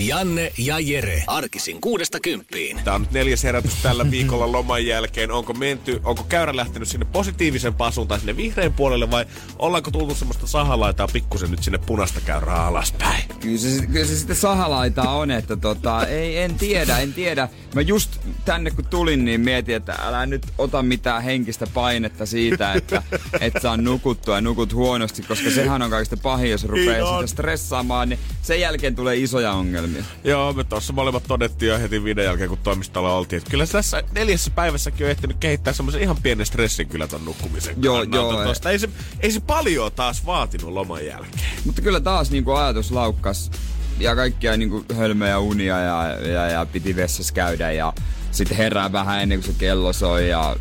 Janne 0.00 0.52
ja 0.58 0.78
Jere. 0.78 1.24
Arkisin 1.26 1.80
kuudesta 1.80 2.20
kymppiin. 2.20 2.80
Tämä 2.84 2.94
on 2.94 3.00
nyt 3.00 3.10
neljäs 3.10 3.44
herätys 3.44 3.74
tällä 3.82 4.10
viikolla 4.10 4.52
loman 4.52 4.86
jälkeen. 4.86 5.30
Onko 5.32 5.52
menty, 5.52 6.00
onko 6.04 6.22
käyrä 6.22 6.56
lähtenyt 6.56 6.88
sinne 6.88 7.06
positiivisen 7.12 7.74
pasun 7.74 8.08
tai 8.08 8.18
sinne 8.18 8.36
vihreän 8.36 8.72
puolelle 8.72 9.10
vai 9.10 9.26
ollaanko 9.58 9.90
tultu 9.90 10.14
semmoista 10.14 10.46
sahalaitaa 10.46 11.08
pikkusen 11.12 11.50
nyt 11.50 11.62
sinne 11.62 11.78
punaista 11.78 12.20
käyrää 12.20 12.66
alaspäin? 12.66 13.24
Kyllä 13.40 13.58
se, 13.58 13.86
kyllä 13.86 14.06
se 14.06 14.16
sitten 14.16 14.36
sahalaitaa 14.36 15.16
on, 15.16 15.30
että 15.30 15.56
tota, 15.56 16.06
ei, 16.06 16.38
en 16.38 16.54
tiedä, 16.54 16.98
en 16.98 17.14
tiedä. 17.14 17.48
Mä 17.74 17.80
just 17.80 18.10
tänne 18.44 18.70
kun 18.70 18.84
tulin, 18.84 19.24
niin 19.24 19.40
mietin, 19.40 19.76
että 19.76 19.92
älä 20.02 20.26
nyt 20.26 20.46
ota 20.58 20.82
mitään 20.82 21.22
henkistä 21.22 21.66
painetta 21.74 22.26
siitä, 22.26 22.72
että 22.72 23.02
et 23.40 23.54
saa 23.62 23.76
nukuttua 23.76 24.34
ja 24.34 24.40
nukut 24.40 24.74
huonosti, 24.74 25.22
koska 25.22 25.50
sehän 25.50 25.82
on 25.82 25.90
kaikista 25.90 26.16
pahin, 26.16 26.50
jos 26.50 26.64
rupeaa 26.64 27.20
sitä 27.20 27.26
stressaamaan, 27.26 28.08
niin 28.08 28.18
sen 28.42 28.60
jälkeen 28.60 28.96
tulee 28.96 29.16
isoja 29.16 29.52
ongelmia. 29.52 29.89
Joo, 30.24 30.52
me 30.52 30.64
tuossa 30.64 30.92
molemmat 30.92 31.22
todettiin 31.28 31.70
jo 31.70 31.78
heti 31.78 32.04
videon 32.04 32.26
jälkeen, 32.26 32.48
kun 32.48 32.58
toimistolla 32.58 33.14
oltiin. 33.14 33.38
Että 33.38 33.50
kyllä 33.50 33.66
tässä 33.66 34.02
neljässä 34.12 34.50
päivässäkin 34.50 35.06
on 35.06 35.10
ehtinyt 35.10 35.36
kehittää 35.40 35.72
semmoisen 35.72 36.02
ihan 36.02 36.16
pienen 36.22 36.46
stressin 36.46 36.88
kyllä 36.88 37.06
ton 37.06 37.24
nukkumisen 37.24 37.74
Joo, 37.82 37.96
kannalta 37.96 38.34
joo, 38.34 38.44
Tosta. 38.44 38.70
Ei, 38.70 38.78
se, 38.78 38.88
ei 39.20 39.30
se 39.32 39.40
paljon 39.40 39.92
taas 39.92 40.26
vaatinut 40.26 40.72
loman 40.72 41.06
jälkeen. 41.06 41.50
Mutta 41.64 41.82
kyllä 41.82 42.00
taas 42.00 42.30
niinku 42.30 42.52
ajatus 42.52 42.90
laukkas 42.92 43.50
ja 43.98 44.16
kaikkia 44.16 44.56
niinku 44.56 44.84
hölmöjä 44.96 45.38
unia 45.38 45.78
ja, 45.78 46.04
ja, 46.28 46.46
ja 46.46 46.66
piti 46.66 46.96
vessassa 46.96 47.34
käydä 47.34 47.72
ja 47.72 47.92
sitten 48.30 48.56
herää 48.56 48.92
vähän 48.92 49.22
ennen 49.22 49.40
kuin 49.40 49.52
se 49.52 49.58
kello 49.58 49.92
soi 49.92 50.28
ja... 50.28 50.56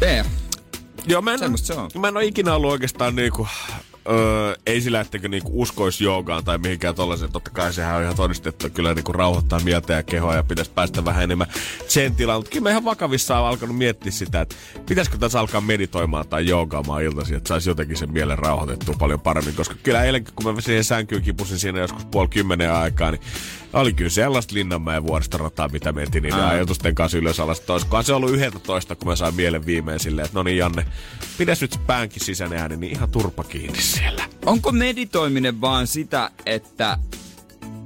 Ei, 0.00 0.22
Joo, 1.06 1.22
mä 1.22 1.32
en, 1.32 1.38
Semmosta 1.38 1.66
se 1.66 1.74
on. 1.74 1.90
mä 1.98 2.08
en 2.08 2.16
ole 2.16 2.24
ikinä 2.24 2.54
ollut 2.54 2.70
oikeastaan 2.70 3.16
niinku, 3.16 3.48
öö, 4.08 4.54
ei 4.66 4.80
sillä, 4.80 5.00
etteikö 5.00 5.28
niinku 5.28 5.62
uskoisi 5.62 6.04
joogaan 6.04 6.44
tai 6.44 6.58
mihinkään 6.58 6.94
tollaisen. 6.94 7.32
Totta 7.32 7.50
kai 7.50 7.72
sehän 7.72 7.96
on 7.96 8.02
ihan 8.02 8.16
todistettu, 8.16 8.70
kyllä 8.70 8.94
niinku 8.94 9.12
rauhoittaa 9.12 9.60
mieltä 9.60 9.92
ja 9.92 10.02
kehoa 10.02 10.34
ja 10.34 10.42
pitäisi 10.42 10.70
päästä 10.70 11.04
vähän 11.04 11.22
enemmän 11.24 11.46
sen 11.88 12.14
tilaan. 12.14 12.38
Mutta 12.38 12.50
kyllä 12.50 12.62
mä 12.62 12.70
ihan 12.70 12.84
vakavissaan 12.84 13.40
olen 13.40 13.50
alkanut 13.50 13.76
miettiä 13.76 14.12
sitä, 14.12 14.40
että 14.40 14.54
pitäisikö 14.86 15.18
tässä 15.18 15.40
alkaa 15.40 15.60
meditoimaan 15.60 16.28
tai 16.28 16.46
joogaamaan 16.48 17.02
iltaisin, 17.02 17.36
että 17.36 17.48
saisi 17.48 17.70
jotenkin 17.70 17.96
sen 17.96 18.12
mielen 18.12 18.38
rauhoitettua 18.38 18.94
paljon 18.98 19.20
paremmin. 19.20 19.54
Koska 19.54 19.74
kyllä 19.82 20.04
eilenkin, 20.04 20.34
kun 20.34 20.54
mä 20.54 20.60
siihen 20.60 20.84
sänkyyn 20.84 21.22
kipusin 21.22 21.58
siinä 21.58 21.78
joskus 21.78 22.04
puoli 22.04 22.28
kymmenen 22.28 22.72
aikaa, 22.72 23.10
niin 23.10 23.20
oli 23.74 23.92
kyllä 23.92 24.10
sellaista 24.10 24.54
Linnanmäen 24.54 25.06
vuoristorataa, 25.06 25.68
mitä 25.68 25.92
mentiin 25.92 26.22
niin 26.22 26.34
ajatusten 26.34 26.94
kanssa 26.94 27.18
ylös 27.18 27.40
alas. 27.40 27.62
Olisikohan 27.68 28.04
se 28.04 28.12
ollut 28.12 28.30
11, 28.30 28.96
kun 28.96 29.08
mä 29.08 29.16
sain 29.16 29.34
mielen 29.34 29.66
viimein 29.66 30.00
silleen, 30.00 30.24
että 30.24 30.38
no 30.38 30.42
niin 30.42 30.56
Janne, 30.56 30.86
pidäs 31.38 31.60
nyt 31.60 31.78
päänkin 31.86 32.24
sisäinen 32.24 32.58
ääni, 32.58 32.76
niin 32.76 32.92
ihan 32.92 33.10
turpa 33.10 33.44
kiinni 33.44 33.82
siellä. 33.82 34.24
Onko 34.46 34.72
meditoiminen 34.72 35.60
vaan 35.60 35.86
sitä, 35.86 36.30
että 36.46 36.98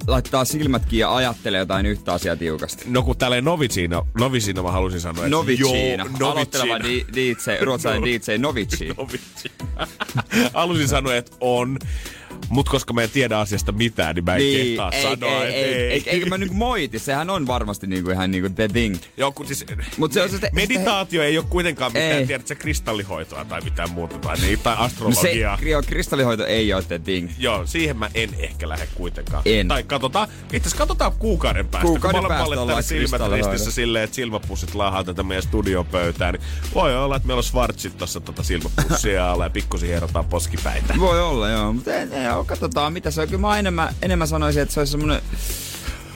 laittaa 0.06 0.44
silmätkin 0.44 0.98
ja 0.98 1.14
ajattelee 1.16 1.58
jotain 1.58 1.86
yhtä 1.86 2.12
asiaa 2.12 2.36
tiukasti? 2.36 2.84
No 2.88 3.02
kun 3.02 3.16
tälleen 3.16 3.44
noviciina, 3.44 4.06
noviciina 4.18 4.62
mä 4.62 4.72
halusin 4.72 5.00
sanoa, 5.00 5.24
että 5.24 5.36
Noviciina. 5.36 6.06
Joo, 6.20 6.30
Aloitteleva 6.30 6.78
di, 6.78 7.04
DJ, 7.14 7.64
ruotsalainen 7.64 8.04
DJ 8.04 8.38
Novici. 8.38 8.88
Novici. 8.96 9.52
halusin 10.54 10.88
sanoa, 10.88 11.14
että 11.14 11.36
on. 11.40 11.78
Mutta 12.48 12.70
koska 12.70 12.92
mä 12.92 13.02
en 13.02 13.10
tiedä 13.10 13.38
asiasta 13.38 13.72
mitään, 13.72 14.14
niin 14.14 14.24
mä 14.24 14.34
en 14.34 14.38
Niin, 14.42 14.66
kehtaa 14.66 14.90
ei, 14.92 15.02
sanoa, 15.02 15.44
ei, 15.44 15.54
ei, 15.54 15.74
ei. 15.74 15.90
ei, 15.90 16.02
eikö 16.06 16.26
mä 16.26 16.38
nyt 16.38 16.52
moiti, 16.52 16.98
sehän 16.98 17.30
on 17.30 17.46
varmasti 17.46 17.86
niinku 17.86 18.10
ihan 18.10 18.30
niinku 18.30 18.48
the 18.50 18.68
thing. 18.68 18.96
Joo, 19.16 19.32
kun 19.32 19.46
siis 19.46 19.64
Mut 19.98 20.12
se 20.12 20.22
on 20.22 20.28
se- 20.30 20.50
meditaatio 20.52 21.22
ei 21.22 21.38
ole 21.38 21.46
kuitenkaan 21.50 21.92
mitään, 21.92 22.12
Ei. 22.12 22.26
tiedät 22.26 22.46
sä, 22.46 22.54
kristallihoitoa 22.54 23.44
tai 23.44 23.60
mitään 23.60 23.90
muuta, 23.90 24.18
tai, 24.18 24.36
niin, 24.40 24.58
tai 24.58 24.74
No 24.76 24.80
se, 24.80 24.84
astrologiaa. 24.86 25.58
joo, 25.62 25.82
kristallihoito 25.86 26.46
ei 26.46 26.72
ole 26.72 26.82
the 26.82 26.98
thing. 26.98 27.30
Joo, 27.38 27.66
siihen 27.66 27.96
mä 27.96 28.10
en 28.14 28.30
ehkä 28.38 28.68
lähde 28.68 28.88
kuitenkaan. 28.94 29.42
En. 29.46 29.68
Tai 29.68 29.82
katsotaan, 29.82 30.28
itse 30.42 30.56
asiassa 30.56 30.76
katsotaan 30.78 31.12
kuukauden 31.18 31.66
päästä. 31.68 31.86
Kuukauden 31.86 32.20
kun 32.20 32.22
molemmat 32.22 32.46
ollaan 32.48 32.66
täällä 32.66 32.82
silmät 32.82 33.22
ristissä 33.32 33.70
silleen, 33.70 34.04
että 34.04 34.16
silmäpussit 34.16 34.74
laahaa 34.74 35.04
tätä 35.04 35.22
meidän 35.22 35.42
studiopöytään, 35.42 36.34
niin 36.34 36.42
voi 36.74 36.96
olla, 36.96 37.16
että 37.16 37.26
meillä 37.26 37.38
on 37.38 37.44
svartsit 37.44 37.98
tuossa 37.98 38.20
tota 38.20 38.42
silmäpussia 38.42 39.30
alla 39.32 39.44
ja 39.44 39.50
pikkusin 39.50 39.88
hierotaan 39.88 40.24
poskipäitä. 40.24 40.94
Voi 40.98 41.22
olla, 41.22 41.48
joo. 41.50 41.72
Mutta 41.72 41.94
ei, 41.94 42.08
ei, 42.12 42.26
joo, 42.38 42.44
katsotaan 42.44 42.92
mitä 42.92 43.10
se 43.10 43.20
on. 43.20 43.28
Kyllä 43.28 43.40
mä 43.40 43.58
enemmän, 43.58 43.94
enemmän 44.02 44.28
sanoisin, 44.28 44.62
että 44.62 44.74
se 44.74 44.80
olisi 44.80 44.90
semmoinen 44.90 45.22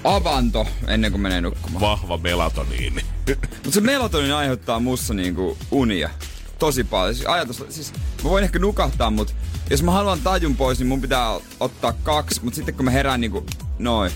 avanto 0.05 0.67
ennen 0.89 1.11
kuin 1.13 1.21
menee 1.23 1.41
nukkumaan. 1.41 1.81
Vahva 1.81 2.19
melatoniini. 2.19 3.05
Mutta 3.53 3.71
se 3.71 3.81
melatonin 3.81 4.35
aiheuttaa 4.35 4.81
mussa 4.81 5.15
niinku 5.15 5.59
unia. 5.71 6.11
Tosi 6.59 6.85
paljon. 6.85 7.15
Siis 7.15 7.27
ajatus, 7.27 7.65
siis 7.69 7.93
mä 8.25 8.31
voin 8.31 8.45
ehkä 8.45 8.59
nukahtaa, 8.59 9.11
mutta 9.11 9.35
jos 9.73 9.83
mä 9.83 9.91
haluan 9.91 10.21
tajun 10.21 10.57
pois, 10.57 10.79
niin 10.79 10.87
mun 10.89 11.01
pitää 11.01 11.41
ottaa 11.61 11.93
kaksi. 11.93 12.41
Mutta 12.45 12.57
sitten 12.57 12.75
kun 12.75 12.85
mä 12.85 12.91
herään 12.91 13.21
niinku 13.21 13.47
noin. 13.79 14.13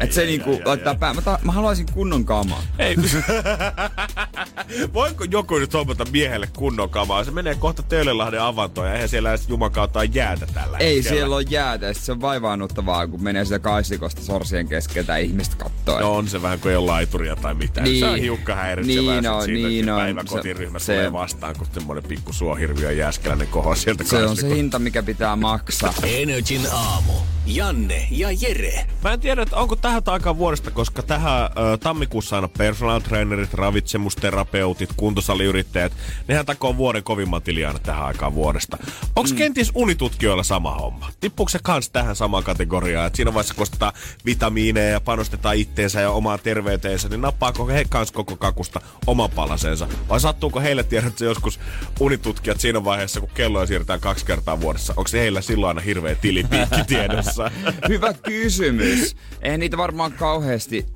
Että 0.00 0.14
se 0.14 0.20
ai, 0.20 0.26
niinku 0.26 0.50
ai, 0.50 0.56
ai, 0.56 0.62
laittaa 0.66 0.92
ai. 0.92 0.98
pää. 0.98 1.14
Mä, 1.14 1.22
ta- 1.22 1.38
mä 1.42 1.52
haluaisin 1.52 1.86
kunnon 1.92 2.24
kamaa. 2.24 2.62
Ei. 2.78 2.96
Voiko 4.94 5.24
joku 5.24 5.58
nyt 5.58 5.72
hommata 5.74 6.04
miehelle 6.12 6.48
kunnon 6.56 6.90
kamaa? 6.90 7.24
Se 7.24 7.30
menee 7.30 7.54
kohta 7.54 7.82
Töölönlahden 7.82 8.42
avantoon 8.42 8.86
ja 8.86 8.94
eihän 8.94 9.08
siellä 9.08 9.30
edes 9.30 9.48
jumakauta 9.48 10.04
jäätä 10.04 10.46
tällä 10.54 10.78
Ei 10.78 10.94
hetkellä. 10.96 11.16
siellä 11.16 11.36
ole 11.36 11.44
jäätä. 11.50 11.86
ja 11.86 11.94
Se 11.94 12.12
on 12.12 12.20
vaivaannuttavaa, 12.20 13.06
kun 13.06 13.22
menee 13.22 13.44
sitä 13.44 13.58
kaistikosta 13.58 14.22
sorsien 14.22 14.68
keskeltä 14.68 15.12
ja 15.18 15.24
ihmiset 15.24 15.54
kattoo. 15.54 16.00
No 16.00 16.14
on 16.16 16.28
se 16.28 16.42
vähän 16.42 16.60
kuin 16.60 16.70
ei 16.70 16.76
ole 16.76 16.86
laituria 16.86 17.36
tai 17.36 17.54
mitään. 17.54 17.84
Niin. 17.84 18.00
Se 18.00 18.06
on 18.08 18.18
hiukka 18.18 18.54
häiritsevää 18.54 19.20
Niin 19.20 19.30
on, 19.30 19.46
niin 19.46 19.90
on. 19.90 20.00
päiväkotiryhmä 20.00 20.78
Se- 20.78 20.92
tulee 20.92 21.12
vastaan, 21.12 21.54
kun 21.58 21.66
semmoinen 21.72 22.04
pikku 22.04 22.32
suohirviö 22.32 22.92
jääskeläinen 22.92 23.48
koho 23.48 23.74
sieltä 23.74 24.04
se 24.04 24.16
on 24.16 24.22
se 24.22 24.26
kaistikosta. 24.26 24.54
Hinta, 24.70 24.78
mikä 24.78 25.02
pitää 25.02 25.36
maksaa. 25.36 25.94
Energin 26.02 26.66
aamu. 26.72 27.12
Janne 27.46 28.06
ja 28.10 28.28
Jere. 28.40 28.86
Mä 29.04 29.12
en 29.12 29.20
tiedä, 29.20 29.42
että 29.42 29.56
onko 29.56 29.76
tähän 29.76 30.02
aikaan 30.06 30.38
vuodesta, 30.38 30.70
koska 30.70 31.02
tähän 31.02 31.44
ö, 31.44 31.76
tammikuussa 31.76 32.36
aina 32.36 32.48
personal 32.48 33.00
trainerit, 33.00 33.54
ravitsemusterapeutit, 33.54 34.90
kuntosaliyrittäjät, 34.96 35.92
nehän 36.28 36.46
takoo 36.46 36.76
vuoden 36.76 37.02
kovimman 37.02 37.42
tili 37.42 37.64
aina 37.64 37.78
tähän 37.78 38.04
aikaan 38.04 38.34
vuodesta. 38.34 38.78
Onko 39.16 39.30
mm. 39.30 39.36
kenties 39.36 39.72
unitutkijoilla 39.74 40.42
sama 40.42 40.74
homma? 40.74 41.10
Tippuuko 41.20 41.48
se 41.48 41.58
kans 41.62 41.90
tähän 41.90 42.16
samaan 42.16 42.44
kategoriaan, 42.44 43.06
että 43.06 43.16
siinä 43.16 43.34
vaiheessa 43.34 43.54
kun 43.54 43.62
ostetaan 43.62 43.92
vitamiineja 44.26 44.90
ja 44.90 45.00
panostetaan 45.00 45.56
itteensä 45.56 46.00
ja 46.00 46.10
omaan 46.10 46.38
terveyteensä, 46.42 47.08
niin 47.08 47.20
nappaako 47.20 47.66
he 47.66 47.84
kans 47.88 48.12
koko 48.12 48.36
kakusta 48.36 48.80
oman 49.06 49.30
palasensa? 49.30 49.88
Vai 50.08 50.20
sattuuko 50.20 50.60
heille 50.60 50.82
tiedätkö 50.82 51.24
joskus 51.24 51.60
unitutkijat 52.00 52.60
siinä 52.60 52.84
vaiheessa, 52.84 53.20
kun 53.20 53.30
kelloja 53.34 53.66
siirretään 53.66 54.00
kaksi 54.00 54.26
kertaa 54.26 54.59
vuodessa? 54.60 54.94
Onko 54.96 55.10
heillä 55.12 55.40
silloin 55.40 55.68
aina 55.68 55.80
hirveä 55.80 56.14
tilipiikki 56.14 56.84
tiedossa? 56.88 57.50
Hyvä 57.88 58.14
kysymys. 58.14 59.16
Eihän 59.42 59.60
niitä 59.60 59.76
varmaan 59.76 60.12
kauheasti 60.12 60.86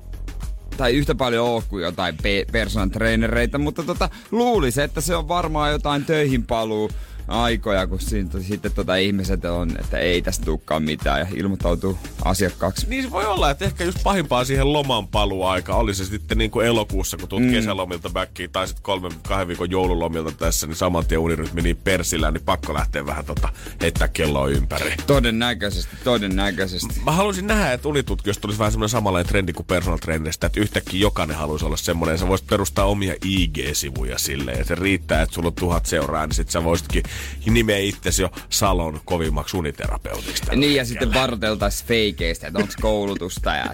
tai 0.77 0.93
yhtä 0.95 1.15
paljon 1.15 1.47
ole 1.47 1.63
kuin 1.69 1.83
jotain 1.83 2.17
pe- 2.23 2.45
personal 2.51 2.89
trainereita, 2.89 3.57
mutta 3.57 3.83
tota, 3.83 4.09
luulisi, 4.31 4.81
että 4.81 5.01
se 5.01 5.15
on 5.15 5.27
varmaan 5.27 5.71
jotain 5.71 6.05
töihin 6.05 6.45
paluu 6.45 6.89
aikoja, 7.27 7.87
kun 7.87 7.99
siitä, 7.99 8.39
sitten 8.39 8.71
tota 8.71 8.95
ihmiset 8.95 9.45
on, 9.45 9.71
että 9.79 9.97
ei 9.97 10.21
tästä 10.21 10.45
tulekaan 10.45 10.83
mitään 10.83 11.19
ja 11.19 11.27
ilmoittautuu 11.35 11.97
asiakkaaksi. 12.25 12.89
Niin 12.89 13.03
se 13.03 13.11
voi 13.11 13.25
olla, 13.25 13.49
että 13.49 13.65
ehkä 13.65 13.83
just 13.83 14.03
pahimpaa 14.03 14.45
siihen 14.45 14.73
loman 14.73 15.07
paluaika 15.07 15.75
oli 15.75 15.93
se 15.93 16.05
sitten 16.05 16.37
niin 16.37 16.51
kuin 16.51 16.67
elokuussa, 16.67 17.17
kun 17.17 17.29
tuut 17.29 17.43
mm. 17.43 17.51
kesälomilta 17.51 18.09
backiin, 18.09 18.51
tai 18.51 18.67
sitten 18.67 18.83
kolmen, 18.83 19.11
kahden 19.27 19.47
viikon 19.47 19.71
joululomilta 19.71 20.31
tässä, 20.31 20.67
niin 20.67 20.75
saman 20.75 21.05
tien 21.05 21.19
unirytmi 21.19 21.61
niin 21.61 21.77
persillä, 21.77 22.31
niin 22.31 22.43
pakko 22.43 22.73
lähteä 22.73 23.05
vähän 23.05 23.25
tota, 23.25 23.49
heittää 23.81 24.07
kelloa 24.07 24.47
ympäri. 24.47 24.93
Todennäköisesti, 25.07 25.95
todennäköisesti. 26.03 27.01
Mä 27.05 27.11
haluaisin 27.11 27.47
nähdä, 27.47 27.73
että 27.73 27.87
unitutkijoista 27.87 28.41
tulisi 28.41 28.59
vähän 28.59 28.71
semmoinen 28.71 28.89
samanlainen 28.89 29.29
trendi 29.29 29.53
kuin 29.53 29.65
personal 29.65 29.97
trainerista, 29.97 30.47
että 30.47 30.59
yhtäkkiä 30.59 30.99
jokainen 30.99 31.37
haluaisi 31.37 31.65
olla 31.65 31.77
semmoinen, 31.77 32.17
sä 32.17 32.27
voisit 32.27 32.47
perustaa 32.47 32.85
omia 32.85 33.13
IG-sivuja 33.25 34.17
silleen, 34.17 34.57
että 34.57 34.67
se 34.67 34.75
riittää, 34.75 35.21
että 35.21 35.35
sulla 35.35 35.47
on 35.47 35.53
tuhat 35.53 35.85
seuraa, 35.85 36.27
niin 36.27 36.35
sit 36.35 36.49
sä 36.49 36.63
voisitkin 36.63 37.03
nimeä 37.45 37.77
itsesi 37.77 38.21
jo 38.21 38.29
Salon 38.49 38.99
kovimmaksi 39.05 39.57
uniterapeutiksi. 39.57 40.43
Niin 40.55 40.61
ja 40.61 40.67
hetkellä. 40.67 40.85
sitten 40.85 41.13
varoiteltaisiin 41.13 41.87
feikeistä, 41.87 42.47
että 42.47 42.59
onko 42.59 42.73
koulutusta 42.81 43.55
ja 43.55 43.65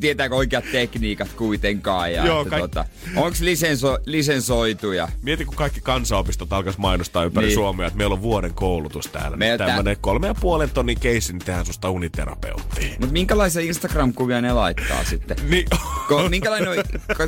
tietääkö 0.00 0.34
oikeat 0.34 0.64
tekniikat 0.72 1.28
kuitenkaan. 1.32 2.12
Ja 2.12 2.26
Joo, 2.26 2.40
että, 2.42 2.50
kaik- 2.50 2.60
tota, 2.60 2.84
onko 3.16 3.36
lisenso, 3.40 3.98
lisensoituja. 4.06 5.08
Mieti, 5.22 5.44
kun 5.44 5.54
kaikki 5.56 5.80
kansanopistot 5.80 6.52
alkaisi 6.52 6.80
mainostaa 6.80 7.24
ympäri 7.24 7.46
Niin. 7.46 7.48
niin. 7.48 7.54
Suomea, 7.54 7.86
että 7.86 7.96
meillä 7.98 8.12
on 8.12 8.22
vuoden 8.22 8.54
koulutus 8.54 9.06
täällä. 9.06 9.36
Meiltä- 9.36 9.66
Tämmöinen 9.66 9.96
kolme 10.00 10.26
ja 10.26 10.34
puolen 10.34 10.70
tonnin 10.70 11.00
keissi, 11.00 11.32
niin 11.32 11.44
tehdään 11.44 11.66
susta 11.66 11.90
uniterapeuttiin. 11.90 12.90
Mutta 12.90 13.12
minkälaisia 13.12 13.62
Instagram-kuvia 13.62 14.40
ne 14.40 14.52
laittaa 14.52 15.04
sitten? 15.04 15.36
Niin, 15.48 15.64
Ko, 16.08 16.28
minkälainen 16.28 16.68
on, 16.70 16.76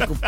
kun 0.08 0.18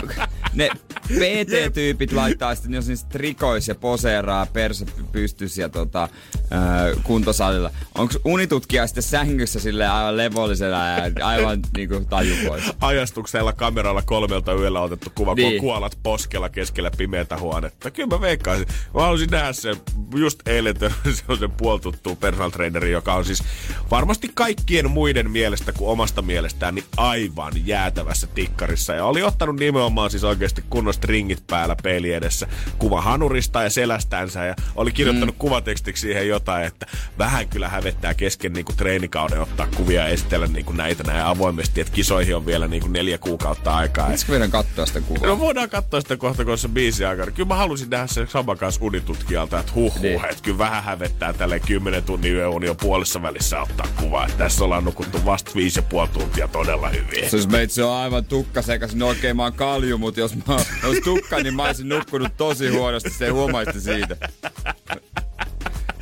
ne 0.55 0.69
PT-tyypit 1.09 2.13
laittaa 2.13 2.55
sitten, 2.55 2.75
jos 2.75 2.89
niistä 2.89 3.09
trikois 3.09 3.69
ja 3.69 3.75
poseeraa 3.75 4.47
perse 4.47 4.85
pystys 5.33 5.59
ja 5.59 5.69
tota, 5.69 6.09
ää, 6.51 6.91
kuntosalilla. 7.03 7.71
Onko 7.95 8.15
unitutkija 8.25 8.87
sitten 8.87 9.03
sängyssä 9.03 9.61
sille 9.61 9.87
aivan 9.87 10.17
levollisella 10.17 10.77
ja 10.77 11.27
aivan 11.27 11.63
niinku 11.77 12.07
taju 12.11 12.35
pois? 12.47 12.65
ajastuksella 12.81 13.53
kameralla 13.53 14.03
kolmelta 14.03 14.55
yöllä 14.55 14.81
otettu 14.81 15.13
kuva, 15.15 15.35
niin. 15.35 15.53
kun 15.53 15.61
kuolat 15.61 15.99
poskella 16.03 16.49
keskellä 16.49 16.91
pimeätä 16.97 17.39
huonetta. 17.39 17.91
Kyllä 17.91 18.09
mä 18.09 18.21
veikkaisin. 18.21 18.67
Mä 18.95 19.01
haluaisin 19.01 19.31
nähdä 19.31 19.53
sen, 19.53 19.77
just 20.17 20.49
eilen 20.49 20.77
sellaisen 21.21 21.51
puoltuttuun 21.51 22.17
personal 22.17 22.51
traineri, 22.51 22.91
joka 22.91 23.15
on 23.15 23.25
siis 23.25 23.43
varmasti 23.91 24.31
kaikkien 24.35 24.91
muiden 24.91 25.31
mielestä 25.31 25.73
kuin 25.73 25.91
omasta 25.91 26.23
mielestään 26.23 26.75
niin 26.75 26.85
aivan 26.97 27.53
jäätävässä 27.67 28.27
tikkarissa. 28.27 28.95
Ja 28.95 29.05
oli 29.05 29.23
ottanut 29.23 29.57
nimenomaan 29.57 30.11
siis 30.11 30.25
oikeasti 30.25 30.65
kunnon 30.71 30.95
stringit 30.95 31.47
päällä 31.47 31.77
peli 31.83 32.13
edessä 32.13 32.47
kuva 32.79 33.01
hanurista 33.01 33.63
ja 33.63 33.71
selästänsä 33.71 34.45
ja 34.45 34.55
oli 34.75 34.93
kirjoittanut 34.93 35.22
mm. 35.27 35.35
kuvatekstiksi 35.39 36.01
siihen 36.01 36.29
jotain, 36.29 36.67
että 36.67 36.87
vähän 37.19 37.49
kyllä 37.49 37.69
hävettää 37.69 38.15
kesken 38.15 38.53
niin 38.53 38.65
kuin 38.65 38.77
treenikauden 38.77 39.41
ottaa 39.41 39.67
kuvia 39.77 40.01
ja 40.01 40.09
esitellä 40.09 40.47
niin 40.47 40.65
kuin 40.65 40.77
näitä 40.77 41.03
näin 41.03 41.25
avoimesti, 41.25 41.81
että 41.81 41.93
kisoihin 41.93 42.37
on 42.37 42.47
vielä 42.47 42.69
niin 42.69 42.83
kuin 42.83 42.93
neljä 42.93 43.19
kuukautta 43.19 43.77
aikaa. 43.77 44.05
Pitäisikö 44.05 44.33
meidän 44.33 44.51
katsoa 44.51 44.87
sitä 44.87 45.01
kuvaa? 45.01 45.29
No 45.29 45.39
voidaan 45.39 45.71
katsoa 45.71 46.01
sitä 46.01 46.17
kohta, 46.17 46.45
kun 46.45 46.59
se 46.59 46.69
biisi 46.69 47.05
aikana. 47.05 47.31
Kyllä 47.31 47.49
mä 47.49 47.55
halusin 47.55 47.91
nähdä 47.91 48.07
sen 48.07 48.29
saman 48.29 48.59
kanssa 48.59 48.85
unitutkijalta, 48.85 49.61
että 49.61 49.73
huh, 49.75 49.95
huh 49.95 50.03
Niin. 50.03 50.25
että 50.25 50.43
kyllä 50.43 50.59
vähän 50.59 50.85
hävettää 50.85 51.33
tälle 51.33 51.61
10 51.61 52.03
tunnin 52.03 52.33
yöuni 52.33 52.69
on 52.69 52.77
puolessa 52.77 53.23
välissä 53.23 53.61
ottaa 53.61 53.87
kuvaa. 54.01 54.25
Että 54.27 54.39
tässä 54.39 54.65
ollaan 54.65 54.85
nukuttu 54.85 55.25
vasta 55.25 55.51
viisi 55.57 55.79
ja 55.79 55.83
puoli 55.83 56.09
tuntia 56.09 56.49
todella 56.49 56.89
hyvin. 56.89 57.29
Jos 57.33 57.49
meitsi 57.49 57.83
on 57.83 57.93
aivan 57.93 58.25
tukka 58.25 58.63
sekas, 58.63 58.95
no 58.95 59.09
okei 59.09 59.35
mä 59.35 59.43
oon 59.43 59.53
kalju, 59.53 59.99
mutta 59.99 60.21
jos 60.21 60.35
mä 60.47 60.57
ois 60.85 60.99
tukka, 61.05 61.39
niin 61.39 61.55
mä 61.55 61.63
olisin 61.63 61.89
nukkunut 61.89 62.37
tosi 62.37 62.69
huonosti, 62.69 63.11
se 63.11 63.25
ei 63.25 63.31
huomaisi 63.31 63.81
siitä. 63.81 64.17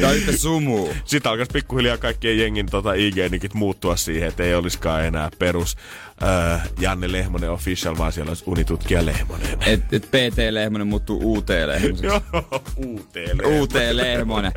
Tää 0.00 0.12
yhtä 0.12 0.36
sumuu. 0.36 0.94
Sitten 1.04 1.32
alkaisi 1.32 1.52
pikkuhiljaa 1.52 1.98
kaikkien 1.98 2.38
jengin 2.38 2.66
tota 2.66 2.92
IG-nikit 2.92 3.54
muuttua 3.54 3.96
siihen, 3.96 4.28
että 4.28 4.42
ei 4.42 4.54
olisikaan 4.54 5.04
enää 5.04 5.30
perus 5.38 5.76
äh, 6.22 6.68
Janne 6.80 7.12
Lehmonen 7.12 7.50
official, 7.50 7.98
vaan 7.98 8.12
siellä 8.12 8.30
olisi 8.30 8.44
unitutkija 8.46 9.06
Lehmonen. 9.06 9.48
Et, 9.66 9.92
et 9.92 10.06
PT 10.10 10.38
Lehmonen 10.50 10.86
muuttuu 10.86 11.34
UT 11.34 11.48
Lehmoseksi. 11.66 12.06
Joo, 12.32 12.62
uuteen 12.76 13.38
UT 13.46 13.72
Lehmonen. 13.92 14.52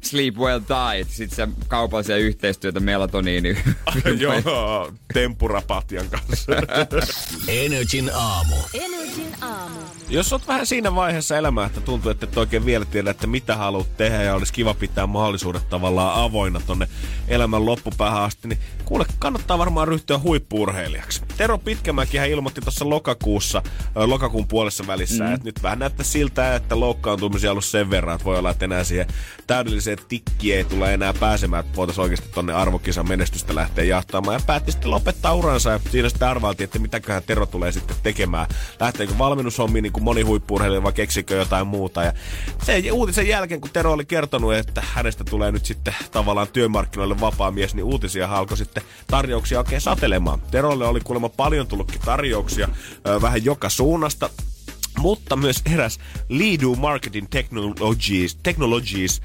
Sleep 0.00 0.34
well 0.36 0.60
diet. 0.60 1.10
Sitten 1.10 1.36
se 1.36 1.48
kaupallisia 1.68 2.16
yhteistyötä 2.16 2.80
melatoniini. 2.80 3.56
Joo, 4.18 4.92
tempurapatjan 5.14 6.06
kanssa. 6.10 6.52
Energin 7.48 8.10
aamu. 8.14 8.56
Energin 8.74 9.34
aamu. 9.40 9.78
Jos 10.08 10.32
oot 10.32 10.48
vähän 10.48 10.66
siinä 10.66 10.94
vaiheessa 10.94 11.36
elämää, 11.36 11.66
että 11.66 11.80
tuntuu, 11.80 12.10
että 12.10 12.26
et 12.26 12.36
oikein 12.36 12.64
vielä 12.64 12.84
tiedä, 12.84 13.10
että 13.10 13.26
mitä 13.26 13.56
haluat 13.56 13.96
tehdä 13.96 14.22
ja 14.22 14.34
olisi 14.34 14.52
kiva 14.52 14.74
pitää 14.74 15.06
mahdollisuudet 15.06 15.68
tavallaan 15.68 16.22
avoinna 16.22 16.60
tonne 16.66 16.88
elämän 17.28 17.66
loppupäähän 17.66 18.22
asti, 18.22 18.48
niin 18.48 18.58
kuule, 18.84 19.06
kannattaa 19.18 19.58
varmaan 19.58 19.88
ryhtyä 19.88 20.18
huippuurheilijaksi. 20.92 21.22
Tero 21.36 21.58
Pitkämäkihän 21.58 22.30
ilmoitti 22.30 22.60
tuossa 22.60 22.88
lokakuussa, 22.88 23.62
lokakuun 23.94 24.48
puolessa 24.48 24.86
välissä, 24.86 25.24
mm. 25.24 25.34
että 25.34 25.44
nyt 25.44 25.62
vähän 25.62 25.78
näyttää 25.78 26.04
siltä, 26.04 26.56
että 26.56 26.80
loukkaantumisia 26.80 27.50
on 27.50 27.52
ollut 27.52 27.64
sen 27.64 27.90
verran, 27.90 28.14
että 28.14 28.24
voi 28.24 28.38
olla, 28.38 28.50
että 28.50 28.64
enää 28.64 28.84
siihen 28.84 29.06
täydelliseen 29.46 29.98
tikkiin 30.08 30.56
ei 30.56 30.64
tule 30.64 30.94
enää 30.94 31.14
pääsemään, 31.14 31.64
että 31.64 31.76
voitaisiin 31.76 32.02
oikeasti 32.02 32.28
tonne 32.28 32.52
arvokisan 32.52 33.08
menestystä 33.08 33.54
lähteä 33.54 33.84
jahtaamaan. 33.84 34.34
Ja 34.34 34.46
päätti 34.46 34.72
sitten 34.72 34.90
lopettaa 34.90 35.34
uransa 35.34 35.70
ja 35.70 35.80
siinä 35.90 36.08
sitten 36.08 36.28
arvailtiin, 36.28 36.64
että 36.64 36.78
mitäköhän 36.78 37.22
Tero 37.26 37.46
tulee 37.46 37.72
sitten 37.72 37.96
tekemään. 38.02 38.46
Lähteekö 38.80 39.18
valmennushommiin 39.18 39.82
niin 39.82 39.92
kuin 39.92 40.04
moni 40.04 40.22
huippuurheilija 40.22 40.82
vai 40.82 40.92
keksikö 40.92 41.34
jotain 41.34 41.66
muuta. 41.66 42.02
Ja 42.02 42.12
sen 42.62 42.92
uutisen 42.92 43.28
jälkeen, 43.28 43.60
kun 43.60 43.70
Tero 43.70 43.92
oli 43.92 44.04
kertonut, 44.04 44.54
että 44.54 44.82
hänestä 44.92 45.24
tulee 45.24 45.52
nyt 45.52 45.64
sitten 45.64 45.94
tavallaan 46.10 46.48
työmarkkinoille 46.48 47.20
vapaa 47.20 47.50
mies, 47.50 47.74
niin 47.74 47.84
uutisia 47.84 48.28
alkoi 48.28 48.56
sitten 48.56 48.82
tarjouksia 49.06 49.58
oikein 49.58 49.80
satelemaan. 49.80 50.42
Terolle 50.50 50.81
oli 50.88 51.00
kuulemma 51.00 51.28
paljon 51.28 51.66
tullutkin 51.66 52.00
tarjouksia 52.04 52.68
vähän 53.22 53.44
joka 53.44 53.68
suunnasta. 53.68 54.30
Mutta 54.98 55.36
myös 55.36 55.62
eräs 55.72 55.98
Lido 56.28 56.74
Marketing 56.74 57.26
Technologies, 57.30 58.38
Technologies 58.42 59.22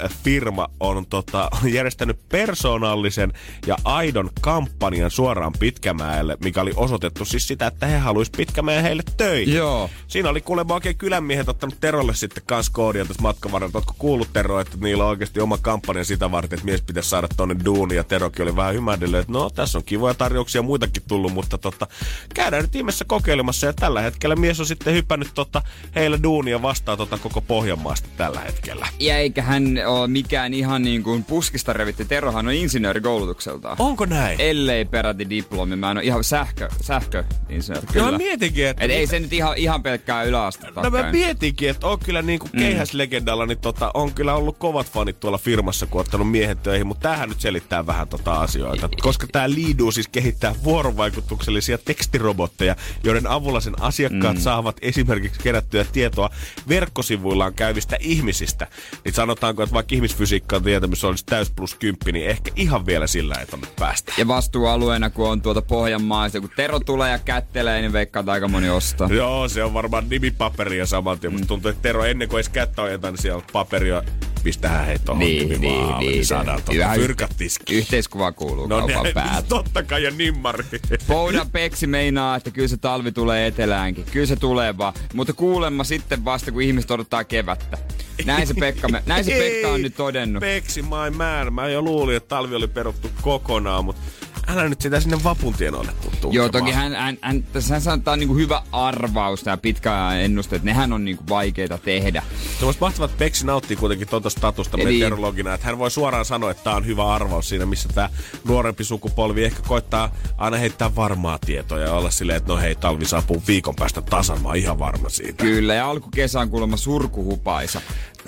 äh, 0.00 0.10
firma 0.24 0.68
on 0.80 1.06
tota, 1.06 1.50
järjestänyt 1.72 2.28
persoonallisen 2.28 3.32
ja 3.66 3.76
aidon 3.84 4.30
kampanjan 4.40 5.10
suoraan 5.10 5.52
Pitkämäelle, 5.58 6.36
mikä 6.44 6.60
oli 6.60 6.72
osoitettu 6.76 7.24
siis 7.24 7.48
sitä, 7.48 7.66
että 7.66 7.86
he 7.86 7.98
haluaisivat 7.98 8.36
Pitkämäen 8.36 8.82
heille 8.82 9.02
töitä. 9.16 9.50
Joo. 9.50 9.90
Siinä 10.08 10.28
oli 10.28 10.40
kuulemma 10.40 10.74
oikein 10.74 10.96
kylänmiehet 10.96 11.48
ottanut 11.48 11.80
Terolle 11.80 12.14
sitten 12.14 12.42
kans 12.46 12.70
koodia 12.70 13.04
tässä 13.04 13.22
matkan 13.22 13.52
varrella. 13.52 13.72
Ootko 13.74 13.94
kuullut 13.98 14.32
Tero, 14.32 14.60
että 14.60 14.76
niillä 14.80 15.04
on 15.04 15.10
oikeasti 15.10 15.40
oma 15.40 15.58
kampanja 15.58 16.04
sitä 16.04 16.30
varten, 16.30 16.56
että 16.56 16.66
mies 16.66 16.82
pitäisi 16.82 17.08
saada 17.08 17.28
tonne 17.36 17.56
duuni 17.64 17.94
ja 17.94 18.04
Terokin 18.04 18.42
oli 18.42 18.56
vähän 18.56 18.74
ymmärdellyt, 18.74 19.20
että 19.20 19.32
no 19.32 19.50
tässä 19.50 19.78
on 19.78 19.84
kivoja 19.84 20.14
tarjouksia 20.14 20.62
muitakin 20.62 21.02
tullut, 21.08 21.32
mutta 21.32 21.58
tota, 21.58 21.86
käydään 22.34 22.62
nyt 22.62 22.76
ihmeessä 22.76 23.04
kokeilemassa 23.04 23.66
ja 23.66 23.72
tällä 23.72 24.00
hetkellä 24.00 24.36
mies 24.36 24.60
on 24.60 24.66
sitten 24.66 24.79
hypännyt 24.86 25.30
tota, 25.34 25.62
heillä 25.94 26.22
duunia 26.22 26.62
vastaan 26.62 26.98
tota 26.98 27.18
koko 27.18 27.40
Pohjanmaasta 27.40 28.08
tällä 28.16 28.40
hetkellä. 28.40 28.88
Ja 29.00 29.18
eikä 29.18 29.42
hän 29.42 29.78
ole 29.86 30.08
mikään 30.08 30.54
ihan 30.54 30.82
niin 30.82 31.02
kuin 31.02 31.24
puskista 31.24 31.72
revitty. 31.72 32.04
Terohan 32.04 32.46
on 32.46 32.52
insinööri 32.52 33.00
koulutukseltaan. 33.00 33.76
Onko 33.78 34.06
näin? 34.06 34.40
Ellei 34.40 34.84
peräti 34.84 35.30
diplomi. 35.30 35.76
Mä 35.76 35.90
en 35.90 35.96
ole 35.96 36.04
ihan 36.04 36.24
sähkö, 36.24 36.68
sähköinsinööri. 36.80 37.86
Kyllä. 37.92 38.10
mä 38.10 38.18
mietinkin, 38.18 38.66
että... 38.66 38.84
Et 38.84 38.90
ei 38.90 39.06
se 39.06 39.20
nyt 39.20 39.32
ihan, 39.32 39.56
ihan 39.56 39.82
pelkkää 39.82 40.22
yläastetta. 40.22 40.82
No 40.82 40.90
mä 40.90 41.12
mietinkin, 41.12 41.70
että 41.70 41.86
on 41.86 41.98
kyllä 41.98 42.22
niinku 42.22 42.50
Mm. 42.52 42.58
keihäslegendalla, 42.58 43.46
niin 43.46 43.58
tota, 43.58 43.90
on 43.94 44.14
kyllä 44.14 44.34
ollut 44.34 44.58
kovat 44.58 44.90
fanit 44.90 45.20
tuolla 45.20 45.38
firmassa, 45.38 45.86
kun 45.86 46.00
ottanut 46.00 46.30
miehet 46.30 46.62
töihin, 46.62 46.86
mutta 46.86 47.02
tämähän 47.02 47.28
nyt 47.28 47.40
selittää 47.40 47.86
vähän 47.86 48.08
tota 48.08 48.32
asioita. 48.32 48.88
Koska 49.00 49.26
tämä 49.32 49.50
Liidu 49.50 49.92
siis 49.92 50.08
kehittää 50.08 50.54
vuorovaikutuksellisia 50.64 51.78
tekstirobotteja, 51.78 52.76
joiden 53.04 53.26
avulla 53.26 53.60
sen 53.60 53.82
asiakkaat 53.82 54.36
mm. 54.36 54.42
saavat 54.42 54.69
esimerkiksi 54.82 55.40
kerättyä 55.40 55.84
tietoa 55.84 56.30
verkkosivuillaan 56.68 57.54
käyvistä 57.54 57.96
ihmisistä. 58.00 58.66
Niin 59.04 59.14
sanotaanko, 59.14 59.62
että 59.62 59.74
vaikka 59.74 59.94
ihmisfysiikkaan 59.94 60.62
tietämys 60.62 61.04
olisi 61.04 61.26
täys 61.26 61.50
plus 61.50 61.74
kymppi, 61.74 62.12
niin 62.12 62.26
ehkä 62.26 62.50
ihan 62.56 62.86
vielä 62.86 63.06
sillä 63.06 63.34
ei 63.40 63.46
tonne 63.46 63.68
päästä. 63.78 64.12
Ja 64.18 64.28
vastuualueena, 64.28 65.10
kun 65.10 65.28
on 65.28 65.42
tuota 65.42 65.62
Pohjanmaasta, 65.62 66.40
kun 66.40 66.50
Tero 66.56 66.80
tulee 66.80 67.10
ja 67.10 67.18
kättelee, 67.18 67.80
niin 67.80 67.92
veikkaa, 67.92 68.24
aika 68.26 68.48
moni 68.48 68.70
ostaa. 68.70 69.08
Joo, 69.08 69.48
se 69.48 69.64
on 69.64 69.74
varmaan 69.74 70.08
nimipaperia 70.08 70.86
saman 70.86 71.18
tien. 71.18 71.32
Musta 71.32 71.46
tuntuu, 71.46 71.70
että 71.70 71.82
Tero 71.82 72.04
ennen 72.04 72.28
kuin 72.28 72.38
edes 72.38 72.48
kättä 72.48 72.82
ojetaan, 72.82 73.14
niin 73.14 73.22
siellä 73.22 73.36
on 73.36 73.44
paperia. 73.52 74.02
Pistähän 74.44 74.86
hei 74.86 74.98
tohon 74.98 75.18
Niin, 75.18 75.60
niin, 75.60 75.82
alle, 75.84 75.98
niin. 75.98 76.26
saadaan 76.26 76.62
tuota 76.62 76.72
Hyvä 76.72 76.94
fyrkat. 76.94 77.30
Yhteiskuva 77.70 78.32
kuuluu 78.32 78.66
No 78.66 78.78
kaupan 78.78 79.02
ne, 79.02 79.12
päältä. 79.12 79.48
totta 79.56 79.82
kai 79.82 80.02
ja 80.02 80.10
nimmari. 80.10 80.64
Poudan 81.06 81.50
Peksi 81.50 81.86
meinaa, 81.86 82.36
että 82.36 82.50
kyllä 82.50 82.68
se 82.68 82.76
talvi 82.76 83.12
tulee 83.12 83.46
eteläänkin. 83.46 84.04
Kyllä 84.12 84.26
se 84.26 84.36
tulee 84.36 84.78
vaan. 84.78 84.94
Mutta 85.14 85.32
kuulemma 85.32 85.84
sitten 85.84 86.24
vasta, 86.24 86.52
kun 86.52 86.62
ihmiset 86.62 86.90
odottaa 86.90 87.24
kevättä. 87.24 87.78
Näin 88.24 88.46
se 88.46 88.54
Pekka, 88.54 88.88
me, 88.88 89.02
näin 89.06 89.24
se 89.24 89.30
Pekka 89.38 89.68
on 89.68 89.82
nyt 89.82 89.94
todennut. 89.96 90.40
Peksi 90.40 90.82
my 90.82 91.16
man. 91.16 91.52
Mä 91.52 91.68
jo 91.68 91.82
luulin, 91.82 92.16
että 92.16 92.28
talvi 92.28 92.54
oli 92.54 92.68
peruttu 92.68 93.10
kokonaan, 93.22 93.84
mutta 93.84 94.02
älä 94.46 94.68
nyt 94.68 94.80
sitä 94.80 95.00
sinne 95.00 95.18
vapuntienoille 95.24 95.92
tuu 95.92 96.32
Joo, 96.32 96.48
tunkemaan. 96.48 96.50
toki 96.50 96.72
hän, 96.72 96.94
hän, 96.94 97.18
hän 97.20 97.42
tässä 97.42 97.80
sanotaan 97.80 98.18
niinku 98.18 98.34
hyvä 98.36 98.62
arvaus 98.72 99.42
tämä 99.42 99.56
pitkä 99.56 100.14
ennuste, 100.14 100.56
että 100.56 100.66
nehän 100.66 100.92
on 100.92 101.04
niinku 101.04 101.24
vaikeita 101.28 101.78
tehdä. 101.78 102.22
Se 102.58 102.64
olisi 102.66 102.80
mahtavaa, 102.80 103.04
että 103.04 103.18
Peksi 103.18 103.46
nauttii 103.46 103.76
kuitenkin 103.76 104.08
tuota 104.08 104.30
statusta 104.30 104.76
Eli- 104.80 104.92
meteorologina, 104.92 105.54
että 105.54 105.66
hän 105.66 105.78
voi 105.78 105.90
suoraan 105.90 106.24
sanoa, 106.24 106.50
että 106.50 106.64
tämä 106.64 106.76
on 106.76 106.86
hyvä 106.86 107.14
arvaus 107.14 107.48
siinä, 107.48 107.66
missä 107.66 107.88
tämä 107.94 108.08
nuorempi 108.44 108.84
sukupolvi 108.84 109.44
ehkä 109.44 109.62
koittaa 109.68 110.14
aina 110.38 110.56
heittää 110.56 110.96
varmaa 110.96 111.38
tietoa 111.38 111.78
ja 111.78 111.92
olla 111.92 112.10
silleen, 112.10 112.36
että 112.36 112.52
no 112.52 112.58
hei, 112.58 112.74
talvi 112.74 113.04
saapuu 113.04 113.42
viikon 113.46 113.74
päästä 113.76 114.02
tasan, 114.02 114.42
mä 114.42 114.48
oon 114.48 114.56
ihan 114.56 114.78
varma 114.78 115.08
siitä. 115.08 115.44
Kyllä, 115.44 115.74
ja 115.74 115.90
alkukesä 115.90 116.40
on 116.40 116.50
kuulemma 116.50 116.76
surkuhupaisa. 116.76 117.80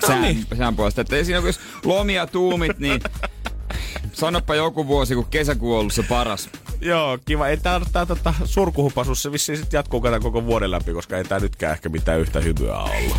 Sään, 0.07 0.21
niin. 0.21 0.45
sään 0.57 0.75
puolesta. 0.75 1.01
Että 1.01 1.23
siinä 1.23 1.39
jos 1.45 1.59
lomia 1.85 2.27
tuumit, 2.27 2.79
niin 2.79 3.01
sanoppa 4.13 4.55
joku 4.55 4.87
vuosi, 4.87 5.15
kun 5.15 5.25
kesäkuu 5.25 5.73
on 5.73 5.79
ollut 5.79 5.93
se 5.93 6.03
paras. 6.03 6.49
Joo, 6.81 7.17
kiva. 7.25 7.47
Ei 7.47 7.57
tää, 7.57 7.81
tää 7.91 8.05
tota, 8.05 8.33
surkuhupasuus, 8.45 9.21
se 9.21 9.31
vissiin 9.31 9.57
sit 9.57 9.73
jatkuu 9.73 10.01
kato 10.01 10.19
koko 10.19 10.45
vuoden 10.45 10.71
läpi, 10.71 10.93
koska 10.93 11.17
ei 11.17 11.23
tää 11.23 11.39
nytkään 11.39 11.73
ehkä 11.73 11.89
mitään 11.89 12.19
yhtä 12.19 12.39
hyvää 12.39 12.83
ollut. 12.83 13.17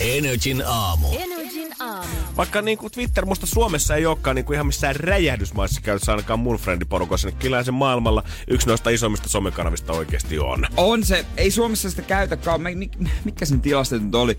Energin 0.00 0.62
aamu. 0.66 1.08
Energin 1.18 1.72
aamu. 1.80 2.14
Vaikka 2.36 2.62
niin 2.62 2.78
kuin 2.78 2.92
Twitter 2.92 3.26
musta 3.26 3.46
Suomessa 3.46 3.96
ei 3.96 4.06
olekaan 4.06 4.36
niin 4.36 4.44
kuin 4.44 4.54
ihan 4.54 4.66
missään 4.66 4.96
räjähdysmaissa 4.96 5.80
käytössä 5.80 6.12
ainakaan 6.12 6.38
mun 6.38 6.56
friendiporukassa, 6.56 7.28
niin 7.28 7.38
kyllä 7.38 7.62
se 7.62 7.70
maailmalla 7.70 8.22
yksi 8.48 8.66
noista 8.66 8.90
isommista 8.90 9.28
somekanavista 9.28 9.92
oikeasti 9.92 10.38
on. 10.38 10.66
On 10.76 11.04
se, 11.04 11.24
ei 11.36 11.50
Suomessa 11.50 11.90
sitä 11.90 12.02
käytäkään. 12.02 12.60
Mikä 13.24 13.44
sen 13.44 13.60
tilastot 13.60 14.02
nyt 14.02 14.14
oli? 14.14 14.38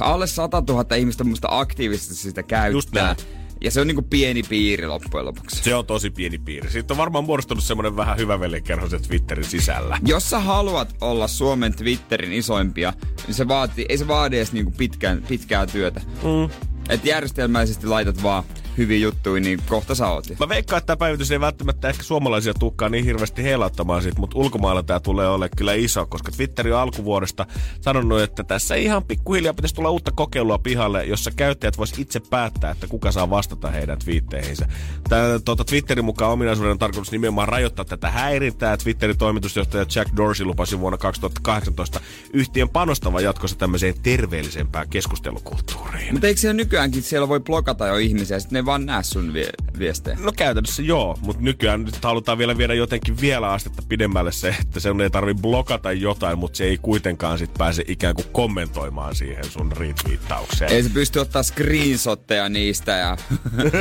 Alle 0.00 0.26
100 0.26 0.62
000 0.68 0.96
ihmistä 0.96 1.24
muista 1.24 1.48
aktiivisesti 1.50 2.14
sitä 2.14 2.42
käyttää. 2.42 2.68
Just 2.68 2.92
näin. 2.92 3.16
Ja 3.60 3.70
se 3.70 3.80
on 3.80 3.86
niinku 3.86 4.02
pieni 4.02 4.42
piiri 4.42 4.86
loppujen 4.86 5.26
lopuksi. 5.26 5.62
Se 5.62 5.74
on 5.74 5.86
tosi 5.86 6.10
pieni 6.10 6.38
piiri. 6.38 6.70
Siitä 6.70 6.94
on 6.94 6.98
varmaan 6.98 7.24
muodostunut 7.24 7.64
semmoinen 7.64 7.96
vähän 7.96 8.16
hyvä 8.16 8.40
velikerho 8.40 8.88
se 8.88 8.98
Twitterin 8.98 9.44
sisällä. 9.44 9.98
Jos 10.06 10.30
sä 10.30 10.38
haluat 10.38 10.96
olla 11.00 11.28
Suomen 11.28 11.74
Twitterin 11.74 12.32
isoimpia, 12.32 12.92
niin 13.26 13.34
se 13.34 13.48
vaatii, 13.48 13.86
ei 13.88 13.98
se 13.98 14.08
vaadi 14.08 14.36
edes 14.36 14.52
niinku 14.52 14.70
pitkään, 14.70 15.22
pitkää 15.28 15.66
työtä. 15.66 16.00
Mm. 16.00 16.50
Että 16.88 17.08
järjestelmällisesti 17.08 17.86
laitat 17.86 18.22
vaan 18.22 18.44
hyviä 18.78 18.98
juttuja, 18.98 19.40
niin 19.40 19.60
kohta 19.68 19.94
sä 19.94 20.08
oot. 20.08 20.24
Mä 20.40 20.48
veikkaan, 20.48 20.78
että 20.78 20.86
tämä 20.86 20.96
päivitys 20.96 21.30
ei 21.30 21.40
välttämättä 21.40 21.88
ehkä 21.88 22.02
suomalaisia 22.02 22.54
tukkaa 22.54 22.88
niin 22.88 23.04
hirveästi 23.04 23.42
heilauttamaan 23.42 24.02
siitä, 24.02 24.20
mutta 24.20 24.38
ulkomailla 24.38 24.82
tämä 24.82 25.00
tulee 25.00 25.28
olemaan 25.28 25.56
kyllä 25.56 25.74
iso, 25.74 26.06
koska 26.06 26.32
Twitteri 26.32 26.72
on 26.72 26.80
alkuvuodesta 26.80 27.46
sanonut, 27.80 28.20
että 28.20 28.44
tässä 28.44 28.74
ihan 28.74 29.04
pikkuhiljaa 29.04 29.54
pitäisi 29.54 29.74
tulla 29.74 29.90
uutta 29.90 30.10
kokeilua 30.12 30.58
pihalle, 30.58 31.04
jossa 31.04 31.30
käyttäjät 31.30 31.78
vois 31.78 31.98
itse 31.98 32.20
päättää, 32.30 32.70
että 32.70 32.86
kuka 32.86 33.12
saa 33.12 33.30
vastata 33.30 33.70
heidän 33.70 33.98
twiitteihinsä. 33.98 34.68
Tämä 35.08 35.22
tuota, 35.44 35.64
Twitterin 35.64 36.04
mukaan 36.04 36.32
ominaisuuden 36.32 36.72
on 36.72 36.78
tarkoitus 36.78 37.12
nimenomaan 37.12 37.48
rajoittaa 37.48 37.84
tätä 37.84 38.10
häirintää. 38.10 38.76
Twitterin 38.76 39.18
toimitusjohtaja 39.18 39.86
Jack 39.94 40.16
Dorsey 40.16 40.46
lupasi 40.46 40.80
vuonna 40.80 40.98
2018 40.98 42.00
yhtiön 42.32 42.68
panostavan 42.68 43.24
jatkossa 43.24 43.58
tämmöiseen 43.58 43.94
terveellisempään 44.02 44.88
keskustelukulttuuriin. 44.88 46.12
Mutta 46.14 46.26
eikö 46.26 46.40
siellä 46.40 46.56
nykyäänkin 46.56 47.02
siellä 47.02 47.28
voi 47.28 47.40
blokata 47.40 47.86
jo 47.86 47.96
ihmisiä, 47.96 48.40
sitten 48.40 48.56
ne 48.56 48.64
vaan 48.68 48.86
näe 48.86 49.02
sun 49.02 49.32
vie- 49.32 49.78
viestejä. 49.78 50.16
No 50.20 50.32
käytännössä 50.36 50.82
joo, 50.82 51.18
mutta 51.20 51.42
nykyään 51.42 51.84
nyt 51.84 52.04
halutaan 52.04 52.38
vielä 52.38 52.58
viedä 52.58 52.74
jotenkin 52.74 53.20
vielä 53.20 53.52
astetta 53.52 53.82
pidemmälle 53.88 54.32
se, 54.32 54.56
että 54.60 54.80
se 54.80 54.88
ei 55.02 55.10
tarvi 55.10 55.34
blokata 55.34 55.92
jotain, 55.92 56.38
mutta 56.38 56.56
se 56.56 56.64
ei 56.64 56.78
kuitenkaan 56.78 57.38
sit 57.38 57.54
pääse 57.58 57.84
ikään 57.88 58.14
kuin 58.14 58.26
kommentoimaan 58.32 59.14
siihen 59.14 59.44
sun 59.44 59.72
retweettaukseen. 59.72 60.72
Ei 60.72 60.82
se 60.82 60.88
pysty 60.88 61.18
ottaa 61.18 61.42
screenshotteja 61.42 62.48
niistä 62.48 62.92
ja... 62.92 63.16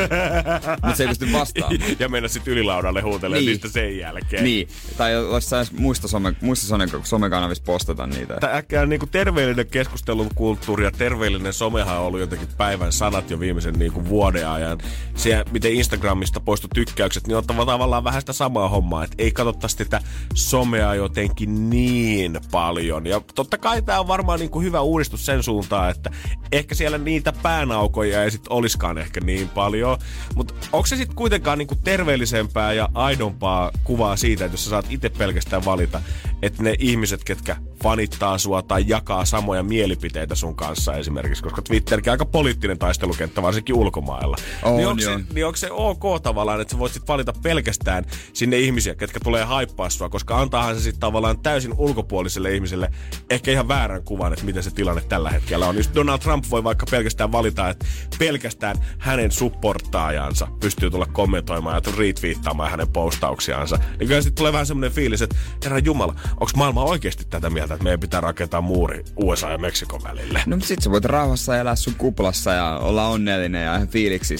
mutta 0.84 0.96
se 0.96 1.04
ei 1.04 1.08
pysty 1.08 1.32
vastaamaan. 1.32 1.82
ja 2.00 2.10
mennä 2.10 2.30
sitten 2.30 2.54
ylilaudalle 2.54 3.02
huutelemaan 3.02 3.46
niin. 3.46 3.50
niistä 3.50 3.70
sen 3.70 3.98
jälkeen. 3.98 4.44
Niin, 4.44 4.68
tai 4.98 5.12
jossain 5.12 5.68
muista, 5.78 6.08
some, 6.08 6.34
muista 6.42 6.68
some, 6.68 6.88
somekanavissa 7.04 7.64
postata 7.64 8.08
niitä. 8.08 8.40
Äkkiä 8.54 8.86
niin 8.86 9.00
kuin 9.00 9.10
terveellinen 9.10 9.68
keskustelukulttuuri 9.68 10.84
ja 10.84 10.92
terveellinen 10.92 11.54
somehan 11.54 11.98
on 11.98 12.06
ollut 12.06 12.20
jotenkin 12.20 12.50
päivän 12.58 12.92
sanat 12.92 13.30
jo 13.30 13.40
viimeisen 13.40 13.74
niin 13.80 13.92
kuin 13.92 14.10
vuoden 14.10 14.48
ajan 14.48 14.67
nykyään 14.76 14.94
se, 15.16 15.44
miten 15.52 15.74
Instagramista 15.74 16.40
poistu 16.40 16.68
tykkäykset, 16.74 17.28
niin 17.28 17.38
on 17.38 17.48
tavallaan 17.48 18.04
vähän 18.04 18.22
sitä 18.22 18.34
samaa 18.34 18.70
hommaa, 18.70 19.04
että 19.04 19.16
ei 19.18 19.32
katsottaisi 19.32 19.76
sitä 19.78 20.02
somea 20.34 20.96
jotenkin 20.96 21.70
niin 21.70 22.40
paljon. 22.52 23.06
Ja 23.06 23.22
totta 23.36 23.58
kai 23.58 23.82
tämä 23.82 24.00
on 24.00 24.08
varmaan 24.08 24.40
niin 24.40 24.50
kuin 24.50 24.66
hyvä 24.66 24.82
uudistus 24.82 25.26
sen 25.26 25.44
suuntaan, 25.44 25.92
että 25.92 26.12
ehkä 26.52 26.76
siellä 26.76 26.98
niitä 26.98 27.34
päänaukoja 27.44 28.24
ei 28.24 28.32
sitten 28.32 28.52
olisikaan 28.52 28.98
ehkä 28.98 29.22
niin 29.22 29.50
paljon. 29.50 29.98
Mutta 30.36 30.54
onko 30.74 30.88
se 30.88 30.96
sitten 30.96 31.16
kuitenkaan 31.16 31.58
niin 31.58 31.68
kuin 31.68 31.82
terveellisempää 31.84 32.74
ja 32.74 32.90
aidompaa 32.94 33.72
kuvaa 33.84 34.16
siitä, 34.16 34.46
että 34.46 34.54
jos 34.54 34.64
sä 34.64 34.70
saat 34.70 34.86
itse 34.90 35.10
pelkästään 35.10 35.66
valita, 35.66 36.02
että 36.42 36.64
ne 36.64 36.76
ihmiset, 36.80 37.24
ketkä 37.24 37.56
fanittaa 37.84 38.38
sua 38.38 38.62
tai 38.62 38.84
jakaa 38.88 39.26
samoja 39.26 39.64
mielipiteitä 39.64 40.36
sun 40.36 40.56
kanssa 40.56 40.94
esimerkiksi, 40.94 41.44
koska 41.44 41.62
Twitterkin 41.62 42.12
aika 42.12 42.26
poliittinen 42.26 42.80
taistelukenttä, 42.80 43.42
varsinkin 43.42 43.76
ulkomailla. 43.76 44.38
On, 44.64 44.78
niin, 44.78 44.88
onko 44.88 45.02
se, 45.02 45.20
niin 45.34 45.46
onko 45.46 45.58
se 45.58 45.72
ok 45.72 46.22
tavallaan, 46.24 46.62
että 46.62 46.72
sä 46.72 46.80
voit 46.80 46.94
sit 46.94 47.08
valita 47.08 47.34
pelkästään 47.44 48.06
sinne 48.34 48.60
ihmisiä, 48.60 48.96
ketkä 48.96 49.20
tulee 49.24 49.44
haippaa 49.44 49.90
sua, 49.90 50.10
koska 50.10 50.38
antaahan 50.40 50.76
se 50.76 50.82
sitten 50.82 51.00
tavallaan 51.00 51.40
täysin 51.40 51.74
ulkopuoliselle 51.78 52.56
ihmiselle 52.56 52.92
ehkä 53.30 53.52
ihan 53.52 53.68
väärän 53.68 54.04
kuvan, 54.04 54.34
että 54.34 54.46
miten 54.46 54.64
se 54.64 54.72
tilanne 54.72 55.02
tällä 55.02 55.30
hetkellä 55.30 55.68
on. 55.68 55.76
Just 55.76 55.96
Donald 55.96 56.20
Trump 56.20 56.46
voi 56.50 56.64
vaikka 56.64 56.86
pelkästään 56.92 57.32
valita, 57.32 57.70
että 57.70 57.86
pelkästään 58.20 58.76
hänen 58.98 59.32
supportaajansa 59.32 60.48
pystyy 60.60 60.90
tulla 60.90 61.06
kommentoimaan 61.06 61.82
ja 61.86 61.94
retweettaamaan 61.98 62.72
hänen 62.72 62.88
postauksiansa. 62.88 63.80
Niin 64.00 64.08
kyllä 64.08 64.22
sitten 64.22 64.38
tulee 64.38 64.54
vähän 64.54 64.66
semmoinen 64.66 64.92
fiilis, 64.92 65.22
että 65.22 65.36
herra 65.64 65.80
Jumala, 65.80 66.16
onko 66.32 66.52
maailma 66.56 66.84
oikeasti 66.84 67.26
tätä 67.30 67.50
mieltä, 67.50 67.74
että 67.74 67.84
meidän 67.84 68.00
pitää 68.00 68.22
rakentaa 68.22 68.62
muuri 68.62 69.04
USA 69.16 69.50
ja 69.50 69.58
Meksikon 69.58 70.04
välille? 70.04 70.44
No 70.46 70.58
sit 70.60 70.82
sä 70.82 70.92
voit 70.92 71.06
rauhassa 71.06 71.58
elää 71.58 71.76
sun 71.76 71.96
kuplassa 71.96 72.52
ja 72.52 72.78
olla 72.78 73.08
onnellinen 73.08 73.66
ja 73.66 73.76
ihan 73.76 73.88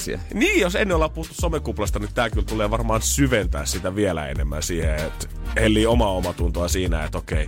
fiiliksisiä. 0.08 0.40
Niin, 0.40 0.60
jos 0.60 0.74
ennen 0.74 0.94
ollaan 0.94 1.10
puhuttu 1.10 1.34
somekuplasta, 1.40 1.98
niin 1.98 2.14
tää 2.14 2.30
kyllä 2.30 2.46
tulee 2.46 2.70
varmaan 2.70 3.02
syventää 3.02 3.66
sitä 3.66 3.94
vielä 3.94 4.28
enemmän 4.28 4.62
siihen, 4.62 4.94
että 4.94 5.28
hellii 5.56 5.86
omaa 5.86 6.12
omatuntoa 6.12 6.68
siinä, 6.68 7.04
että 7.04 7.18
okei, 7.18 7.46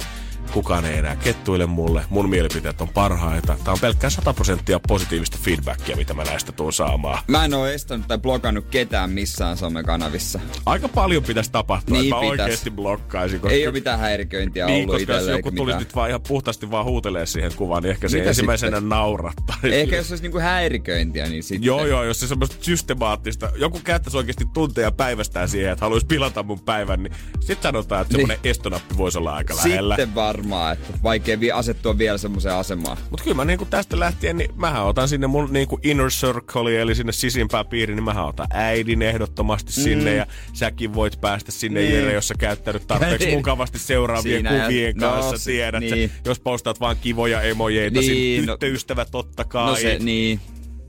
kukaan 0.53 0.85
ei 0.85 0.99
enää 0.99 1.17
kettuile 1.17 1.67
mulle, 1.67 2.05
mun 2.11 2.29
mielipiteet 2.29 2.81
on 2.81 2.89
parhaita. 2.89 3.57
Tää 3.65 3.73
on 3.73 3.81
pelkkää 3.81 4.11
100 4.11 4.35
prosenttia 4.35 4.81
positiivista 4.89 5.39
feedbackia, 5.43 5.97
mitä 5.97 6.15
mä 6.15 6.25
näistä 6.25 6.53
tuun 6.53 6.73
saamaan. 6.73 7.23
Mä 7.27 7.45
en 7.45 7.55
oo 7.55 7.67
estänyt 7.67 8.09
tai 8.09 8.19
blokannut 8.19 8.65
ketään 8.71 9.11
missään 9.11 9.57
somekanavissa. 9.57 10.41
Aika 10.67 10.89
paljon 10.89 11.23
pitäisi 11.23 11.53
tapahtua, 11.53 11.97
niin 11.97 12.05
että 12.05 12.17
mä 12.17 12.21
pitäis. 12.21 12.41
oikeesti 12.41 12.71
blokkaisin. 12.71 13.41
Koska... 13.41 13.55
Ei 13.55 13.67
ole 13.67 13.73
mitään 13.73 13.99
häiriköintiä 13.99 14.67
niin, 14.67 14.91
ollut 14.91 15.01
koska 15.01 15.13
jos 15.13 15.29
joku 15.29 15.51
tulisi 15.51 15.79
nyt 15.79 15.95
vaan 15.95 16.09
ihan 16.09 16.21
puhtaasti 16.29 16.71
vaan 16.71 16.85
huutelee 16.85 17.27
siihen 17.27 17.53
kuvaan, 17.57 17.83
niin 17.83 17.91
ehkä 17.91 18.09
se 18.09 18.23
ensimmäisenä 18.23 18.77
sitten? 18.77 18.89
naurattaisi. 18.89 19.75
Ehkä 19.75 19.97
jos 19.97 20.11
olisi 20.11 20.23
niinku 20.23 20.39
häiriköintiä, 20.39 21.27
niin 21.27 21.43
sitten... 21.43 21.67
Joo, 21.67 21.87
joo, 21.87 22.05
jos 22.05 22.21
se 22.21 22.27
semmoista 22.27 22.57
systemaattista, 22.61 23.53
joku 23.57 23.81
käyttäisi 23.85 24.17
oikeasti 24.17 24.45
tunteja 24.55 24.93
päivästään 24.93 25.49
siihen, 25.49 25.73
että 25.73 25.85
haluaisi 25.85 26.07
pilata 26.07 26.43
mun 26.43 26.61
päivän, 26.61 27.03
niin 27.03 27.13
sitten 27.41 27.63
sanotaan, 27.63 28.03
että 28.03 28.17
niin. 28.17 28.21
semmoinen 28.21 28.51
estonappi 28.51 28.97
voisi 28.97 29.19
olla 29.19 29.35
aika 29.35 29.57
lähellä. 29.57 29.95
Sitten 29.97 30.15
var 30.15 30.30
varmaa, 30.31 30.73
että 30.73 30.93
vaikea 31.03 31.41
vi- 31.41 31.53
asettua 31.53 31.99
vielä 31.99 32.19
semmoiseen 32.19 32.55
asemaan. 32.55 32.97
Mutta 33.11 33.25
kyllä 33.25 33.37
mä 33.37 33.45
niinku 33.45 33.65
tästä 33.65 33.99
lähtien, 33.99 34.37
niin 34.37 34.51
mähän 34.57 34.85
otan 34.85 35.09
sinne 35.09 35.27
mun 35.27 35.53
niinku 35.53 35.81
inner 35.83 36.09
circle, 36.09 36.81
eli 36.81 36.95
sinne 36.95 37.13
sisimpään 37.13 37.67
piiriin, 37.67 37.97
niin 37.97 38.05
mähän 38.05 38.27
otan 38.27 38.47
äidin 38.51 39.03
ehdottomasti 39.03 39.73
mm. 39.77 39.83
sinne, 39.83 40.15
ja 40.15 40.27
säkin 40.53 40.95
voit 40.95 41.21
päästä 41.21 41.53
sinne, 41.53 41.81
niin. 41.81 41.95
Jere, 41.95 42.13
jos 42.13 42.29
sä 42.29 42.35
käyttänyt 42.39 42.87
tarpeeksi 42.87 43.27
niin. 43.27 43.39
mukavasti 43.39 43.79
seuraavien 43.79 44.37
Siinä 44.37 44.65
kuvien 44.65 44.95
ja, 44.97 45.01
kanssa, 45.01 45.33
no, 45.33 45.39
tiedät 45.45 45.81
niin. 45.81 46.11
jos 46.25 46.41
postaat 46.41 46.81
vaan 46.81 46.97
kivoja 47.01 47.43
emojeita, 47.43 48.01
niin, 48.01 48.47
no, 48.47 48.53
tyttöystävä 48.53 49.05
totta 49.05 49.45
kai. 49.45 49.67
No 49.67 49.77
se, 49.77 49.99
niin. 49.99 50.41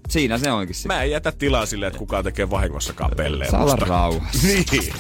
Siinä 0.10 0.38
se 0.38 0.52
onkin 0.52 0.76
sitten. 0.76 0.98
Mä 0.98 1.04
en 1.04 1.12
jätä 1.12 1.32
tilaa 1.32 1.66
sille, 1.66 1.88
että 1.88 2.00
kukaan 2.00 2.24
tekee 2.24 2.50
vahingossakaan 2.50 3.12
pelleen. 3.18 3.52
Saa 3.52 3.64
olla 3.64 3.76
rauhassa. 3.76 4.48
niin. 4.48 4.94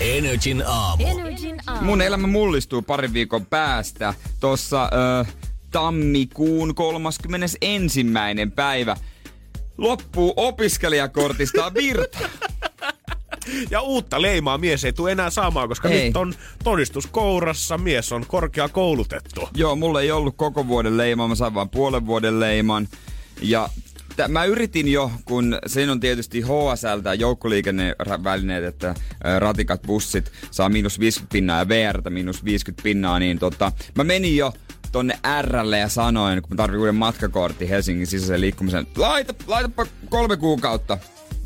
Energin 0.00 0.62
aamu. 0.66 1.06
Energin 1.06 1.56
aamu. 1.66 1.82
Mun 1.84 2.02
elämä 2.02 2.26
mullistuu 2.26 2.82
parin 2.82 3.12
viikon 3.12 3.46
päästä. 3.46 4.14
Tossa 4.40 4.90
ö, 5.20 5.24
tammikuun 5.70 6.74
31. 6.74 8.00
päivä 8.54 8.96
loppuu 9.78 10.32
opiskelijakortista 10.36 11.72
virta. 11.74 12.18
Ja 13.70 13.80
uutta 13.80 14.22
leimaa 14.22 14.58
mies 14.58 14.84
ei 14.84 14.92
tule 14.92 15.12
enää 15.12 15.30
saamaan, 15.30 15.68
koska 15.68 15.88
ei. 15.88 16.04
nyt 16.06 16.16
on 16.16 16.34
todistus 16.64 17.06
kourassa, 17.06 17.78
mies 17.78 18.12
on 18.12 18.26
korkea 18.26 18.68
koulutettu. 18.68 19.48
Joo, 19.54 19.76
mulla 19.76 20.00
ei 20.00 20.10
ollut 20.10 20.34
koko 20.36 20.66
vuoden 20.66 20.96
leimaa, 20.96 21.28
mä 21.28 21.34
sain 21.34 21.54
vain 21.54 21.68
puolen 21.68 22.06
vuoden 22.06 22.40
leiman. 22.40 22.88
Ja 23.42 23.68
Tää, 24.18 24.28
mä 24.28 24.44
yritin 24.44 24.92
jo, 24.92 25.10
kun 25.24 25.58
siinä 25.66 25.92
on 25.92 26.00
tietysti 26.00 26.40
HSL, 26.40 27.14
joukkoliikennevälineet, 27.18 28.64
että 28.64 28.94
ratikat, 29.38 29.82
bussit 29.82 30.32
saa 30.50 30.68
miinus 30.68 31.00
50 31.00 31.32
pinnaa 31.32 31.58
ja 31.58 31.68
VRtä 31.68 32.10
miinus 32.10 32.44
50 32.44 32.82
pinnaa, 32.82 33.18
niin 33.18 33.38
tota, 33.38 33.72
mä 33.94 34.04
menin 34.04 34.36
jo 34.36 34.52
tonne 34.92 35.18
Rlle 35.42 35.78
ja 35.78 35.88
sanoin, 35.88 36.42
kun 36.42 36.50
mä 36.50 36.56
tarvitsin 36.56 36.80
uuden 36.80 36.94
matkakortti 36.94 37.68
Helsingin 37.68 38.06
sisäisen 38.06 38.40
liikkumisen, 38.40 38.86
laita, 38.96 39.34
laitapa 39.46 39.86
kolme 40.08 40.36
kuukautta. 40.36 40.98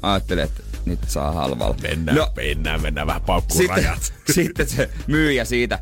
Ajattelin, 0.02 0.44
että 0.44 0.62
nyt 0.84 1.00
saa 1.06 1.32
halvalla. 1.32 1.76
Mennään, 1.82 2.18
no, 2.18 2.28
mennään, 2.36 2.82
mennään 2.82 3.06
vähän 3.06 3.22
paukkuun 3.22 3.58
sitten, 3.58 3.84
rajat. 3.84 4.12
sitten 4.34 4.68
se 4.68 4.90
myyjä 5.06 5.44
siitä. 5.44 5.78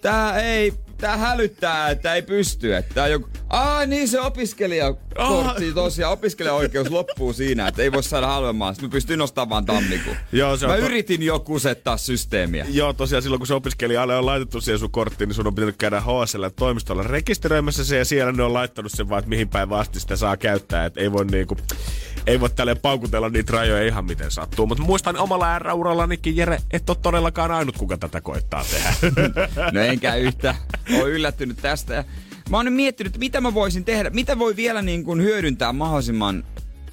Tää 0.00 0.40
ei 0.40 0.72
tää 1.02 1.16
hälyttää, 1.16 1.90
että 1.90 2.14
ei 2.14 2.22
pysty. 2.22 2.76
Että 2.76 2.94
tää 2.94 3.08
joku... 3.08 3.28
Aa, 3.48 3.86
niin 3.86 4.08
se 4.08 4.20
opiskelijakortti 4.20 5.72
tosiaan. 5.72 6.12
Opiskelijaoikeus 6.12 6.90
loppuu 6.90 7.32
siinä, 7.32 7.68
että 7.68 7.82
ei 7.82 7.92
voi 7.92 8.02
saada 8.02 8.26
halvemmaa. 8.26 8.72
Sitten 8.72 8.88
mä 8.88 8.92
pystyn 8.92 9.18
nostamaan 9.18 9.48
vaan 9.48 9.64
tammikuun. 9.64 10.16
Joo, 10.32 10.56
se 10.56 10.66
on 10.66 10.72
mä 10.72 10.78
to... 10.78 10.84
yritin 10.84 11.22
jo 11.22 11.40
kusettaa 11.40 11.96
systeemiä. 11.96 12.66
Joo, 12.68 12.92
tosiaan 12.92 13.22
silloin 13.22 13.40
kun 13.40 13.46
se 13.46 13.54
opiskelija 13.54 14.02
on 14.02 14.26
laitettu 14.26 14.60
siihen 14.60 14.78
sun 14.78 14.90
korttiin, 14.90 15.28
niin 15.28 15.34
sun 15.34 15.46
on 15.46 15.54
pitänyt 15.54 15.76
käydä 15.76 16.00
HSL 16.00 16.46
toimistolla 16.56 17.02
rekisteröimässä 17.02 17.84
se 17.84 17.98
ja 17.98 18.04
siellä 18.04 18.32
ne 18.32 18.42
on 18.42 18.54
laittanut 18.54 18.92
sen 18.92 19.08
vaan, 19.08 19.18
että 19.18 19.28
mihin 19.28 19.48
päin 19.48 19.72
asti 19.72 20.00
sitä 20.00 20.16
saa 20.16 20.36
käyttää. 20.36 20.84
Että 20.84 21.00
ei 21.00 21.12
voi 21.12 21.24
niinku 21.24 21.56
ei 22.26 22.40
voi 22.40 22.50
tälleen 22.50 22.78
paukutella 22.78 23.28
niitä 23.28 23.52
rajoja 23.52 23.86
ihan 23.86 24.04
miten 24.04 24.30
sattuu. 24.30 24.66
Mutta 24.66 24.84
muistan 24.84 25.16
omalla 25.16 25.58
R-urallanikin, 25.58 26.36
Jere, 26.36 26.58
et 26.70 26.90
ole 26.90 26.98
todellakaan 27.02 27.50
ainut, 27.50 27.76
kuka 27.78 27.96
tätä 27.96 28.20
koittaa 28.20 28.64
tehdä. 28.70 28.94
no 29.72 29.80
enkä 29.80 30.14
yhtä. 30.14 30.54
Oon 30.98 31.10
yllättynyt 31.10 31.56
tästä. 31.62 32.04
Mä 32.50 32.56
oon 32.56 32.64
nyt 32.64 32.74
miettinyt, 32.74 33.18
mitä 33.18 33.40
mä 33.40 33.54
voisin 33.54 33.84
tehdä, 33.84 34.10
mitä 34.10 34.38
voi 34.38 34.56
vielä 34.56 34.82
niin 34.82 35.04
kuin 35.04 35.22
hyödyntää 35.22 35.72
mahdollisimman 35.72 36.44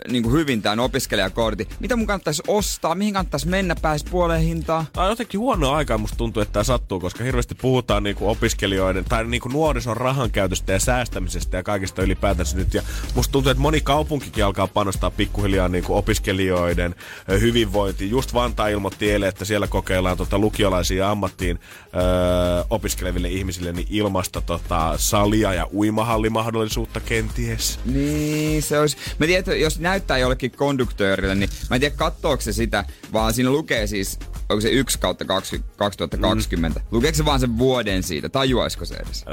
niin 0.07 0.23
kuin 0.23 0.33
hyvin 0.33 0.61
tämän 0.61 0.79
opiskelijakortin. 0.79 1.67
Mitä 1.79 1.95
mun 1.95 2.07
kannattaisi 2.07 2.43
ostaa, 2.47 2.95
mihin 2.95 3.13
kannattaisi 3.13 3.47
mennä, 3.47 3.75
pääsi 3.81 4.05
puoleen 4.11 4.41
hintaa? 4.41 4.85
Tämä 4.93 5.05
on 5.05 5.11
jotenkin 5.11 5.39
huono 5.39 5.71
aika, 5.71 5.97
musta 5.97 6.17
tuntuu, 6.17 6.41
että 6.41 6.53
tämä 6.53 6.63
sattuu, 6.63 6.99
koska 6.99 7.23
hirveästi 7.23 7.55
puhutaan 7.55 8.03
niin 8.03 8.15
kuin 8.15 8.29
opiskelijoiden 8.29 9.05
tai 9.05 9.25
niin 9.25 9.41
kuin 9.41 9.53
nuorison 9.53 9.97
rahan 9.97 10.31
käytöstä 10.31 10.73
ja 10.73 10.79
säästämisestä 10.79 11.57
ja 11.57 11.63
kaikista 11.63 12.01
ylipäätänsä 12.01 12.57
nyt. 12.57 12.73
Ja 12.73 12.81
musta 13.15 13.31
tuntuu, 13.31 13.49
että 13.51 13.61
moni 13.61 13.81
kaupunkikin 13.81 14.45
alkaa 14.45 14.67
panostaa 14.67 15.11
pikkuhiljaa 15.11 15.67
niin 15.67 15.83
kuin 15.83 15.97
opiskelijoiden 15.97 16.95
hyvinvointiin. 17.39 18.11
Just 18.11 18.33
Vantaa 18.33 18.67
ilmoitti 18.67 19.11
eilen, 19.11 19.29
että 19.29 19.45
siellä 19.45 19.67
kokeillaan 19.67 20.17
tota 20.17 20.39
lukiolaisia 20.39 21.11
ammattiin 21.11 21.59
öö, 21.95 22.63
opiskeleville 22.69 23.29
ihmisille 23.29 23.71
niin 23.71 23.87
ilmasta 23.89 24.41
tota, 24.41 24.93
salia 24.97 25.53
ja 25.53 25.67
uimahallimahdollisuutta 25.73 26.99
kenties. 26.99 27.79
Niin, 27.85 28.63
se 28.63 28.79
olisi. 28.79 28.97
Mä 29.19 29.25
tiedän, 29.25 29.61
jos 29.61 29.79
näyttää 29.89 30.17
jollekin 30.17 30.51
konduktöörille, 30.51 31.36
niin 31.36 31.50
mä 31.69 31.75
en 31.75 31.79
tiedä 31.79 31.96
kattooko 31.96 32.41
se 32.41 32.53
sitä, 32.53 32.86
vaan 33.13 33.34
siinä 33.34 33.50
lukee 33.50 33.88
siis, 33.88 34.19
onko 34.50 34.62
se 34.62 34.69
1 34.69 35.00
kautta 35.00 35.25
2020. 35.25 36.79
Mm. 36.79 36.86
Lukeeko 36.91 37.15
se 37.15 37.25
vaan 37.25 37.39
sen 37.39 37.58
vuoden 37.58 38.03
siitä, 38.03 38.29
tajuaisiko 38.29 38.86
se 38.86 38.96
edes? 38.96 39.25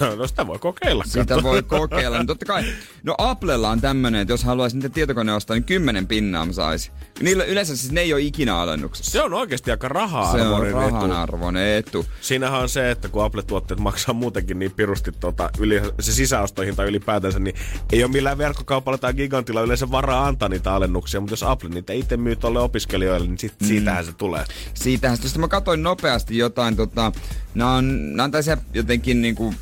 No 0.18 0.26
sitä 0.26 0.46
voi 0.46 0.58
kokeilla. 0.58 1.04
Sitä 1.06 1.42
voi 1.42 1.62
kokeilla, 1.62 2.18
no 2.18 2.24
totta 2.24 2.46
kai. 2.46 2.64
No 3.02 3.14
Applella 3.18 3.70
on 3.70 3.80
tämmönen, 3.80 4.20
että 4.20 4.32
jos 4.32 4.44
haluaisi 4.44 4.76
niitä 4.76 4.88
tietokone 4.88 5.32
ostaa, 5.32 5.56
niin 5.56 5.64
10 5.64 6.06
pinnaa 6.06 6.46
mä 6.46 6.52
saisi. 6.52 6.90
Niillä 7.20 7.44
yleensä 7.44 7.76
siis 7.76 7.92
ne 7.92 8.00
ei 8.00 8.12
ole 8.12 8.22
ikinä 8.22 8.56
alennuksessa. 8.56 9.12
Se 9.12 9.22
on 9.22 9.34
oikeasti 9.34 9.70
aika 9.70 9.88
rahaa 9.88 10.32
Se 10.32 10.42
on 10.42 10.72
rahan 10.72 11.12
arvoinen 11.12 11.76
etu. 11.76 12.06
Siinähän 12.20 12.60
on 12.60 12.68
se, 12.68 12.90
että 12.90 13.08
kun 13.08 13.24
Apple-tuotteet 13.24 13.80
maksaa 13.80 14.14
muutenkin 14.14 14.58
niin 14.58 14.72
pirusti 14.72 15.12
tota, 15.12 15.50
yli, 15.58 15.80
se 16.00 16.12
sisäostohinta 16.12 16.84
ylipäätänsä, 16.84 17.38
niin 17.38 17.56
ei 17.92 18.04
ole 18.04 18.12
millään 18.12 18.38
verkkokaupalla 18.38 18.98
tai 18.98 19.14
gigantilla 19.14 19.62
yleensä 19.62 19.79
varaa 19.90 20.26
antaa 20.26 20.48
niitä 20.48 20.74
alennuksia, 20.74 21.20
mutta 21.20 21.32
jos 21.32 21.42
Apple 21.42 21.68
niitä 21.68 21.92
itse 21.92 22.16
myy 22.16 22.36
tuolle 22.36 22.60
opiskelijoille, 22.60 23.26
niin 23.26 23.38
sit, 23.38 23.60
mm. 23.60 23.66
siitähän 23.66 24.04
se 24.04 24.12
tulee. 24.12 24.44
Siitähän 24.74 25.16
se. 25.16 25.38
Mä 25.38 25.48
katsoin 25.48 25.82
nopeasti 25.82 26.38
jotain, 26.38 26.76
tota, 26.76 27.12
nämä 27.54 27.74
on, 27.74 28.16
nämä 28.16 28.24
on 28.24 28.62
jotenkin 28.74 29.22
niinku, 29.22 29.54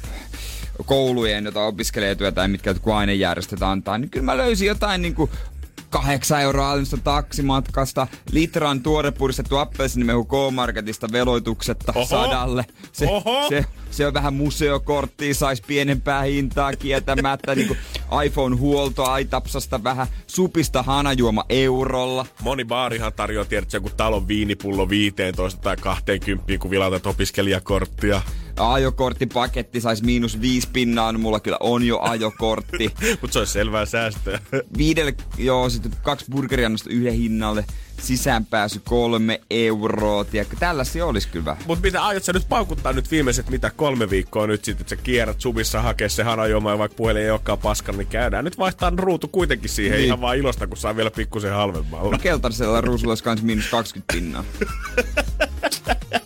koulujen 0.84 1.44
jotain 1.44 1.66
opiskelijatyötä, 1.66 2.48
mitkä 2.48 2.70
jotkut 2.70 2.92
ainejärjestöt 2.92 3.62
antaa, 3.62 3.98
niin 3.98 4.10
kyllä 4.10 4.24
mä 4.24 4.36
löysin 4.36 4.68
jotain 4.68 5.02
niinku 5.02 5.30
8 5.90 6.40
euroa 6.40 6.70
alennusta 6.70 6.96
taksimatkasta, 6.96 8.06
litran 8.32 8.82
tuore 8.82 9.10
puristettu 9.10 9.56
appelsinimehu 9.56 10.24
K-Marketista 10.24 11.08
veloituksetta 11.12 11.92
Oho. 11.96 12.06
sadalle. 12.06 12.64
Se, 12.92 13.06
Oho. 13.06 13.48
se, 13.48 13.64
se 13.90 14.06
on 14.06 14.14
vähän 14.14 14.34
museokorttia, 14.34 15.34
saisi 15.34 15.62
pienempää 15.66 16.22
hintaa 16.22 16.72
kietämättä. 16.72 17.54
niin 17.54 17.68
kuin 17.68 17.78
iPhone-huolto 18.24 19.04
Aitapsasta 19.04 19.84
vähän 19.84 20.06
supista 20.26 20.82
hanajuoma 20.82 21.44
eurolla. 21.48 22.26
Moni 22.42 22.64
baarihan 22.64 23.12
tarjoaa 23.12 23.44
tiedätkö, 23.44 23.76
joku 23.76 23.90
talon 23.96 24.28
viinipullo 24.28 24.88
15 24.88 25.60
tai 25.60 25.76
20, 25.76 26.58
kun 26.58 26.70
vilautat 26.70 27.06
opiskelijakorttia 27.06 28.22
ajokorttipaketti 28.60 29.80
saisi 29.80 30.04
miinus 30.04 30.40
viisi 30.40 30.68
pinnaa, 30.72 31.12
no 31.12 31.18
mulla 31.18 31.40
kyllä 31.40 31.56
on 31.60 31.84
jo 31.84 31.98
ajokortti. 32.00 32.94
Mutta 33.20 33.32
se 33.32 33.38
olisi 33.38 33.52
selvää 33.52 33.86
säästöä. 33.86 34.40
Viidelle, 34.78 35.14
joo, 35.38 35.70
sitten 35.70 35.92
kaksi 36.02 36.26
burgeriannosta 36.30 36.90
yhden 36.90 37.14
hinnalle 37.14 37.64
sisäänpääsy 38.00 38.80
kolme 38.84 39.40
euroa. 39.50 40.24
Tiedätkö, 40.24 40.56
tällaisia 40.56 41.06
olisi 41.06 41.28
kyllä 41.28 41.56
Mutta 41.66 41.82
mitä 41.82 42.04
aiot 42.04 42.24
sä 42.24 42.32
nyt 42.32 42.48
paukuttaa 42.48 42.92
nyt 42.92 43.10
viimeiset 43.10 43.50
mitä 43.50 43.70
kolme 43.70 44.10
viikkoa 44.10 44.46
nyt 44.46 44.64
sitten, 44.64 44.82
että 44.82 44.96
sä 44.96 45.02
kierrät 45.02 45.40
subissa 45.40 45.82
hakee 45.82 46.08
se 46.08 46.22
hanajuoma 46.22 46.70
ja 46.70 46.78
vaikka 46.78 46.96
puhelin 46.96 47.22
ei 47.22 47.30
olekaan 47.30 47.58
paskan, 47.58 47.98
niin 47.98 48.08
käydään 48.08 48.44
nyt 48.44 48.58
vaihtaa 48.58 48.92
ruutu 48.96 49.28
kuitenkin 49.28 49.70
siihen 49.70 49.96
niin. 49.96 50.06
ihan 50.06 50.20
vaan 50.20 50.36
ilosta, 50.36 50.66
kun 50.66 50.76
saa 50.76 50.96
vielä 50.96 51.10
pikkusen 51.10 51.52
halvemmalla. 51.52 52.12
No 52.12 52.18
keltaisella 52.18 52.80
ruusulla 52.80 53.10
olisi 53.10 53.24
kans 53.24 53.42
miinus 53.42 53.68
20 53.68 54.12
pinnaa. 54.12 54.44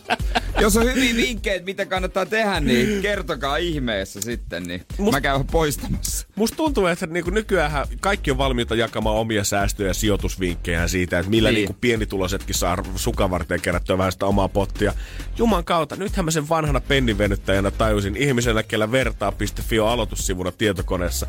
Jos 0.61 0.77
on 0.77 0.85
hyviä 0.85 1.17
vinkkejä, 1.17 1.63
mitä 1.63 1.87
kannattaa 1.87 2.27
tehdä, 2.27 2.61
niin 2.61 3.03
kertokaa 3.03 3.57
ihmeessä 3.57 4.21
sitten, 4.21 4.63
niin 4.63 4.83
Must, 4.99 5.13
mä 5.13 5.21
käyn 5.21 5.47
poistamassa. 5.47 6.27
Musta 6.37 6.57
tuntuu, 6.57 6.87
että 6.87 7.07
niinku 7.07 7.31
nykyään 7.31 7.87
kaikki 8.01 8.31
on 8.31 8.39
valmiita 8.39 8.75
jakamaan 8.75 9.17
omia 9.17 9.45
säästöjä 9.45 9.89
ja 9.89 9.95
sijoitusvinkkejä 9.95 10.89
siitä, 10.89 11.19
että 11.19 11.31
millä 11.31 11.49
niin. 11.49 11.57
niinku 11.57 11.77
pienituloisetkin 11.81 12.55
saa 12.55 12.85
sukavarteen 12.97 13.61
kerättyä 13.61 13.99
vähän 13.99 14.13
sitä 14.13 14.27
omaa 14.27 14.49
pottia. 14.49 14.93
Juman 15.39 15.65
kautta, 15.65 15.97
nythän 15.97 16.25
mä 16.25 16.31
sen 16.31 16.49
vanhana 16.49 16.81
pennivenyttäjänä 16.81 17.71
tajusin 17.71 18.17
ihmisellä, 18.17 18.63
kellä 18.63 18.93
vertaa.fi 18.93 19.81
on 19.81 19.89
aloitussivuna 19.89 20.53
tietokoneessa 20.53 21.27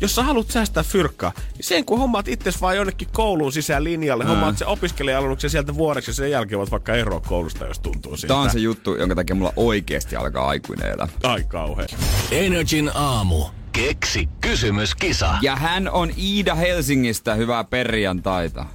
jos 0.00 0.14
sä 0.14 0.22
haluat 0.22 0.50
säästää 0.50 0.82
fyrkkaa, 0.82 1.32
niin 1.54 1.64
sen 1.64 1.84
kun 1.84 1.98
hommaat 1.98 2.28
itse 2.28 2.50
vaan 2.60 2.76
jonnekin 2.76 3.08
kouluun 3.12 3.52
sisään 3.52 3.84
linjalle, 3.84 4.24
mm. 4.24 4.30
hommaat 4.30 4.58
se 4.58 4.66
opiskelija 4.66 5.20
sieltä 5.48 5.74
vuodeksi 5.74 6.10
ja 6.10 6.14
sen 6.14 6.30
jälkeen 6.30 6.58
voit 6.58 6.70
vaikka 6.70 6.94
eroa 6.94 7.20
koulusta, 7.20 7.66
jos 7.66 7.78
tuntuu 7.78 8.16
siitä. 8.16 8.28
Tämä 8.28 8.40
on 8.40 8.50
se 8.50 8.58
juttu, 8.58 8.94
jonka 8.94 9.14
takia 9.14 9.36
mulla 9.36 9.52
oikeasti 9.56 10.16
alkaa 10.16 10.48
aikuinen 10.48 10.90
elää. 10.90 11.08
Ai 11.22 11.44
kauhean. 11.44 11.88
Energin 12.30 12.90
aamu. 12.94 13.44
Keksi 13.72 14.28
kysymyskisa. 14.40 15.38
Ja 15.42 15.56
hän 15.56 15.90
on 15.90 16.10
Iida 16.18 16.54
Helsingistä. 16.54 17.34
Hyvää 17.34 17.64
perjantaita. 17.64 18.66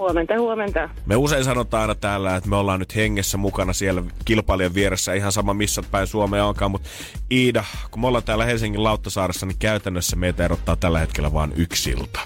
Huomenta, 0.00 0.38
huomenta. 0.38 0.88
Me 1.06 1.16
usein 1.16 1.44
sanotaan 1.44 1.80
aina 1.80 1.94
täällä, 1.94 2.36
että 2.36 2.48
me 2.48 2.56
ollaan 2.56 2.78
nyt 2.78 2.96
hengessä 2.96 3.38
mukana 3.38 3.72
siellä 3.72 4.02
kilpailijan 4.24 4.74
vieressä, 4.74 5.14
ihan 5.14 5.32
sama 5.32 5.54
missä 5.54 5.82
päin 5.90 6.06
Suomea 6.06 6.44
onkaan, 6.44 6.70
mutta 6.70 6.88
Iida, 7.30 7.64
kun 7.90 8.00
me 8.00 8.06
ollaan 8.06 8.24
täällä 8.24 8.44
Helsingin 8.44 8.84
Lauttasaaressa, 8.84 9.46
niin 9.46 9.58
käytännössä 9.58 10.16
meitä 10.16 10.44
erottaa 10.44 10.76
tällä 10.76 10.98
hetkellä 10.98 11.32
vain 11.32 11.52
yksi 11.56 11.90
ilta. 11.90 12.20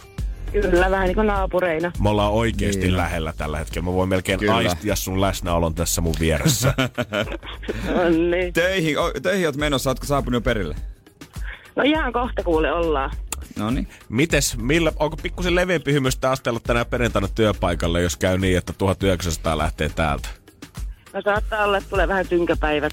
Kyllä, 0.52 0.90
vähän 0.90 1.06
niin 1.06 1.14
kuin 1.14 1.26
naapureina. 1.26 1.92
Me 2.02 2.08
ollaan 2.08 2.32
oikeasti 2.32 2.80
niin. 2.80 2.96
lähellä 2.96 3.32
tällä 3.36 3.58
hetkellä. 3.58 3.84
Mä 3.84 3.92
voin 3.92 4.08
melkein 4.08 4.38
Kyllä. 4.38 4.54
aistia 4.54 4.96
sun 4.96 5.20
läsnäolon 5.20 5.74
tässä 5.74 6.00
mun 6.00 6.14
vieressä. 6.20 6.74
no 7.94 8.08
niin. 8.08 8.52
Töihin, 8.52 8.96
töihin 9.22 9.46
oot 9.46 9.56
menossa, 9.56 9.90
ootko 9.90 10.06
saapunut 10.06 10.36
jo 10.36 10.40
perille? 10.40 10.74
No 11.76 11.82
ihan 11.82 12.12
kohta 12.12 12.42
kuule 12.42 12.72
ollaan. 12.72 13.10
No 13.58 13.70
niin. 13.70 13.88
Mites, 14.08 14.56
millä, 14.56 14.92
onko 14.96 15.16
pikkusen 15.16 15.54
leveämpi 15.54 15.92
hymystä 15.92 16.30
astella 16.30 16.60
tänä 16.60 16.84
perjantaina 16.84 17.28
työpaikalle, 17.28 18.02
jos 18.02 18.16
käy 18.16 18.38
niin, 18.38 18.58
että 18.58 18.72
1900 18.72 19.58
lähtee 19.58 19.88
täältä? 19.88 20.28
No 21.12 21.22
saattaa 21.22 21.64
olla, 21.64 21.76
että 21.76 21.90
tulee 21.90 22.08
vähän 22.08 22.28
tynkäpäivät 22.28 22.92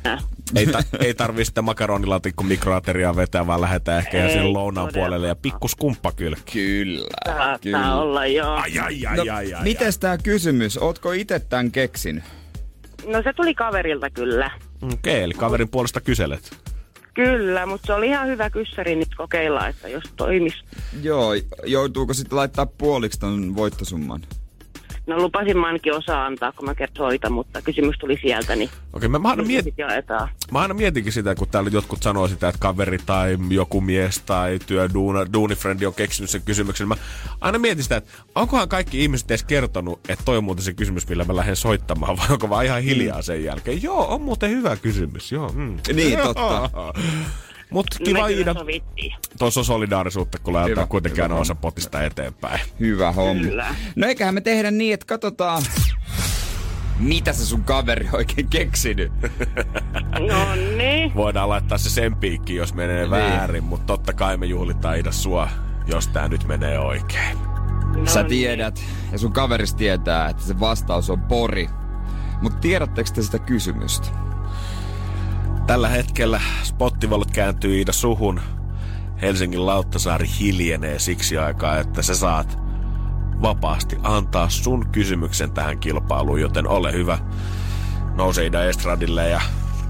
Ei, 0.56 0.67
ta- 0.67 0.84
ei 1.00 1.13
tarvii 1.13 1.45
sitä 1.45 1.62
makaronilaatikko 1.62 2.43
mikroateriaa 2.43 3.15
vetää, 3.15 3.47
vaan 3.47 3.62
lähdetään 3.62 4.00
ehkä 4.00 4.26
ei, 4.26 4.34
sen 4.34 4.54
lounaan 4.54 4.89
puolelle 4.93 5.28
ja 5.28 5.36
pikkus 5.36 5.76
kumppakylki. 5.76 6.52
Kyllä. 6.52 7.08
Saattaa 7.26 7.58
kyllä. 7.58 7.95
olla, 7.95 8.26
joo. 8.26 8.50
Ai, 8.54 8.80
ai, 8.80 9.06
ai, 9.06 9.17
no, 9.17 9.24
ai, 9.34 9.54
ai, 9.54 9.63
mites 9.63 9.97
tää 10.00 10.17
kysymys? 10.17 10.78
Ootko 10.78 11.12
itse 11.12 11.39
tän 11.39 11.71
keksin? 11.71 12.24
No 13.06 13.24
se 13.24 13.34
tuli 13.34 13.54
kaverilta 13.54 14.10
kyllä. 14.10 14.52
Okei, 14.82 14.93
okay, 14.93 15.24
eli 15.24 15.34
kaverin 15.34 15.69
puolesta 15.69 16.02
kyselet. 16.02 16.71
Kyllä, 17.13 17.65
mutta 17.65 17.88
se 17.88 17.93
oli 17.93 18.08
ihan 18.08 18.28
hyvä 18.28 18.50
kyssäri 18.50 18.95
nyt 18.95 19.15
kokeilla, 19.15 19.67
että 19.67 19.88
jos 19.88 20.04
toimis. 20.15 20.54
Joo, 21.02 21.32
joutuuko 21.65 22.13
sitten 22.13 22.38
laittaa 22.38 22.65
puoliksi 22.65 23.19
ton 23.19 23.56
voittosumman? 23.56 24.21
No 25.08 25.18
lupasin 25.18 25.66
ainakin 25.66 25.94
osaa 25.94 26.26
antaa, 26.26 26.52
kun 26.52 26.66
mä 26.66 26.74
soitan, 26.98 27.32
mutta 27.32 27.62
kysymys 27.62 27.98
tuli 28.00 28.18
sieltä, 28.22 28.56
niin 28.56 28.70
Okei, 28.94 29.10
mä, 29.10 29.20
mä, 29.20 29.30
aina 29.30 29.44
miet... 29.44 29.66
mä 30.52 30.60
aina 30.60 30.74
mietinkin 30.74 31.14
sitä, 31.14 31.36
kun 31.36 31.48
täällä 31.48 31.70
jotkut 31.74 32.04
sanoo 32.04 32.28
sitä, 32.28 32.50
että 32.50 32.60
kaveri 32.60 32.98
tai 33.06 33.38
joku 33.50 33.82
mies 33.82 34.20
tai 34.20 34.60
työ 34.66 34.90
duunifrendi 35.34 35.86
on 35.86 35.94
keksinyt 35.94 36.30
sen 36.30 36.42
kysymyksen. 36.42 36.88
Mä 36.88 36.96
aina 37.42 37.60
mietin 37.60 37.84
sitä, 37.84 37.96
että 37.96 38.12
onkohan 38.36 38.70
kaikki 38.70 39.02
ihmiset 39.02 39.32
edes 39.32 39.44
kertonut, 39.44 40.00
että 40.10 40.26
toi 40.26 40.38
on 40.38 40.44
muuten 40.44 40.66
se 40.66 40.74
kysymys, 40.74 41.08
millä 41.08 41.24
mä 41.24 41.36
lähden 41.36 41.56
soittamaan, 41.56 42.18
vai 42.18 42.28
onko 42.30 42.50
vaan 42.50 42.66
ihan 42.66 42.82
hiljaa 42.82 43.22
sen 43.22 43.44
jälkeen. 43.44 43.84
Joo, 43.84 44.14
on 44.14 44.22
muuten 44.22 44.50
hyvä 44.50 44.76
kysymys, 44.76 45.32
joo. 45.32 45.52
Mm. 45.56 45.78
Niin, 45.94 46.20
totta. 46.20 46.70
Mutta 47.72 47.98
kiva 48.04 48.28
Iida. 48.28 48.56
Tuossa 49.40 49.60
on 49.60 49.66
solidaarisuutta, 49.66 50.40
kun 50.40 50.54
laitetaan 50.54 50.88
kuitenkin 50.88 51.24
aina 51.24 51.36
osa 51.36 51.56
potista 51.56 52.04
eteenpäin. 52.04 52.60
Hyvä 52.80 53.12
homma. 53.12 53.44
Kyllä. 53.44 53.76
No 53.96 54.08
eiköhän 54.08 54.34
me 54.34 54.42
tehdä 54.42 54.72
niin, 54.72 54.94
että 54.94 55.06
katsotaan, 55.06 55.64
mitä 57.00 57.34
se 57.34 57.46
sun 57.46 57.64
kaveri 57.64 58.10
oikein 58.14 58.48
keksinyt. 58.48 59.12
No 60.12 60.56
niin. 60.78 61.16
Voidaan 61.16 61.50
laittaa 61.50 61.78
se 61.78 61.90
sen 61.90 62.16
piikki, 62.16 62.56
jos 62.56 62.74
menee 62.74 63.02
niin. 63.02 63.12
väärin, 63.12 63.64
mutta 63.64 63.86
totta 63.86 64.14
kai 64.14 64.38
me 64.38 64.46
juhlitaan 64.46 64.98
Ida 64.98 65.12
sua, 65.12 65.50
jos 65.88 66.08
tää 66.08 66.28
nyt 66.28 66.48
menee 66.48 66.80
oikein. 66.80 67.38
No 67.96 68.06
Sä 68.06 68.20
niin. 68.20 68.30
tiedät, 68.30 68.76
niin. 68.76 69.12
ja 69.12 69.18
sun 69.18 69.34
kaveris 69.34 69.74
tietää, 69.76 70.30
että 70.30 70.44
se 70.44 70.60
vastaus 70.60 71.10
on 71.10 71.22
pori. 71.22 71.70
Mutta 72.42 72.60
tiedättekö 72.60 73.12
te 73.14 73.22
sitä 73.22 73.40
kysymystä? 73.40 74.08
Tällä 75.67 75.88
hetkellä 75.88 76.41
spottivalot 76.63 77.32
kääntyy 77.32 77.78
Iida 77.78 77.91
suhun. 77.91 78.41
Helsingin 79.21 79.65
Lauttasaari 79.65 80.28
hiljenee 80.39 81.00
siksi 81.00 81.38
aikaa, 81.38 81.78
että 81.78 82.02
sä 82.02 82.15
saat 82.15 82.58
vapaasti 83.41 83.97
antaa 84.04 84.50
sun 84.50 84.88
kysymyksen 84.91 85.52
tähän 85.52 85.80
kilpailuun, 85.80 86.41
joten 86.41 86.67
ole 86.67 86.93
hyvä. 86.93 87.17
Nouse 88.15 88.45
Ida 88.45 88.63
Estradille 88.63 89.30
ja 89.30 89.41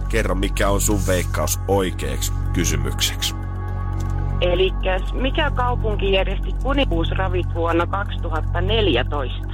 kerro 0.09 0.35
mikä 0.35 0.69
on 0.69 0.81
sun 0.81 0.99
veikkaus 1.07 1.59
oikeaksi 1.67 2.33
kysymykseksi. 2.53 3.35
Eli 4.41 4.71
mikä 5.13 5.51
kaupunki 5.51 6.11
järjesti 6.11 6.53
kuninkuusravit 6.63 7.53
vuonna 7.53 7.87
2014? 7.87 9.47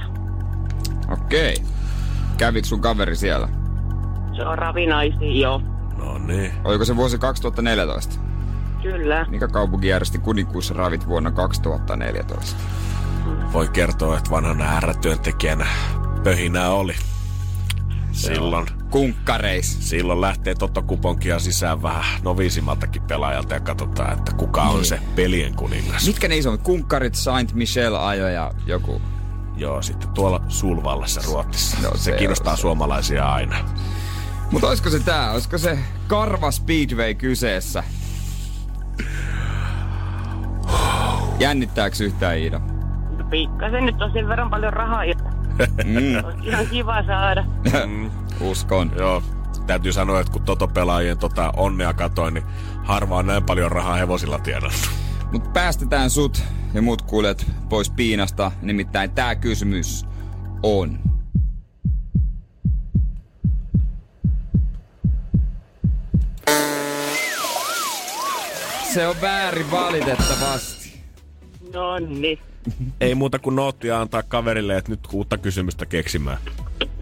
Okei. 1.12 1.56
Kävikö 2.38 2.68
sun 2.68 2.80
kaveri 2.80 3.16
siellä? 3.16 3.48
Se 4.36 4.42
on 4.42 4.58
ravinaisi, 4.58 5.40
joo. 5.40 5.62
No 5.98 6.18
niin. 6.18 6.52
Oliko 6.64 6.84
se 6.84 6.96
vuosi 6.96 7.18
2014? 7.18 8.20
Kyllä. 8.82 9.26
Mikä 9.28 9.48
kaupunki 9.48 9.88
järjesti 9.88 10.18
kuninkuusravit 10.18 11.06
vuonna 11.08 11.30
2014? 11.30 12.56
Voi 13.52 13.68
kertoa, 13.68 14.18
että 14.18 14.30
vanhana 14.30 14.80
R-työntekijänä 14.80 15.66
pöhinää 16.24 16.70
oli. 16.70 16.94
Silloin, 18.12 18.66
Kunkkareis. 18.90 19.76
silloin 19.90 20.20
lähtee 20.20 20.54
Totto-kuponkia 20.54 21.38
sisään 21.38 21.82
vähän 21.82 22.20
noviisimmaltakin 22.22 23.02
pelaajalta 23.02 23.54
ja 23.54 23.60
katsotaan, 23.60 24.18
että 24.18 24.32
kuka 24.32 24.62
on 24.62 24.74
Niin. 24.76 24.84
se 24.84 25.00
pelien 25.14 25.54
kuningas. 25.54 26.06
Mitkä 26.06 26.28
ne 26.28 26.36
isommat? 26.36 26.62
Kunkkarit, 26.62 27.14
Saint 27.14 27.52
Michel 27.52 27.94
ajo 27.94 28.28
ja 28.28 28.50
joku. 28.66 29.02
Joo, 29.56 29.82
sitten 29.82 30.08
tuolla 30.08 30.40
Sulvallassa 30.48 31.20
Ruotsissa. 31.26 31.76
No, 31.82 31.90
se, 31.96 32.02
se 32.02 32.12
kiinnostaa 32.12 32.56
se. 32.56 32.60
suomalaisia 32.60 33.28
aina. 33.32 33.56
Mutta 34.50 34.68
olisiko 34.68 34.90
se 34.90 35.00
tää? 35.00 35.32
Olisiko 35.32 35.58
se 35.58 35.78
Karva 36.06 36.50
Speedway 36.50 37.14
kyseessä? 37.14 37.84
Jännittääks 41.38 42.00
yhtään 42.00 42.38
Iida? 42.38 42.60
Pikkasen 43.30 43.86
nyt 43.86 44.02
on 44.02 44.12
sen 44.12 44.28
verran 44.28 44.50
paljon 44.50 44.72
rahaa, 44.72 45.02
Mm, 45.84 46.24
olisi 46.24 46.48
ihan 46.48 46.66
kiva 46.66 47.02
saada. 47.02 47.44
uskon. 48.50 48.92
Joo, 48.98 49.22
täytyy 49.66 49.92
sanoa, 49.92 50.20
että 50.20 50.32
kun 50.32 50.42
Toto-pelaajien 50.42 51.18
tota 51.18 51.52
onnea 51.56 51.92
katoin, 51.92 52.34
niin 52.34 52.44
harva 52.84 53.16
on 53.16 53.26
näin 53.26 53.42
paljon 53.44 53.72
rahaa 53.72 53.96
hevosilla 53.96 54.38
tienannut. 54.38 54.90
Mut 55.32 55.52
päästetään 55.52 56.10
sut 56.10 56.42
ja 56.74 56.82
muut 56.82 57.02
kuulijat 57.02 57.46
pois 57.68 57.90
piinasta. 57.90 58.52
Nimittäin 58.62 59.10
tää 59.10 59.34
kysymys 59.34 60.06
on. 60.62 60.98
Se 68.94 69.06
on 69.06 69.16
väärin 69.20 69.70
valitettavasti. 69.70 71.00
No 71.74 71.98
niin, 71.98 72.38
Ei 73.00 73.14
muuta 73.14 73.38
kuin 73.38 73.56
noottia 73.56 74.00
antaa 74.00 74.22
kaverille, 74.22 74.76
että 74.76 74.90
nyt 74.90 75.00
uutta 75.12 75.38
kysymystä 75.38 75.86
keksimään. 75.86 76.38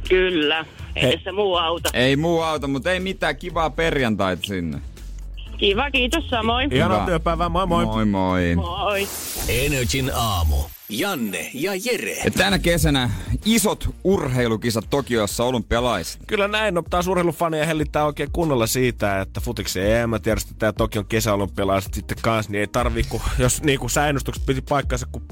kyllä. 0.09 0.65
Ei 0.97 1.21
se 1.25 1.33
muu 1.33 1.57
auta. 1.57 1.91
Ei 1.95 2.17
muu 2.17 2.41
auta, 2.43 2.67
mutta 2.69 2.93
ei 2.93 3.01
mitään 3.01 3.37
kivaa 3.37 3.71
perjantaita 3.71 4.43
sinne. 4.47 4.79
Kiva, 5.59 5.91
kiitos 5.91 6.29
samoin. 6.29 6.73
Ihanaa 6.73 7.07
työpäivää, 7.07 7.49
moi 7.49 7.67
moi! 7.67 7.85
Moi 7.87 8.05
moi. 8.05 8.55
Moi. 8.55 9.09
Energin 9.49 10.11
aamu. 10.15 10.57
Janne 10.89 11.51
ja 11.55 11.73
Jere. 11.75 12.17
Ja 12.25 12.31
tänä 12.31 12.59
kesänä 12.59 13.11
isot 13.45 13.95
urheilukisat 14.05 14.85
Tokiossa 14.91 15.45
olympialaiset. 15.45 16.21
Kyllä 16.27 16.49
näin, 16.49 16.75
no 16.75 16.83
taas 16.91 17.09
urheilufaneja 17.09 17.67
hellittää 17.67 18.05
oikein 18.05 18.33
kunnolla 18.33 18.67
siitä, 18.67 19.21
että 19.21 19.41
futiksen 19.41 19.97
EM 19.97 20.11
järjestetään 20.27 20.75
Tokion 20.75 21.07
kesäolympialaiset 21.07 21.95
sitten 21.95 22.19
kanssa, 22.23 22.53
niin 22.53 22.61
ei 22.61 22.67
tarvii, 22.67 23.05
kun, 23.09 23.21
jos 23.39 23.63
niin 23.63 23.79
kuin 23.79 23.91
säännöstukset 23.91 24.47
piti 24.47 24.63
paikkansa, 24.63 25.07
kun 25.13 25.23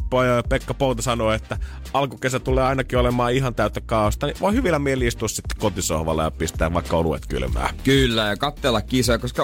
Pekka 0.48 0.74
Pouta 0.74 1.02
sanoi, 1.02 1.34
että 1.34 1.58
alkukesä 1.92 2.40
tulee 2.40 2.64
ainakin 2.64 2.98
olemaan 2.98 3.32
ihan 3.32 3.54
täyttä 3.54 3.80
kaaosta, 3.80 4.26
niin 4.26 4.36
voi 4.40 4.54
hyvillä 4.54 4.78
mieli 4.78 5.06
istua 5.06 5.28
sitten 5.28 5.58
kotisohvalla 5.60 6.22
ja 6.22 6.30
pistää 6.30 6.74
vaikka 6.74 6.96
oluet 6.96 7.26
kylmää. 7.26 7.74
Kyllä, 7.84 8.22
ja 8.22 8.36
katsella 8.36 8.82
kisoja, 8.82 9.18
koska 9.18 9.42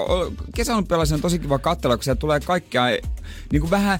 kesäolympialaisen 0.54 1.14
on 1.14 1.22
tosi 1.22 1.38
kiva 1.38 1.58
katsella, 1.58 1.96
kun 1.96 2.04
siellä 2.04 2.20
tulee 2.20 2.40
kaikkea 2.40 2.84
niin 3.52 3.60
kuin 3.60 3.70
vähän 3.70 3.98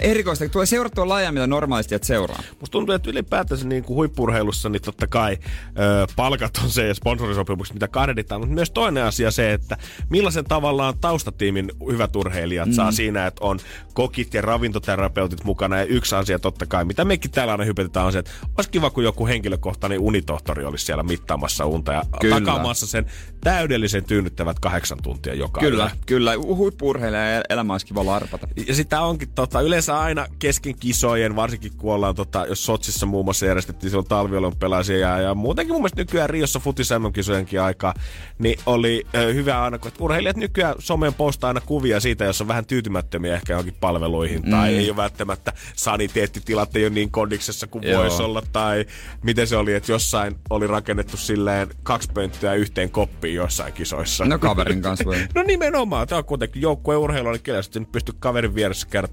erikoista. 0.00 0.48
Tulee 0.48 0.66
seurattua 0.66 1.08
lajeja, 1.08 1.32
mitä 1.32 1.46
normaalisti 1.46 1.94
et 1.94 2.04
seuraa. 2.04 2.42
Musta 2.60 2.72
tuntuu, 2.72 2.94
että 2.94 3.10
ylipäätänsä 3.10 3.66
niin 3.68 3.84
kuin 3.84 3.96
huippurheilussa 3.96 4.68
niin 4.68 4.82
totta 4.82 5.06
kai 5.06 5.38
ö, 5.42 6.06
palkat 6.16 6.60
on 6.64 6.70
se 6.70 6.88
ja 6.88 6.94
sponsorisopimukset, 6.94 7.74
mitä 7.74 7.88
kadeditaan, 7.88 8.40
mutta 8.40 8.54
myös 8.54 8.70
toinen 8.70 9.04
asia 9.04 9.30
se, 9.30 9.52
että 9.52 9.76
millaisen 10.10 10.44
tavallaan 10.44 10.98
taustatiimin 11.00 11.72
hyvät 11.92 12.16
urheilijat 12.16 12.68
mm. 12.68 12.74
saa 12.74 12.92
siinä, 12.92 13.26
että 13.26 13.44
on 13.44 13.58
kokit 13.94 14.34
ja 14.34 14.42
ravintoterapeutit 14.42 15.44
mukana 15.44 15.78
ja 15.78 15.84
yksi 15.84 16.14
asia 16.14 16.38
totta 16.38 16.66
kai, 16.66 16.84
mitä 16.84 17.04
mekin 17.04 17.30
täällä 17.30 17.52
aina 17.52 17.64
hypetetään 17.64 18.06
on 18.06 18.12
se, 18.12 18.18
että 18.18 18.30
olisi 18.56 18.70
kiva, 18.70 18.90
kun 18.90 19.04
joku 19.04 19.26
henkilökohtainen 19.26 20.00
unitohtori 20.00 20.64
olisi 20.64 20.84
siellä 20.84 21.02
mittaamassa 21.02 21.66
unta 21.66 21.92
ja 21.92 22.02
Kyllä. 22.20 22.40
takaamassa 22.40 22.86
sen 22.86 23.06
täydellisen 23.40 24.04
tyynnyttävät 24.04 24.58
kahdeksan 24.58 24.98
tuntia 25.02 25.34
joka 25.34 25.60
Kyllä, 25.60 25.84
yö. 25.84 25.90
kyllä. 26.06 26.32
Huippu-urheilija 26.36 27.42
elämä 27.48 27.74
olisi 27.74 27.86
kiva 27.86 28.06
larpata. 28.06 28.48
Ja 28.66 28.74
sitä 28.74 29.00
onkin 29.00 29.28
tota, 29.34 29.62
yleensä 29.72 30.00
aina 30.00 30.26
kesken 30.38 30.74
kisojen, 30.74 31.36
varsinkin 31.36 31.72
kun 31.76 31.94
ollaan, 31.94 32.14
tota, 32.14 32.46
jos 32.46 32.66
Sotsissa 32.66 33.06
muun 33.06 33.24
muassa 33.24 33.46
järjestettiin 33.46 33.90
silloin 33.90 34.08
talviolympialaisia 34.08 34.98
ja, 34.98 35.20
ja 35.20 35.34
muutenkin 35.34 35.74
mun 35.74 35.80
mielestä 35.80 36.00
nykyään 36.00 36.30
Riossa 36.30 36.58
futis 36.58 36.90
MM-kisojenkin 36.90 37.60
aikaa, 37.60 37.94
niin 38.38 38.58
oli 38.66 39.04
ö, 39.14 39.32
hyvä 39.32 39.62
aina, 39.62 39.78
kun 39.78 39.88
että 39.88 40.04
urheilijat 40.04 40.36
nykyään 40.36 40.74
someen 40.78 41.14
postaa 41.14 41.48
aina 41.48 41.60
kuvia 41.60 42.00
siitä, 42.00 42.24
jos 42.24 42.40
on 42.40 42.48
vähän 42.48 42.66
tyytymättömiä 42.66 43.34
ehkä 43.34 43.52
johonkin 43.52 43.74
palveluihin, 43.80 44.42
mm. 44.42 44.50
tai 44.50 44.76
ei 44.76 44.90
ole 44.90 44.96
välttämättä 44.96 45.52
saniteettitilat 45.76 46.76
ei 46.76 46.84
ole 46.84 46.90
niin 46.90 47.10
kondiksessa 47.10 47.66
kuin 47.66 47.84
Joo. 47.84 48.02
voisi 48.02 48.22
olla, 48.22 48.42
tai 48.52 48.86
miten 49.22 49.46
se 49.46 49.56
oli, 49.56 49.74
että 49.74 49.92
jossain 49.92 50.36
oli 50.50 50.66
rakennettu 50.66 51.16
silleen 51.16 51.68
kaksi 51.82 52.10
pönttöä 52.14 52.54
yhteen 52.54 52.90
koppiin 52.90 53.34
jossain 53.34 53.72
kisoissa. 53.72 54.24
No 54.24 54.38
kaverin 54.38 54.82
kanssa 54.82 55.04
voi. 55.04 55.16
No 55.34 55.42
nimenomaan. 55.42 56.08
Tämä 56.08 56.18
on 56.18 56.24
kuitenkin 56.24 56.62
joukkueen 56.62 57.00
urheilu, 57.00 57.30
niin 57.30 57.42
kyllä 57.42 57.62
sitten 57.62 57.82
nyt 57.82 57.92
pystyy 57.92 58.14
kaverin 58.18 58.54
vieressä 58.54 58.86
käydä 58.90 59.08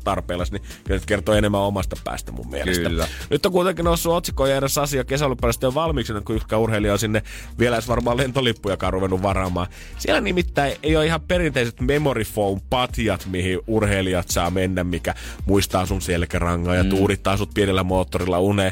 tarpeellasi, 0.49 0.77
niin 0.77 0.83
kyllä 0.83 0.99
nyt 0.99 1.05
kertoo 1.05 1.35
enemmän 1.35 1.61
omasta 1.61 1.95
päästä 2.03 2.31
mun 2.31 2.49
mielestä. 2.49 2.89
Kyllä. 2.89 3.07
Nyt 3.29 3.45
on 3.45 3.51
kuitenkin 3.51 3.85
noussut 3.85 4.13
otsikkoja 4.13 4.57
edes 4.57 4.77
asia 4.77 5.03
kesäolympialaisista 5.03 5.65
jo 5.65 5.73
valmiiksi, 5.73 6.13
kuin 6.25 6.35
yksikään 6.35 6.61
urheilija 6.61 6.93
on 6.93 6.99
sinne 6.99 7.23
vielä 7.59 7.75
edes 7.75 7.87
varmaan 7.87 8.17
lentolippujakaan 8.17 8.93
ruvennut 8.93 9.21
varaamaan. 9.21 9.67
Siellä 9.97 10.21
nimittäin 10.21 10.73
ei 10.83 10.97
ole 10.97 11.05
ihan 11.05 11.21
perinteiset 11.21 11.81
memory 11.81 12.23
foam 12.23 12.61
patjat, 12.69 13.25
mihin 13.25 13.59
urheilijat 13.67 14.29
saa 14.29 14.49
mennä, 14.49 14.83
mikä 14.83 15.15
muistaa 15.45 15.85
sun 15.85 16.01
selkärangaa 16.01 16.75
ja 16.75 16.83
mm. 16.83 16.89
tuudittaa 16.89 17.37
sut 17.37 17.53
pienellä 17.53 17.83
moottorilla 17.83 18.39
uneen, 18.39 18.71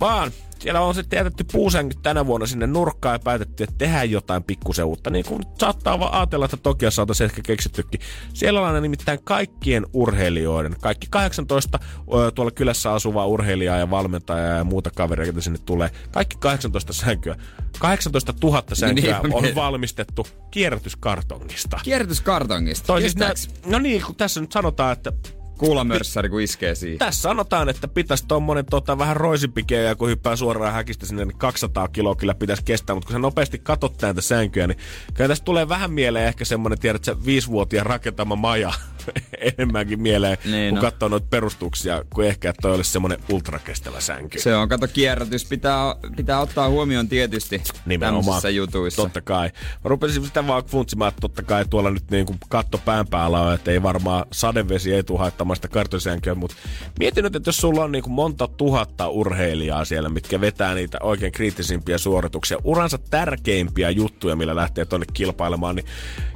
vaan 0.00 0.32
siellä 0.58 0.80
on 0.80 0.94
sitten 0.94 1.16
jätetty 1.16 1.44
puusänkyt 1.52 1.98
tänä 2.02 2.26
vuonna 2.26 2.46
sinne 2.46 2.66
nurkkaan 2.66 3.14
ja 3.14 3.18
päätetty, 3.18 3.64
että 3.64 3.74
tehdään 3.78 4.10
jotain 4.10 4.42
pikkusen 4.44 4.84
uutta. 4.84 5.10
Niin 5.10 5.24
kuin 5.24 5.42
saattaa 5.58 5.98
vaan 5.98 6.14
ajatella, 6.14 6.44
että 6.44 6.56
Tokia 6.56 6.90
saataisiin 6.90 7.24
ehkä 7.24 7.42
keksittykin. 7.42 8.00
Siellä 8.34 8.60
on 8.60 8.82
nimittäin 8.82 9.18
kaikkien 9.24 9.86
urheilijoiden, 9.92 10.76
kaikki 10.80 11.06
18 11.10 11.78
ö, 12.14 12.30
tuolla 12.30 12.50
kylässä 12.50 12.92
asuvaa 12.92 13.26
urheilijaa 13.26 13.76
ja 13.76 13.90
valmentajaa 13.90 14.56
ja 14.56 14.64
muuta 14.64 14.90
kavereita, 14.90 15.28
joita 15.28 15.40
sinne 15.40 15.58
tulee. 15.58 15.90
Kaikki 16.10 16.36
18 16.40 16.92
sänkyä. 16.92 17.36
18 17.78 18.34
000 18.42 18.62
sänkyä 18.72 19.20
niin, 19.22 19.34
on 19.34 19.42
me- 19.42 19.54
valmistettu 19.54 20.26
kierrätyskartongista. 20.50 21.80
Kierrätyskartongista. 21.82 22.86
Toi 22.86 23.00
siis 23.00 23.16
nä- 23.16 23.32
no 23.66 23.78
niin, 23.78 24.02
kun 24.02 24.14
tässä 24.14 24.40
nyt 24.40 24.52
sanotaan, 24.52 24.92
että 24.92 25.12
kuulamörssäri, 25.58 26.28
kun 26.28 26.40
iskee 26.40 26.74
siihen? 26.74 26.98
tässä 26.98 27.22
sanotaan, 27.22 27.68
että 27.68 27.88
pitäisi 27.88 28.24
tommonen 28.28 28.66
tota, 28.66 28.98
vähän 28.98 29.16
roisipikeä 29.16 29.82
ja 29.82 29.94
kun 29.94 30.08
hyppää 30.08 30.36
suoraan 30.36 30.72
häkistä 30.72 31.06
sinne, 31.06 31.24
niin 31.24 31.38
200 31.38 31.88
kiloa 31.88 32.14
kyllä 32.14 32.34
pitäisi 32.34 32.64
kestää, 32.64 32.94
mutta 32.94 33.06
kun 33.06 33.14
sä 33.14 33.18
nopeasti 33.18 33.58
katot 33.58 34.02
näitä 34.02 34.20
sänkyjä, 34.20 34.66
niin 34.66 34.78
kyllä 35.14 35.28
tästä 35.28 35.44
tulee 35.44 35.68
vähän 35.68 35.92
mieleen 35.92 36.26
ehkä 36.26 36.44
semmonen, 36.44 36.78
tiedät 36.78 37.04
sä, 37.04 37.24
viisivuotiaan 37.24 37.86
rakentama 37.86 38.36
maja 38.36 38.72
enemmänkin 39.58 40.02
mieleen, 40.02 40.38
Niin, 40.44 40.74
kun 40.74 40.76
no. 40.76 40.90
katsoo 40.90 41.08
noita 41.08 41.26
perustuksia, 41.30 42.04
kuin 42.14 42.28
ehkä, 42.28 42.50
että 42.50 42.62
toi 42.62 42.74
olisi 42.74 42.90
semmonen 42.92 43.18
ultrakestävä 43.32 44.00
sänky. 44.00 44.38
Se 44.40 44.56
on, 44.56 44.68
kato, 44.68 44.88
kierrätys 44.88 45.44
pitää, 45.44 45.96
pitää 46.16 46.40
ottaa 46.40 46.68
huomioon 46.68 47.08
tietysti 47.08 47.62
tämmöisissä 48.00 48.50
jutuissa. 48.50 49.02
Totta 49.02 49.20
kai. 49.20 49.50
Mä 49.84 49.88
rupesin 49.88 50.24
sitä 50.24 50.46
vaan 50.46 50.64
funtsimaan, 50.64 51.08
että 51.08 51.20
totta 51.20 51.42
kai 51.42 51.64
tuolla 51.70 51.90
nyt 51.90 52.10
niin 52.10 52.26
kuin 52.26 52.38
katto 52.48 52.78
pään 52.78 53.06
päällä 53.06 53.40
on, 53.40 53.54
että 53.54 53.70
ei 53.70 53.82
varmaan 53.82 54.24
sadevesi 54.32 54.94
ei 54.94 55.02
tule 55.02 55.18
haittamaan 55.18 55.56
sitä 55.56 55.68
kartosänkyä, 55.68 56.34
mutta 56.34 56.56
mietin 56.98 57.24
nyt, 57.24 57.36
että 57.36 57.48
jos 57.48 57.56
sulla 57.56 57.84
on 57.84 57.92
niin 57.92 58.02
kuin 58.02 58.12
monta 58.12 58.48
tuhatta 58.48 59.08
urheilijaa 59.08 59.84
siellä, 59.84 60.08
mitkä 60.08 60.40
vetää 60.40 60.74
niitä 60.74 60.98
oikein 61.02 61.32
kriittisimpiä 61.32 61.98
suorituksia, 61.98 62.58
uransa 62.64 62.98
tärkeimpiä 62.98 63.90
juttuja, 63.90 64.36
millä 64.36 64.56
lähtee 64.56 64.84
tonne 64.84 65.06
kilpailemaan, 65.12 65.76
niin 65.76 65.86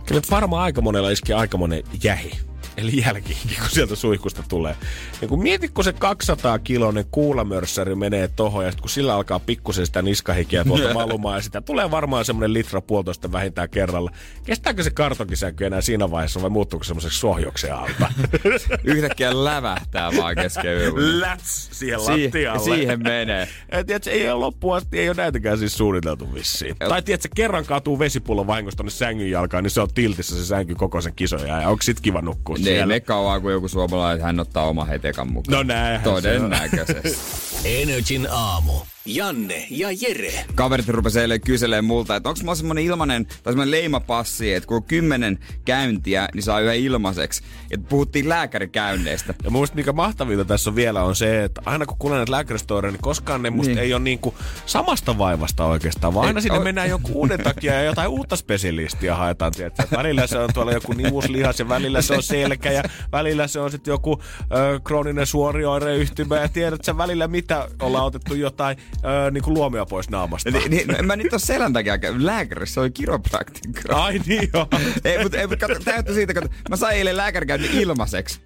kyllä 0.06 0.20
varmaan 0.30 0.62
aika 0.62 0.80
monella 0.80 1.10
iskee 1.10 1.36
aika 1.36 1.58
monen 1.58 1.82
jähi. 2.02 2.32
Eli 2.76 3.00
jälkiinkin, 3.00 3.56
kun 3.60 3.70
sieltä 3.70 3.94
suihkusta 3.96 4.42
tulee. 4.48 4.76
Ja 5.22 5.28
kun 5.28 5.42
mietit, 5.42 5.70
kun 5.70 5.84
se 5.84 5.92
200 5.92 6.58
kilonen 6.58 7.04
kuulamörssäri 7.10 7.94
menee 7.94 8.28
tohon, 8.28 8.64
ja 8.64 8.70
sit 8.70 8.80
kun 8.80 8.90
sillä 8.90 9.14
alkaa 9.14 9.38
pikkusen 9.38 9.86
sitä 9.86 10.02
niskahikiä 10.02 10.64
tuolta 10.64 10.94
valumaan, 10.94 11.36
ja 11.38 11.42
sitä 11.42 11.60
tulee 11.60 11.90
varmaan 11.90 12.24
semmoinen 12.24 12.52
litra 12.52 12.80
puolitoista 12.80 13.32
vähintään 13.32 13.70
kerralla. 13.70 14.10
Kestääkö 14.44 14.82
se 14.82 14.90
kartonkisänky 14.90 15.66
enää 15.66 15.80
siinä 15.80 16.10
vaiheessa, 16.10 16.42
vai 16.42 16.50
muuttuuko 16.50 16.84
semmoiseksi 16.84 17.18
sohjoksen 17.20 17.74
alta? 17.74 18.12
Yhtäkkiä 18.84 19.44
lävähtää 19.44 20.10
vaan 20.16 20.34
kesken. 20.36 20.76
Läts 21.20 21.68
siihen 21.72 22.00
Si- 22.00 22.24
lattialle. 22.24 22.64
siihen 22.64 23.02
menee. 23.02 23.48
Ja 23.72 23.84
tiedätkö, 23.84 24.10
ei 24.10 24.30
ole 24.30 24.40
loppuun 24.40 24.76
asti, 24.76 24.98
ei 24.98 25.08
ole 25.08 25.16
näitäkään 25.16 25.58
siis 25.58 25.76
suunniteltu 25.76 26.34
vissiin. 26.34 26.76
Tai 26.78 27.02
tiedätkö, 27.02 27.28
kerran 27.34 27.64
kaatuu 27.64 27.98
vesipullon 27.98 28.46
vahingossa 28.46 28.76
tonne 28.76 28.90
sängyn 28.90 29.30
jalkaan, 29.30 29.64
niin 29.64 29.70
se 29.70 29.80
on 29.80 29.88
tiltissä 29.94 30.36
se 30.36 30.44
sänky 30.46 30.74
koko 30.74 31.00
sen 31.00 31.12
kisoja. 31.14 31.60
Ja 31.60 31.68
onko 31.68 31.82
sit 31.82 32.00
kiva 32.00 32.20
nukkua 32.22 32.56
Ne 32.64 32.70
ei 32.70 32.76
siellä? 32.76 32.94
me 32.94 33.00
kauan 33.00 33.42
kuin 33.42 33.52
joku 33.52 33.68
suomalainen, 33.68 34.14
että 34.14 34.26
hän 34.26 34.40
ottaa 34.40 34.64
oma 34.64 34.84
hetekan 34.84 35.32
mukaan. 35.32 35.56
No 35.56 35.74
näinhän. 35.74 36.02
Todennäköisesti. 36.02 37.18
Energin 37.82 38.28
aamu. 38.30 38.72
Janne 39.06 39.66
ja 39.70 39.88
Jere. 40.00 40.44
Kaverit 40.54 40.88
rupesi 40.88 41.20
eilen 41.20 41.40
kyselemään 41.40 41.84
multa, 41.84 42.16
että 42.16 42.28
onko 42.28 42.40
mulla 42.42 42.54
semmonen 42.54 42.84
ilmanen 42.84 43.26
tai 43.26 43.52
semmonen 43.52 43.70
leimapassi, 43.70 44.54
että 44.54 44.66
kun 44.66 44.76
on 44.76 44.82
kymmenen 44.82 45.38
käyntiä, 45.64 46.28
niin 46.34 46.42
saa 46.42 46.60
yhden 46.60 46.76
ilmaiseksi. 46.80 47.42
Ja 47.70 47.78
puhuttiin 47.78 48.28
lääkärikäynneistä. 48.28 49.34
Ja 49.44 49.50
mun 49.50 49.58
mielestä 49.60 49.76
mikä 49.76 49.92
mahtavinta 49.92 50.44
tässä 50.44 50.70
on 50.70 50.76
vielä 50.76 51.02
on 51.02 51.16
se, 51.16 51.44
että 51.44 51.62
aina 51.64 51.86
kun 51.86 51.96
kuulen 51.98 52.16
näitä 52.16 52.32
lääkäristoreja, 52.32 52.92
niin 52.92 53.02
koskaan 53.02 53.42
ne 53.42 53.50
musta 53.50 53.68
Niin. 53.72 53.78
ei 53.78 53.94
ole 53.94 54.02
niinku 54.02 54.34
samasta 54.66 55.18
vaivasta 55.18 55.64
oikeastaan, 55.64 56.14
vaan 56.14 56.26
aina 56.26 56.40
sinne 56.40 56.58
o- 56.58 56.62
mennään 56.62 56.88
joku 56.88 57.12
uuden 57.14 57.40
takia 57.42 57.74
ja 57.74 57.82
jotain 57.82 58.08
uutta 58.08 58.36
spesialistia 58.36 59.16
haetaan. 59.16 59.52
Että 59.66 59.84
Välillä 59.96 60.26
se 60.26 60.38
on 60.38 60.48
tuolla 60.54 60.72
joku 60.72 60.92
nivuslihas 60.92 61.58
ja 61.58 61.68
välillä 61.68 62.02
se 62.02 62.14
on 62.14 62.22
selkä 62.22 62.72
ja 62.72 62.82
välillä 63.12 63.46
se 63.46 63.60
on 63.60 63.70
sitten 63.70 63.92
joku 63.92 64.22
ö, 64.42 64.80
krooninen 64.84 65.26
suorioireyhtymä 65.26 66.36
ja 66.36 66.48
tiedät 66.48 66.84
sä 66.84 66.96
välillä 66.98 67.28
mitä 67.28 67.68
ollaan 67.80 68.04
otettu 68.04 68.34
jotain 68.34 68.76
ö, 69.04 69.30
niinku 69.30 69.54
luomia 69.54 69.86
pois 69.86 70.10
naamasta. 70.10 70.50
Niin, 70.50 70.70
niin, 70.70 70.88
no, 70.88 70.94
en 70.98 71.06
mä 71.06 71.16
nyt 71.16 71.32
ole 71.32 71.40
selän 71.40 71.72
takia 71.72 71.98
lääkärissä, 72.16 72.74
se 72.74 72.80
oli 72.80 72.90
kiropraktikko. 72.90 73.94
Ai 73.94 74.20
niin 74.26 74.48
joo. 74.54 74.68
ei, 75.04 75.22
mutta 75.22 75.38
ei, 75.38 75.48
kato, 75.48 75.74
johtuu 75.96 76.14
siitä, 76.14 76.34
kun 76.34 76.48
mä 76.70 76.76
sain 76.76 76.96
eilen 76.96 77.16
lääkärikäynnin 77.16 77.70
ilmaiseksi. 77.70 78.40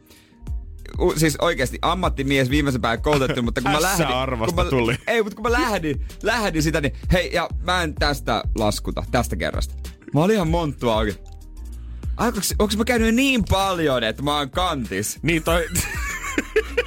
U, 1.00 1.14
siis 1.16 1.36
oikeasti 1.36 1.78
ammattimies 1.82 2.50
viimeisen 2.50 2.80
päivän 2.80 3.02
koulutettu, 3.02 3.42
mutta 3.42 3.60
kun 3.60 3.70
mä 3.70 3.82
lähdin... 3.82 4.06
arvasta 4.06 4.54
kun 4.54 4.64
mä, 4.64 4.70
tuli. 4.70 4.96
Ei, 5.06 5.22
mutta 5.22 5.36
kun 5.36 5.42
mä 5.42 5.52
lähdin, 5.52 6.06
lähdin 6.22 6.62
sitä, 6.62 6.80
niin 6.80 6.92
hei, 7.12 7.30
ja 7.32 7.48
mä 7.62 7.82
en 7.82 7.94
tästä 7.94 8.42
laskuta, 8.58 9.04
tästä 9.10 9.36
kerrasta. 9.36 9.74
Mä 10.14 10.20
olin 10.20 10.34
ihan 10.34 10.48
monttua 10.48 10.96
oikein. 10.96 11.18
Onks 12.58 12.76
mä 12.76 12.84
käynyt 12.84 13.14
niin 13.14 13.44
paljon, 13.50 14.04
että 14.04 14.22
mä 14.22 14.36
oon 14.36 14.50
kantis? 14.50 15.18
Niin 15.22 15.42
toi... 15.42 15.68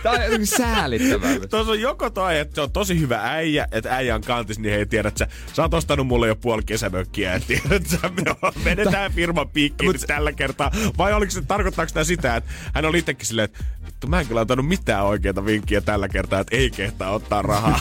Tää 0.03 0.13
on 0.33 0.45
säälittävää. 0.45 1.39
Tuossa 1.49 1.71
on 1.71 1.81
joko 1.81 2.09
toi, 2.09 2.39
että 2.39 2.55
se 2.55 2.61
on 2.61 2.71
tosi 2.71 2.99
hyvä 2.99 3.19
äijä, 3.23 3.67
että 3.71 3.95
äijä 3.95 4.15
on 4.15 4.21
kantis, 4.21 4.59
niin 4.59 4.73
hei 4.73 4.85
tiedät, 4.85 5.21
että 5.21 5.35
sä, 5.35 5.53
sä 5.53 5.61
oot 5.61 5.73
ostanut 5.73 6.07
mulle 6.07 6.27
jo 6.27 6.35
puoli 6.35 6.61
kesämökkiä, 6.65 7.33
että 7.33 7.47
tiedät, 7.47 7.87
sä, 7.87 7.97
me 8.01 8.35
vedetään 8.65 9.13
firman 9.13 9.49
piikkiin 9.49 9.91
nyt 9.91 10.03
tällä 10.07 10.31
kertaa. 10.31 10.71
Vai 10.97 11.13
oliko 11.13 11.31
se, 11.31 11.41
tarkoittaako 11.41 11.91
tämä 11.93 12.03
sitä, 12.03 12.35
että 12.35 12.51
hän 12.73 12.85
oli 12.85 12.99
itsekin 12.99 13.25
silleen, 13.25 13.45
että 13.45 13.63
vittu, 13.99 14.07
mä 14.07 14.19
en 14.19 14.27
kyllä 14.27 14.41
antanut 14.41 14.67
mitään 14.67 15.05
oikeita 15.05 15.45
vinkkiä 15.45 15.81
tällä 15.81 16.09
kertaa, 16.09 16.39
että 16.39 16.55
ei 16.55 16.69
kehtaa 16.69 17.11
ottaa 17.11 17.41
rahaa. 17.41 17.79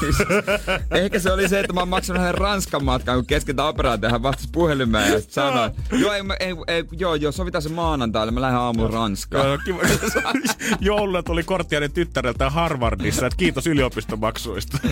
Ehkä 1.02 1.18
se 1.18 1.33
oli 1.33 1.48
se, 1.48 1.61
että 1.61 1.72
mä 1.72 1.81
oon 1.81 1.88
maksanut 1.88 2.22
hänen 2.22 2.35
Ranskan 2.35 2.85
matkan, 2.85 3.16
kun 3.16 3.26
kesken 3.26 3.57
tämän 3.57 3.68
operaation 3.68 4.12
hän 4.12 4.22
vastasi 4.22 4.48
puhelimeen 4.52 5.12
ja 5.12 5.20
sanoi, 5.28 5.70
joo, 5.92 6.12
ei, 6.12 6.22
ei, 6.40 6.54
ei, 6.68 6.85
joo, 6.92 7.14
joo, 7.14 7.33
sovitaan 7.33 7.62
se 7.62 7.68
maanantaille, 7.68 8.33
mä 8.33 8.40
lähden 8.40 8.61
aamulla 8.61 8.90
Ranskaan. 8.90 9.46
Joo, 9.46 9.59
kiva. 9.64 9.78
Joululla 10.81 11.22
tuli 11.22 11.42
korttiainen 11.42 11.92
tyttäreltä 11.92 12.50
Harvardissa, 12.50 13.26
että 13.26 13.37
kiitos 13.37 13.66
yliopistomaksuista. 13.66 14.78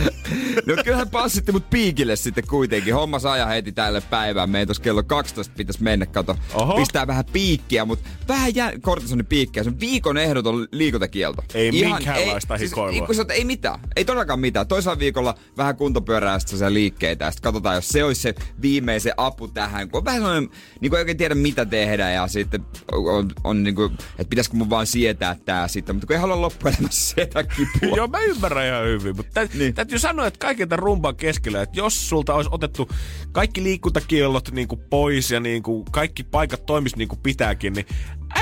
No 0.67 0.75
kyllähän 0.85 1.09
passitti 1.09 1.53
mut 1.53 1.71
piikille 1.71 2.17
sitten 2.17 2.47
kuitenkin. 2.47 2.95
Homma 2.95 3.19
saa 3.19 3.47
heti 3.47 3.73
tälle 3.73 4.01
päivään. 4.01 4.51
Meidän 4.51 4.69
tuossa 4.69 4.83
kello 4.83 5.03
12 5.03 5.55
pitäisi 5.57 5.83
mennä, 5.83 6.07
kato. 6.07 6.37
Oho. 6.55 6.77
Pistää 6.77 7.07
vähän 7.07 7.25
piikkiä, 7.33 7.85
mutta 7.85 8.09
vähän 8.29 8.55
jää 8.55 8.73
kortisonin 8.81 9.27
piikkiä. 9.27 9.63
Se 9.63 9.71
on 9.71 9.81
viikon 9.81 10.19
ehdoton 10.19 10.69
liikuntakielto. 11.17 11.43
Ei 11.55 11.73
minkäänlaista 11.73 12.55
ei, 12.55 12.61
hikoilua. 12.61 12.93
Siis, 12.93 13.07
kun 13.07 13.15
sä 13.15 13.23
oot, 13.23 13.31
ei 13.31 13.45
mitään. 13.45 13.81
Ei 13.97 14.05
todellakaan 14.05 14.41
mitään. 14.41 14.69
Toisella 14.69 14.99
viikolla 14.99 15.35
vähän 15.57 15.77
kuntopyörää 15.77 16.39
ja 16.61 16.73
liikkeitä. 16.73 17.25
Ja 17.25 17.31
sitten 17.31 17.43
katsotaan, 17.43 17.75
jos 17.75 17.89
se 17.89 18.05
olisi 18.05 18.21
se 18.21 18.35
viimeisen 18.63 19.13
apu 19.17 19.49
tähän. 19.49 19.91
Kun 19.91 19.99
on 19.99 20.05
vähän 20.05 20.21
sellainen, 20.21 20.51
niin 20.81 20.91
kuin 20.91 20.99
ei 20.99 21.01
oikein 21.01 21.17
tiedä 21.17 21.35
mitä 21.35 21.67
tehdä. 21.67 22.11
Ja 22.11 22.29
sitten 22.29 22.67
on, 22.93 23.31
on 23.45 23.63
niin 23.63 23.75
kuin, 23.75 23.93
että 23.93 24.31
pitäisikö 24.31 24.57
mun 24.57 24.71
vaan 24.71 24.87
sietää 24.87 25.37
tää 25.45 25.69
sitten. 25.69 25.95
Mutta 25.95 26.07
kun 26.07 26.17
ei 26.17 26.21
halua 26.21 26.41
loppuelämässä 26.41 27.15
sietää 27.15 27.43
kipua. 27.43 27.97
Joo, 27.97 28.07
mä 28.07 28.21
ymmärrän 28.21 28.67
ihan 28.67 28.85
hyvin, 28.85 29.17
mutta 29.17 29.47
tä- 29.47 29.59
niin. 29.59 29.75
täytyy 29.75 29.99
sanoa, 29.99 30.27
että 30.27 30.39
kaiken 30.39 30.69
tämän 30.69 30.83
rumban 30.83 31.17
keskellä, 31.17 31.63
että 31.63 31.79
jos 31.79 32.09
sulta 32.09 32.35
olisi 32.35 32.51
otettu 32.53 32.89
kaikki 33.33 33.63
liikuntakiellot 33.63 34.51
niin 34.51 34.69
kuin 34.69 34.81
pois 34.91 35.31
ja 35.31 35.41
niin 35.41 35.63
kuin 35.63 35.85
kaikki 35.85 36.25
paikat 36.25 36.67
toimis 36.67 36.97
niin 36.97 37.09
kuin 37.09 37.21
pitääkin, 37.23 37.73
niin 37.73 37.87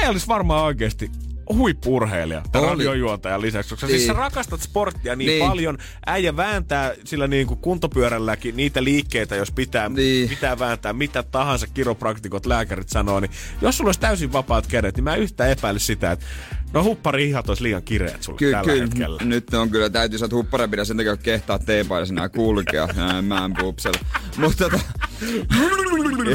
ei 0.02 0.08
olisi 0.08 0.28
varmaan 0.28 0.64
oikeasti 0.64 1.10
huippurheilija 1.54 2.42
Oli. 2.54 2.66
radiojuontajan 2.66 3.40
lisäksi, 3.42 3.70
koska 3.70 3.86
siis 3.86 3.98
Niin. 3.98 4.06
sä 4.06 4.12
rakastat 4.12 4.60
sporttia 4.60 5.16
niin, 5.16 5.26
Niin. 5.26 5.38
niin. 5.38 5.48
paljon. 5.48 5.78
Äijä 6.06 6.36
vääntää 6.36 6.92
sillä 7.04 7.26
niin 7.26 7.46
kuin 7.46 7.60
kuntopyörälläkin 7.60 8.56
niitä 8.56 8.84
liikkeitä, 8.84 9.36
jos 9.36 9.50
pitää, 9.50 9.88
Niin. 9.88 10.28
pitää 10.28 10.58
vääntää 10.58 10.92
mitä 10.92 11.22
tahansa 11.22 11.66
kiropraktikot, 11.66 12.46
lääkärit 12.46 12.88
sanoo, 12.88 13.20
niin 13.20 13.30
jos 13.62 13.76
sulla 13.76 13.88
olisi 13.88 14.00
täysin 14.00 14.32
vapaat 14.32 14.66
kädet, 14.66 14.96
niin 14.96 15.04
mä 15.04 15.16
yhtään 15.16 15.50
epäile 15.50 15.78
sitä, 15.78 16.12
että 16.12 16.26
no 16.72 16.84
hupparihihat 16.84 17.48
olisi 17.48 17.62
liian 17.62 17.82
kireet 17.82 18.22
sulle 18.22 18.38
Kyllä, 18.38 18.58
tällä 18.58 18.72
kyllä. 18.72 18.84
hetkellä. 18.84 19.20
Nyt 19.24 19.54
on 19.54 19.70
kyllä, 19.70 19.90
täytyy 19.90 20.18
saada 20.18 20.34
hupparapidä 20.36 20.84
sen 20.84 20.96
takia, 20.96 21.16
kun 21.16 21.24
kehtaa 21.24 21.58
teepaidassa 21.58 22.14
nää 22.14 22.28
kulkea. 22.28 22.88
Mä 23.22 23.44
en 23.44 23.54
pupsella. 23.58 23.98
Mutta 24.36 24.64
tota... 24.70 24.80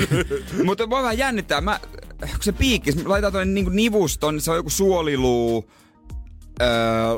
Mutta 0.65 0.89
voi 0.89 1.03
vähän 1.03 1.17
jännittää. 1.17 1.61
Mä, 1.61 1.79
kun 2.19 2.29
se 2.41 2.51
piikki, 2.51 3.03
laitan 3.05 3.31
tuonne 3.31 3.53
niinku 3.53 3.71
nivuston, 3.71 4.41
se 4.41 4.51
on 4.51 4.57
joku 4.57 4.69
suoliluu, 4.69 5.69
öö, 6.61 6.67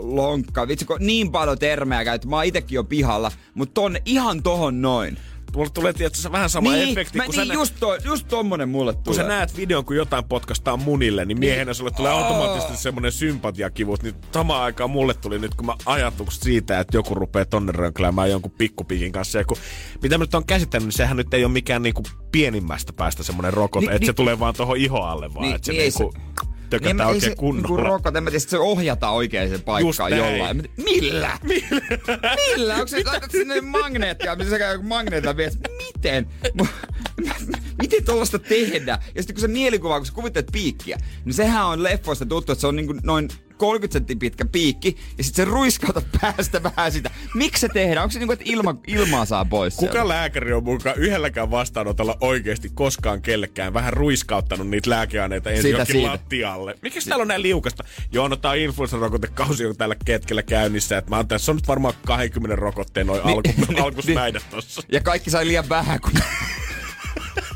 lonkka. 0.01 0.67
Vitsi, 0.67 0.85
kun 0.85 0.97
niin 0.99 1.31
paljon 1.31 1.59
termejä 1.59 2.03
käytetty. 2.03 2.27
Mä 2.27 2.35
oon 2.35 2.45
itekin 2.45 2.75
jo 2.75 2.83
pihalla, 2.83 3.31
mutta 3.53 3.73
tonne 3.73 4.01
ihan 4.05 4.43
tohon 4.43 4.81
noin. 4.81 5.17
Mulle 5.55 5.69
tulee 5.73 5.93
tietysti 5.93 6.31
vähän 6.31 6.49
sama 6.49 6.71
niin, 6.71 6.89
efekti, 6.89 7.17
mä, 7.17 7.25
kun, 7.25 7.35
niin 7.35 7.47
sä, 7.47 7.53
just, 7.53 7.75
to, 7.79 7.95
just 7.95 8.27
tommonen 8.27 8.69
mulle 8.69 8.93
tulee. 8.93 9.03
kun 9.05 9.15
sä 9.15 9.23
näet 9.23 9.57
videon, 9.57 9.85
kun 9.85 9.95
jotain 9.95 10.23
potkastaa 10.23 10.77
munille, 10.77 11.25
niin 11.25 11.39
miehenä 11.39 11.73
sulle 11.73 11.91
tulee 11.91 12.11
automaattisesti 12.11 12.77
semmonen 12.77 13.11
sympatiakivut. 13.11 14.03
Niin 14.03 14.15
samaan 14.33 14.63
aikaan 14.63 14.89
mulle 14.89 15.13
tuli 15.13 15.39
nyt, 15.39 15.55
kun 15.55 15.65
mä 15.65 15.73
ajatus 15.85 16.39
siitä, 16.39 16.79
että 16.79 16.97
joku 16.97 17.15
rupeaa 17.15 17.45
tonne 17.45 17.71
rönkläämään 17.71 18.31
jonkun 18.31 18.51
pikkupiikin 18.51 19.11
kanssa. 19.11 19.37
Ja 19.37 19.45
kun, 19.45 19.57
mitä 20.01 20.17
mä 20.17 20.23
nyt 20.23 20.35
on 20.35 20.45
käsittänyt, 20.45 20.85
niin 20.85 20.91
sehän 20.97 21.17
nyt 21.17 21.33
ei 21.33 21.45
ole 21.45 21.51
mikään 21.53 21.81
niinku 21.83 22.03
pienimmästä 22.31 22.93
päästä 22.93 23.23
semmonen 23.23 23.53
rokote, 23.53 23.85
Niin, 23.85 23.95
että 23.95 24.05
se 24.05 24.09
niin- 24.11 24.15
tulee 24.15 24.39
vaan 24.39 24.53
tuohon 24.53 24.77
ihoalle 24.77 25.33
vaan, 25.33 25.43
Niin, 25.43 25.55
että 25.55 25.65
se 25.65 25.71
niin 25.71 25.81
niinku 25.81 26.13
Niin, 26.17 26.50
tökätään 26.71 27.09
ei 27.09 27.15
oikein 27.15 27.31
se, 27.31 27.35
kunnolla. 27.35 27.67
Niinku 27.67 27.77
rokote, 27.77 28.17
en 28.17 28.23
mä 28.23 28.29
tiedä, 28.29 28.39
sit 28.39 28.49
se 28.49 28.59
ohjataan 28.59 29.13
oikein 29.13 29.49
sen 29.49 29.61
paikkaan 29.61 30.17
jollain. 30.17 30.57
Millä? 30.85 31.37
Millä? 31.43 31.81
Millä? 32.35 32.73
Onko 32.73 32.87
se 32.87 33.03
laitat 33.05 33.31
sinne 33.31 33.61
magneettia, 33.61 34.35
missä 34.35 34.59
käy 34.59 34.81
magneetilla 34.81 35.37
viesti? 35.37 35.59
Miten? 35.77 36.27
Miten 37.81 38.05
tuollaista 38.05 38.39
tehdä? 38.39 38.99
Ja 39.15 39.21
sitten 39.21 39.35
kun 39.35 39.41
se 39.41 39.47
mielikuva, 39.47 39.97
kun 39.97 40.05
sä 40.05 40.13
kuvittelet 40.13 40.49
piikkiä, 40.51 40.97
niin 41.25 41.33
sehän 41.33 41.65
on 41.65 41.83
leffoista 41.83 42.25
tuttu, 42.25 42.51
että 42.51 42.61
se 42.61 42.67
on 42.67 42.75
niinku 42.75 42.95
noin 43.03 43.27
30 43.61 43.93
senttiä 43.93 44.15
pitkä 44.19 44.45
piikki, 44.45 44.97
ja 45.17 45.23
sitten 45.23 45.45
se 45.45 45.51
ruiskautat 45.51 46.05
päästä 46.21 46.63
vähän 46.63 46.91
sitä. 46.91 47.09
Miksi 47.35 47.61
se 47.61 47.69
tehdään? 47.69 48.03
Onko 48.03 48.11
se 48.11 48.19
niinku, 48.19 48.33
että 48.33 48.45
ilma, 48.47 48.75
ilmaa 48.87 49.25
saa 49.25 49.45
pois 49.45 49.75
Kuka 49.75 49.91
sieltä? 49.91 50.07
lääkäri 50.07 50.53
on 50.53 50.63
mukaan 50.63 50.95
yhdelläkään 50.97 51.51
vastaanotolla 51.51 52.17
oikeasti 52.21 52.69
koskaan 52.73 53.21
kellekään 53.21 53.73
vähän 53.73 53.93
ruiskauttanut 53.93 54.69
niitä 54.69 54.89
lääkeaineita 54.89 55.51
ensin 55.51 55.71
johonkin 55.71 55.95
siitä. 55.95 56.11
lattialle? 56.11 56.75
Miksi 56.81 57.09
täällä 57.09 57.21
on 57.21 57.27
näin 57.27 57.41
liukasta? 57.41 57.83
Joo, 58.11 58.27
no 58.27 58.35
tää 58.35 58.51
on 58.51 58.57
influenssarokotekausi 58.57 59.65
on 59.65 59.77
tällä 59.77 59.95
hetkellä 60.07 60.43
käynnissä. 60.43 60.97
Että 60.97 61.09
mä 61.09 61.15
oon 61.15 61.27
tässä 61.27 61.51
on 61.51 61.55
nyt 61.55 61.67
varmaan 61.67 61.93
20 62.05 62.55
rokotteen 62.55 63.07
noin 63.07 63.21
alku, 63.23 63.41
niin, 63.67 63.81
alkusmäidät 63.81 64.43
tossa. 64.51 64.81
Ja 64.91 65.01
kaikki 65.01 65.29
sai 65.29 65.47
liian 65.47 65.69
vähän, 65.69 66.01
kun... 66.01 66.11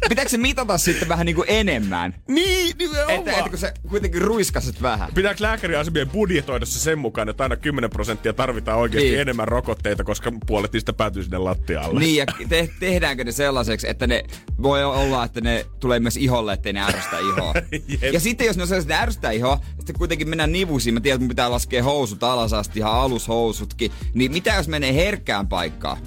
Pitääkö 0.09 0.29
se 0.29 0.37
mitata 0.37 0.77
sitten 0.77 1.07
vähän 1.09 1.25
niinku 1.25 1.43
enemmän? 1.47 2.15
Niin, 2.27 2.75
nimenomaan. 2.79 3.19
Että, 3.19 3.31
että 3.31 3.49
kun 3.49 3.59
sä 3.59 3.73
kuitenkin 3.89 4.21
ruiskasit 4.21 4.81
vähän. 4.81 5.09
Pitääkö 5.15 5.43
lääkäriasemien 5.43 6.09
budjetoida 6.09 6.65
se 6.65 6.79
sen 6.79 6.99
mukaan, 6.99 7.29
että 7.29 7.43
aina 7.43 7.55
10 7.55 7.89
prosenttia 7.89 8.33
tarvitaan 8.33 8.79
oikeasti 8.79 9.09
Niin. 9.09 9.21
enemmän 9.21 9.47
rokotteita, 9.47 10.03
koska 10.03 10.31
puolet 10.47 10.73
niistä 10.73 10.93
päätyy 10.93 11.23
sinne 11.23 11.37
lattialle? 11.37 11.99
Niin, 11.99 12.15
ja 12.15 12.25
te- 12.49 12.69
tehdäänkö 12.79 13.23
ne 13.23 13.31
sellaiseksi, 13.31 13.89
että 13.89 14.07
ne 14.07 14.23
voi 14.61 14.83
olla, 14.83 15.23
että 15.23 15.41
ne 15.41 15.65
tulee 15.79 15.99
myös 15.99 16.17
iholle, 16.17 16.53
ettei 16.53 16.73
ne 16.73 16.81
ärsytä 16.81 17.17
ihoa. 17.19 17.53
Jep. 18.01 18.13
ja 18.13 18.19
sitten 18.19 18.47
jos 18.47 18.57
ne 18.57 18.61
on 18.61 18.67
sellaiset, 18.67 18.91
ärsyttää 18.91 19.31
ihoa, 19.31 19.59
sitten 19.77 19.95
kuitenkin 19.97 20.29
mennään 20.29 20.51
nivusiin. 20.51 20.93
Mä 20.93 20.99
tiedän, 20.99 21.15
että 21.15 21.23
mun 21.23 21.29
pitää 21.29 21.51
laskea 21.51 21.83
housut 21.83 22.23
alas 22.23 22.53
asti, 22.53 22.79
ihan 22.79 22.93
alushousutkin. 22.93 23.91
Niin 24.13 24.31
mitä 24.31 24.53
jos 24.55 24.67
menee 24.67 24.93
herkkään 24.93 25.47
paikkaan? 25.47 25.97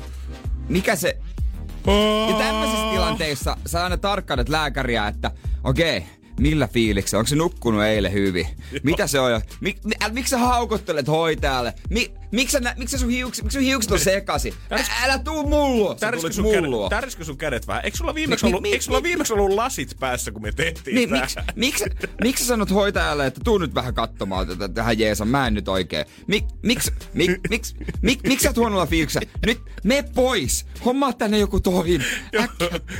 Mikä 0.68 0.96
se... 0.96 1.18
Ja 2.28 2.34
tämmöisissä 2.38 2.90
tilanteissa 2.90 3.56
sä 3.66 3.84
aina 3.84 3.96
tarkkailet 3.96 4.48
lääkäriä, 4.48 5.08
että 5.08 5.30
okei, 5.64 6.06
millä 6.40 6.68
fiiliksi? 6.68 7.16
Onko 7.16 7.26
se 7.26 7.36
nukkunut 7.36 7.82
eilen 7.82 8.12
hyvin? 8.12 8.46
Mitä 8.82 9.06
se 9.06 9.20
on? 9.20 9.40
Mik, 9.60 9.76
miksi 10.12 10.30
sä 10.30 10.38
haukottelet 10.38 11.08
hoitajalle? 11.08 11.74
Mi, 11.90 12.12
miksi, 12.32 12.58
sä, 12.62 12.74
miksi, 12.76 12.98
sun 12.98 13.10
hiukset, 13.10 13.44
miksi 13.44 13.58
sun 13.58 13.64
hiukset 13.66 13.92
on 13.92 13.98
sekasi? 13.98 14.54
Ä, 14.72 14.76
älä 15.04 15.18
tuu 15.18 15.48
mullua! 15.48 15.94
Täriskö 15.94 16.32
sun, 16.32 16.44
mullua. 16.44 16.88
kädet, 16.88 17.00
täriskö 17.00 17.24
sun 17.24 17.38
kädet 17.38 17.66
vähän? 17.66 17.84
Eikö 17.84 17.96
sulla 17.96 18.14
viimeksi, 18.14 18.44
mi, 18.44 18.48
ollut, 18.48 18.62
mi, 18.62 18.72
eikö 18.72 18.84
sulla 18.84 19.02
viimeksi 19.02 19.32
ollut 19.32 19.50
lasit 19.50 19.96
päässä, 20.00 20.32
kun 20.32 20.42
me 20.42 20.52
tehtiin 20.52 20.94
niin, 20.94 21.10
miksi, 21.10 21.36
miksi, 21.56 21.84
miksi 22.24 22.44
sä 22.44 22.48
sanot 22.48 22.70
hoitajalle, 22.70 23.26
että 23.26 23.40
tuu 23.44 23.58
nyt 23.58 23.74
vähän 23.74 23.94
katsomaan 23.94 24.46
tätä, 24.46 24.68
tähän 24.68 24.98
jeesan, 24.98 25.28
mä 25.28 25.46
en 25.46 25.54
nyt 25.54 25.68
oikein. 25.68 26.04
Mik, 26.26 26.44
miksi, 26.62 26.92
mik, 27.14 27.30
miksi, 27.50 27.76
mik, 28.02 28.20
miksi 28.26 28.44
sä 28.44 28.52
huonolla 28.56 28.86
fiiliksellä? 28.86 29.28
Nyt 29.46 29.60
me 29.84 30.04
pois! 30.14 30.66
Hommaa 30.84 31.12
tänne 31.12 31.38
joku 31.38 31.60
tohin. 31.60 32.04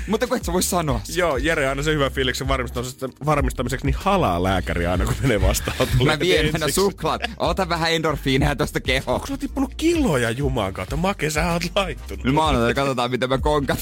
Mutta 0.06 0.26
kun 0.26 0.36
et 0.36 0.44
sä 0.44 0.52
voi 0.52 0.62
sanoa. 0.62 1.00
Joo, 1.14 1.36
Jere 1.36 1.68
aina 1.68 1.82
se 1.82 1.92
hyvä 1.94 2.10
fiiliksen 2.10 2.48
varmistamiseksi, 2.48 3.06
varmistamiseksi 3.26 3.86
niin 3.86 3.96
halaa 3.98 4.42
lääkäri 4.42 4.86
aina, 4.86 5.04
kun 5.04 5.14
menee 5.22 5.40
vastaan. 5.40 5.76
Mä 6.04 6.18
vien 6.18 6.50
aina 6.54 6.68
suklaat. 6.68 7.20
Ota 7.36 7.68
vähän 7.68 7.92
endorfiineja 7.92 8.56
tosta 8.56 8.80
kehoa. 8.80 9.17
Onko 9.18 9.26
sulla 9.26 9.38
tippunut 9.38 9.74
kiloja 9.74 10.30
jumaan 10.30 10.72
kautta? 10.72 10.96
Make, 10.96 11.30
sä 11.30 11.52
oot 11.52 11.62
laittunut. 11.74 12.24
Nyt 12.24 12.34
maanantai 12.34 12.74
katsotaan, 12.74 13.10
miten 13.10 13.28
mä 13.28 13.38
konkat. 13.38 13.78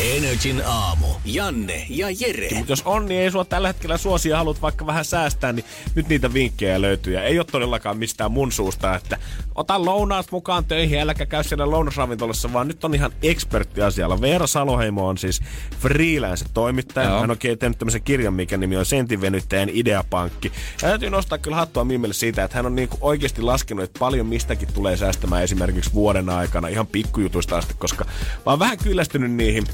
Energin 0.00 0.62
aamu. 0.66 1.06
Janne 1.24 1.86
ja 1.88 2.06
Jere. 2.10 2.48
Mutta 2.54 2.72
jos 2.72 2.82
on, 2.84 3.06
niin 3.06 3.20
ei 3.20 3.30
sua 3.30 3.44
tällä 3.44 3.68
hetkellä 3.68 3.96
suosia 3.96 4.36
haluat 4.36 4.62
vaikka 4.62 4.86
vähän 4.86 5.04
säästää, 5.04 5.52
niin 5.52 5.64
nyt 5.94 6.08
niitä 6.08 6.34
vinkkejä 6.34 6.80
löytyy. 6.80 7.14
Ja 7.14 7.24
ei 7.24 7.38
ole 7.38 7.46
todellakaan 7.52 7.96
mistään 7.96 8.32
mun 8.32 8.52
suusta, 8.52 8.94
että 8.94 9.18
ota 9.54 9.84
lounaat 9.84 10.26
mukaan 10.30 10.64
töihin, 10.64 11.00
äläkä 11.00 11.26
käy 11.26 11.44
siellä 11.44 11.70
lounasravintolassa, 11.70 12.52
vaan 12.52 12.68
nyt 12.68 12.84
on 12.84 12.94
ihan 12.94 13.12
ekspertti 13.22 13.82
asialla. 13.82 14.20
Veera 14.20 14.46
Saloheimo 14.46 15.08
on 15.08 15.18
siis 15.18 15.40
freelance-toimittaja. 15.80 17.08
Joo. 17.08 17.20
Hän 17.20 17.30
on 17.30 17.38
tehnyt 17.38 17.78
tämmöisen 17.78 18.02
kirjan, 18.02 18.34
mikä 18.34 18.56
nimi 18.56 18.76
on 18.76 18.86
Sentivenyttäjän 18.86 19.68
ideapankki. 19.72 20.52
Ja 20.82 20.88
täytyy 20.88 21.10
nostaa 21.10 21.38
kyllä 21.38 21.56
hattua 21.56 21.84
Mimmelle 21.84 22.14
siitä, 22.14 22.44
että 22.44 22.56
hän 22.56 22.66
on 22.66 22.76
niinku 22.76 22.98
oikeasti 23.00 23.42
laskenut, 23.42 23.71
että 23.80 23.98
paljon 23.98 24.26
mistäkin 24.26 24.72
tulee 24.74 24.96
säästämään 24.96 25.42
esimerkiksi 25.42 25.92
vuoden 25.92 26.28
aikana, 26.28 26.68
ihan 26.68 26.86
pikkujutuista 26.86 27.56
asti, 27.56 27.74
koska 27.78 28.04
mä 28.04 28.52
oon 28.52 28.58
vähän 28.58 28.78
kyllästynyt 28.78 29.32
niihin 29.32 29.64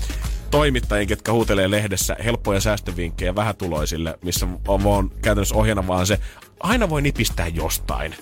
toimittajia, 0.51 1.07
ketkä 1.07 1.33
huutelee 1.33 1.71
lehdessä 1.71 2.17
helppoja 2.25 2.61
säästövinkkejä 2.61 3.35
vähätuloisille, 3.35 4.19
missä 4.25 4.47
on 4.69 4.85
vaan 4.85 5.11
käytännössä 5.23 5.55
ohjana 5.55 5.87
vaan 5.87 6.07
se, 6.07 6.19
aina 6.61 6.89
voi 6.89 7.03
nipistää 7.03 7.49
jostain. 7.49 8.15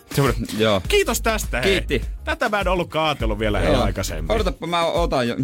Joo. 0.58 0.82
Kiitos 0.88 1.22
tästä, 1.22 1.60
hei. 1.60 1.70
Kiitti. 1.70 2.02
Tätä 2.24 2.48
mä 2.48 2.60
en 2.60 2.68
ollut 2.68 2.90
kaatellut 2.90 3.38
vielä 3.38 3.58
hei 3.58 3.74
aikaisemmin. 3.74 4.32
Odotapa, 4.32 4.66
mä 4.66 4.84
otan 4.84 5.28
jo. 5.28 5.36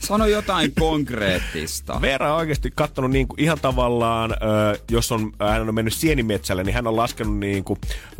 Sano 0.00 0.26
jotain 0.26 0.72
konkreettista. 0.78 2.00
Veera 2.02 2.32
on 2.32 2.38
oikeasti 2.38 2.72
katsonut 2.74 3.10
niin 3.10 3.28
kuin 3.28 3.40
ihan 3.40 3.58
tavallaan, 3.60 4.32
ö, 4.32 4.78
jos 4.90 5.12
on, 5.12 5.32
hän 5.48 5.68
on 5.68 5.74
mennyt 5.74 5.94
sienimetsälle, 5.94 6.64
niin 6.64 6.74
hän 6.74 6.86
on 6.86 6.96
laskenut 6.96 7.38
niin 7.38 7.64
kuin 7.64 7.78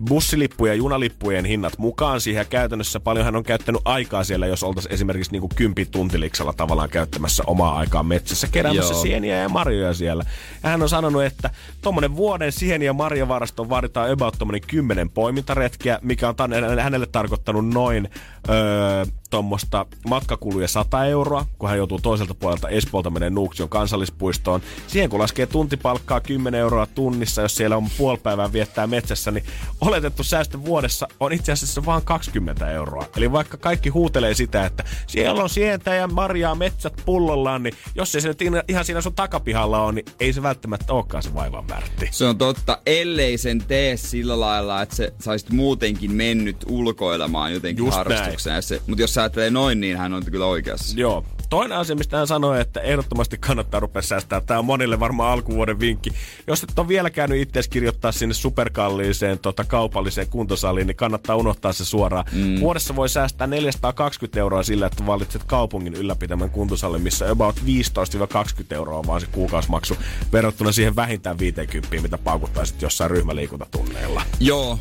bussilippujen 0.08 0.72
ja 0.72 0.76
junalippujen 0.76 1.44
hinnat 1.44 1.78
mukaan 1.78 2.20
siihen. 2.20 2.40
Ja 2.40 2.44
käytännössä 2.44 3.00
paljon 3.00 3.24
hän 3.24 3.36
on 3.36 3.42
käyttänyt 3.42 3.80
aikaa 3.84 4.24
siellä, 4.24 4.46
jos 4.46 4.62
oltaisiin 4.62 4.94
esimerkiksi 4.94 5.32
niin 5.32 5.40
kuin 5.40 5.50
kympi 5.56 5.86
tavallaan 6.56 6.88
käyttämässä 6.88 7.42
omaa 7.46 7.78
aikaa 7.78 8.02
metsässä, 8.02 8.48
keräämässä 8.52 8.94
Joo. 8.94 9.02
sieniä 9.02 9.36
ja 9.36 9.48
marjoja 9.48 9.94
siellä. 9.94 10.24
Ja 10.62 10.68
hän 10.68 10.82
on 10.82 10.88
sanonut, 10.88 11.24
että 11.24 11.50
tuommoinen 11.82 12.16
vuoden 12.16 12.52
sieni- 12.52 12.84
ja 12.84 12.92
marjavarastoon 12.92 13.68
vaaditaan 13.68 14.10
about 14.10 14.38
tuommoinen 14.38 14.68
kymmenen 14.68 15.10
poimintaretkiä, 15.10 15.98
mikä 16.02 16.28
on 16.28 16.34
hänelle 16.80 17.06
tarkoittanut 17.06 17.68
noin 17.68 18.08
öö, 18.48 19.04
tuommoista 19.30 19.86
matkakuluja 20.08 20.68
100 20.68 21.04
euroa, 21.04 21.46
kun 21.58 21.68
hän 21.68 21.78
joutuu 21.78 21.98
toiselta 21.98 22.34
puolelta 22.34 22.68
Espoolta 22.68 23.10
menee 23.10 23.30
Nuuksion 23.30 23.68
kansallispuistoon. 23.68 24.60
Siihen 24.86 25.10
kun 25.10 25.20
laskee 25.20 25.46
tuntipalkkaa 25.46 26.20
10 26.20 26.60
euroa 26.60 26.86
tunnissa, 26.86 27.42
jos 27.42 27.56
siellä 27.56 27.76
on 27.76 27.88
puoli 27.98 28.18
päivää 28.18 28.52
viettää 28.52 28.86
metsässä, 28.86 29.30
niin 29.30 29.44
oletettu 29.80 30.24
säästö 30.24 30.64
vuodessa 30.64 31.08
on 31.20 31.32
itse 31.32 31.52
asiassa 31.52 31.84
vain 31.86 32.04
20 32.04 32.70
euroa. 32.70 33.06
Eli 33.16 33.32
vaikka 33.32 33.56
kaikki 33.56 33.88
huutelee 33.88 34.34
sitä, 34.34 34.66
että 34.66 34.84
siellä 35.06 35.42
on 35.42 35.50
sientä 35.50 35.94
ja 35.94 36.06
marjaa 36.06 36.54
metsät 36.54 37.02
pullollaan, 37.06 37.62
niin 37.62 37.74
jos 37.94 38.14
ei 38.14 38.20
se 38.20 38.28
nyt 38.28 38.40
ihan 38.68 38.84
siinä 38.84 39.00
sun 39.00 39.14
takapihalla 39.14 39.82
on, 39.82 39.94
niin 39.94 40.06
ei 40.20 40.32
se 40.32 40.42
välttämättä 40.42 40.92
olekaan 40.92 41.22
se 41.22 41.34
vaivan 41.34 41.68
väärti. 41.68 42.08
Se 42.10 42.24
on 42.24 42.38
totta, 42.38 42.78
ellei 42.86 43.38
sen 43.38 43.64
tee 43.68 43.96
sillä 43.96 44.40
lailla, 44.40 44.82
että 44.82 44.96
se 44.96 45.12
saisit 45.20 45.50
muutenkin 45.50 46.12
mennyt 46.12 46.56
ulkoilemaan 46.68 47.52
jotenkin 47.52 47.84
Just 47.84 47.96
harrastukseen. 47.96 48.62
Se, 48.62 48.82
mutta 48.86 49.02
jos 49.02 49.14
sä 49.14 49.19
ajattelee 49.22 49.50
noin, 49.50 49.80
niin 49.80 49.96
hän 49.96 50.12
on 50.12 50.24
kyllä 50.24 50.46
oikeassa. 50.46 51.00
Joo. 51.00 51.24
Toinen 51.50 51.78
asia, 51.78 51.96
mistä 51.96 52.16
hän 52.16 52.26
sanoi, 52.26 52.60
että 52.60 52.80
ehdottomasti 52.80 53.38
kannattaa 53.38 53.80
rupea 53.80 54.02
säästää. 54.02 54.40
Tämä 54.40 54.58
on 54.58 54.64
monille 54.64 55.00
varmaan 55.00 55.32
alkuvuoden 55.32 55.80
vinkki. 55.80 56.10
Jos 56.46 56.62
et 56.62 56.78
ole 56.78 56.88
vielä 56.88 57.10
käynyt 57.10 57.40
itse 57.40 57.60
kirjoittaa 57.70 58.12
sinne 58.12 58.34
superkalliiseen 58.34 59.38
tota, 59.38 59.64
kaupalliseen 59.64 60.28
kuntosaliin, 60.28 60.86
niin 60.86 60.96
kannattaa 60.96 61.36
unohtaa 61.36 61.72
se 61.72 61.84
suoraan. 61.84 62.24
Mm. 62.32 62.60
Vuodessa 62.60 62.96
voi 62.96 63.08
säästää 63.08 63.46
420 63.46 64.40
euroa 64.40 64.62
sillä, 64.62 64.86
että 64.86 65.06
valitset 65.06 65.44
kaupungin 65.44 65.94
ylläpitämän 65.94 66.50
kuntosallin, 66.50 67.02
missä 67.02 67.30
about 67.30 67.56
15-20 67.56 67.62
euroa 68.70 69.06
vaan 69.06 69.20
se 69.20 69.26
kuukausimaksu 69.32 69.96
verrattuna 70.32 70.72
siihen 70.72 70.96
vähintään 70.96 71.38
50, 71.38 72.02
mitä 72.02 72.18
paukuttaisit 72.18 72.82
jossain 72.82 73.10
ryhmäliikuntatunneilla. 73.10 74.22
Joo, 74.40 74.78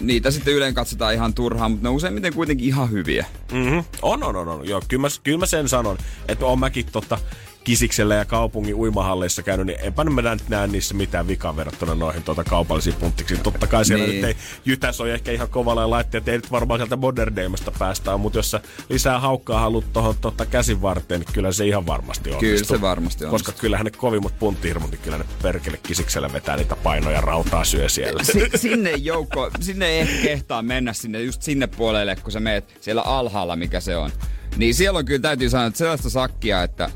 niitä 0.00 0.30
sitten 0.30 0.54
yleen 0.54 0.74
katsotaan 0.74 1.14
ihan 1.14 1.34
turhaan, 1.34 1.70
mutta 1.70 1.84
ne 1.84 1.88
on 1.88 1.94
useimmiten 1.94 2.34
kuitenkin 2.34 2.66
ihan 2.66 2.90
hyviä. 2.90 3.26
Mm-hmm. 3.52 3.84
On, 4.02 4.22
on, 4.22 4.36
on, 4.36 4.48
on. 4.48 4.68
Joo, 4.68 4.82
kyllä 4.88 5.00
mä, 5.00 5.08
kyllä 5.22 5.38
mä 5.38 5.46
sen 5.46 5.68
sanon, 5.68 5.98
että 6.28 6.46
on 6.46 6.58
mäkin 6.58 6.86
tota, 6.92 7.18
Kisiksellä 7.64 8.14
ja 8.14 8.24
kaupungin 8.24 8.74
uimahalleissa 8.74 9.42
käynyt, 9.42 9.66
niin 9.66 9.78
enpä 9.82 10.04
mä 10.04 10.22
näe 10.48 10.66
niissä 10.66 10.94
mitään 10.94 11.28
vikaa 11.28 11.56
verrattuna 11.56 11.94
noihin 11.94 12.22
tuota 12.22 12.44
kaupallisiin 12.44 12.96
punttiksiin. 12.96 13.40
Totta 13.40 13.66
kai 13.66 13.84
siellä 13.84 14.04
Niin. 14.04 14.14
nyt 14.16 14.24
ei 14.24 14.36
jytäs 14.64 15.00
ole 15.00 15.14
ehkä 15.14 15.32
ihan 15.32 15.48
kovalla 15.48 15.90
laitteet, 15.90 16.28
ei 16.28 16.36
nyt 16.38 16.50
varmaan 16.50 16.80
sieltä 16.80 16.96
Modern 16.96 17.34
päästä 17.78 18.16
mutta 18.16 18.38
jos 18.38 18.50
sä 18.50 18.60
lisää 18.88 19.18
haukkaa 19.20 19.60
haluat 19.60 19.92
tuohon 19.92 20.14
tota 20.20 20.46
käsin 20.46 20.82
varteen, 20.82 21.20
niin 21.20 21.32
kyllä 21.32 21.52
se 21.52 21.66
ihan 21.66 21.86
varmasti 21.86 22.32
on. 22.32 22.38
Kyllä 22.38 22.64
se 22.64 22.80
varmasti 22.80 23.24
on. 23.24 23.30
Koska 23.30 23.52
kyllähän 23.52 23.84
ne 23.84 23.90
kovimmat 23.90 24.38
punttihirmut, 24.38 24.90
niin 24.90 25.00
kyllä 25.00 25.18
ne 25.18 25.24
perkele 25.42 25.78
kisiksellä 25.82 26.32
vetää 26.32 26.56
niitä 26.56 26.76
painoja 26.76 27.20
rautaa 27.20 27.64
syö 27.64 27.88
siellä. 27.88 28.22
Si- 28.24 28.50
sinne 28.54 28.90
joukko, 28.90 29.50
sinne 29.60 29.86
ei 29.86 30.00
ehkä 30.00 30.22
kehtaa 30.22 30.62
mennä 30.62 30.92
sinne, 30.92 31.22
just 31.22 31.42
sinne 31.42 31.66
puolelle, 31.66 32.16
kun 32.16 32.32
sä 32.32 32.40
meet 32.40 32.76
siellä 32.80 33.02
alhaalla, 33.02 33.56
mikä 33.56 33.80
se 33.80 33.96
on. 33.96 34.10
Niin 34.56 34.74
siellä 34.74 34.98
on 34.98 35.04
kyllä, 35.04 35.22
täytyy 35.22 35.50
sanoa, 35.50 35.66
että 35.66 35.78
sellaista 35.78 36.10
sakkia, 36.10 36.62
että 36.62 36.90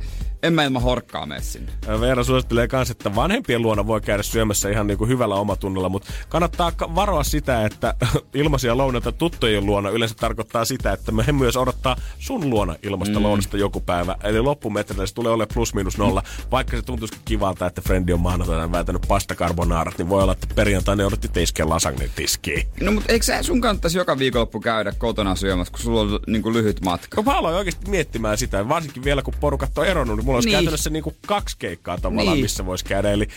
en 0.44 0.52
mä 0.52 0.64
ilman 0.64 0.82
horkkaa 0.82 1.26
mene 1.26 1.40
sinne. 1.40 1.72
Veera 2.00 2.24
suosittelee 2.24 2.68
myös, 2.72 2.90
että 2.90 3.14
vanhempien 3.14 3.62
luona 3.62 3.86
voi 3.86 4.00
käydä 4.00 4.22
syömässä 4.22 4.68
ihan 4.68 4.86
niin 4.86 4.98
kuin 4.98 5.10
hyvällä 5.10 5.34
omatunnolla, 5.34 5.88
mutta 5.88 6.12
kannattaa 6.28 6.72
ka- 6.72 6.94
varoa 6.94 7.24
sitä, 7.24 7.66
että 7.66 7.94
ilmaisia 8.34 8.76
lounaita 8.76 9.12
tuttujen 9.12 9.66
luona 9.66 9.90
yleensä 9.90 10.14
tarkoittaa 10.14 10.64
sitä, 10.64 10.92
että 10.92 11.12
me 11.12 11.24
myös 11.32 11.56
odottaa 11.56 11.96
sun 12.18 12.50
luona 12.50 12.76
ilmasta 12.82 13.18
mm. 13.18 13.22
lounasta 13.22 13.56
joku 13.56 13.80
päivä. 13.80 14.16
Eli 14.24 14.40
loppumetrillä 14.40 15.06
se 15.06 15.14
tulee 15.14 15.32
olemaan 15.32 15.54
plus 15.54 15.74
minus 15.74 15.98
nolla. 15.98 16.22
Vaikka 16.50 16.76
se 16.76 16.82
tuntuisikin 16.82 17.22
kivalta, 17.24 17.66
että 17.66 17.80
frendi 17.80 18.12
on 18.12 18.20
maanantaina 18.20 18.72
väitänyt 18.72 19.02
pasta 19.08 19.34
carbonaarat, 19.34 19.98
niin 19.98 20.08
voi 20.08 20.22
olla, 20.22 20.32
että 20.32 20.46
perjantaina 20.54 21.02
joudutti 21.02 21.28
tiskeä 21.28 21.68
lasagne 21.68 22.10
tiskiin. 22.16 22.68
No 22.80 22.92
mutta 22.92 23.12
eikö 23.12 23.24
sä 23.24 23.42
sun 23.42 23.60
kannattaisi 23.60 23.98
joka 23.98 24.18
viikonloppu 24.18 24.60
käydä 24.60 24.92
kotona 24.98 25.36
syömässä, 25.36 25.72
kun 25.72 25.80
sulla 25.80 26.00
on 26.00 26.20
niin 26.26 26.42
kuin 26.42 26.54
lyhyt 26.54 26.80
matka? 26.84 27.16
No 27.16 27.22
mä 27.22 27.38
aloin 27.38 27.56
oikeasti 27.56 27.90
miettimään 27.90 28.38
sitä, 28.38 28.68
varsinkin 28.68 29.04
vielä 29.04 29.22
kun 29.22 29.34
porukat 29.40 29.78
on 29.78 29.86
eronnut, 29.86 30.16
niin 30.16 30.33
mulla 30.34 30.38
olisi 30.38 30.48
Niin. 30.48 30.52
niin. 30.52 30.64
käytännössä 30.64 30.90
niinku 30.90 31.14
kaksi 31.26 31.56
keikkaa 31.58 31.98
tavallaan, 31.98 32.36
Niin. 32.36 32.44
missä 32.44 32.66
voisi 32.66 32.84
käydä. 32.84 33.10
Eli 33.10 33.28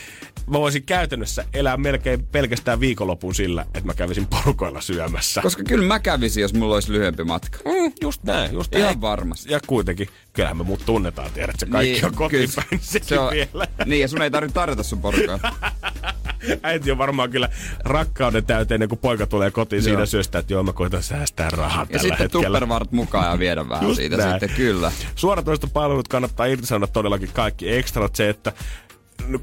mä 0.47 0.59
voisin 0.59 0.83
käytännössä 0.83 1.45
elää 1.53 1.77
melkein 1.77 2.25
pelkästään 2.25 2.79
viikonlopun 2.79 3.35
sillä, 3.35 3.61
että 3.61 3.81
mä 3.85 3.93
kävisin 3.93 4.27
porukoilla 4.43 4.81
syömässä. 4.81 5.41
Koska 5.41 5.63
kyllä 5.63 5.85
mä 5.85 5.99
kävisin, 5.99 6.41
jos 6.41 6.53
mulla 6.53 6.73
olisi 6.73 6.91
lyhyempi 6.91 7.23
matka. 7.23 7.57
Mm, 7.65 7.91
just 8.01 8.23
näin, 8.23 8.53
just 8.53 8.75
Ihan 8.75 8.85
näin. 8.87 9.01
varmasti. 9.01 9.51
Ja 9.51 9.59
kuitenkin, 9.67 10.07
kyllähän 10.33 10.57
me 10.57 10.63
muut 10.63 10.85
tunnetaan, 10.85 11.31
tiedät, 11.33 11.55
se 11.59 11.65
kaikki 11.65 11.93
niin, 11.93 12.05
on 12.05 12.13
kotiin 12.15 12.49
kyllä, 12.49 12.63
päin, 12.69 12.81
sekin 12.83 13.19
on, 13.19 13.31
vielä. 13.31 13.67
Niin, 13.85 14.01
ja 14.01 14.07
sun 14.07 14.21
ei 14.21 14.31
tarvitse 14.31 14.53
tarjota 14.53 14.83
sun 14.83 15.01
porukkaa. 15.01 15.39
Äiti 16.63 16.91
on 16.91 16.97
varmaan 16.97 17.29
kyllä 17.29 17.49
rakkauden 17.79 18.45
täyteinen, 18.45 18.89
kun 18.89 18.97
poika 18.97 19.27
tulee 19.27 19.51
kotiin 19.51 19.79
Joo. 19.79 19.83
siinä 19.83 20.05
syöstä, 20.05 20.39
että 20.39 20.53
joo, 20.53 20.63
mä 20.63 20.73
koitan 20.73 21.03
säästää 21.03 21.49
rahaa 21.49 21.81
Ja 21.81 21.85
tällä 21.85 21.99
sitten 22.01 22.17
hetkellä. 22.19 22.59
tupperwart 22.59 22.91
mukaan 22.91 23.31
ja 23.31 23.39
viedä 23.39 23.69
vähän 23.69 23.83
Just 23.87 23.95
siitä 23.97 24.17
näin. 24.17 24.31
sitten, 24.31 24.49
kyllä. 24.57 24.91
Suoratoistopalvelut 25.15 26.07
kannattaa 26.07 26.45
irtisanoa 26.45 26.87
todellakin 26.87 27.29
kaikki 27.33 27.73
ekstrat. 27.75 28.15
Se, 28.15 28.29
että 28.29 28.53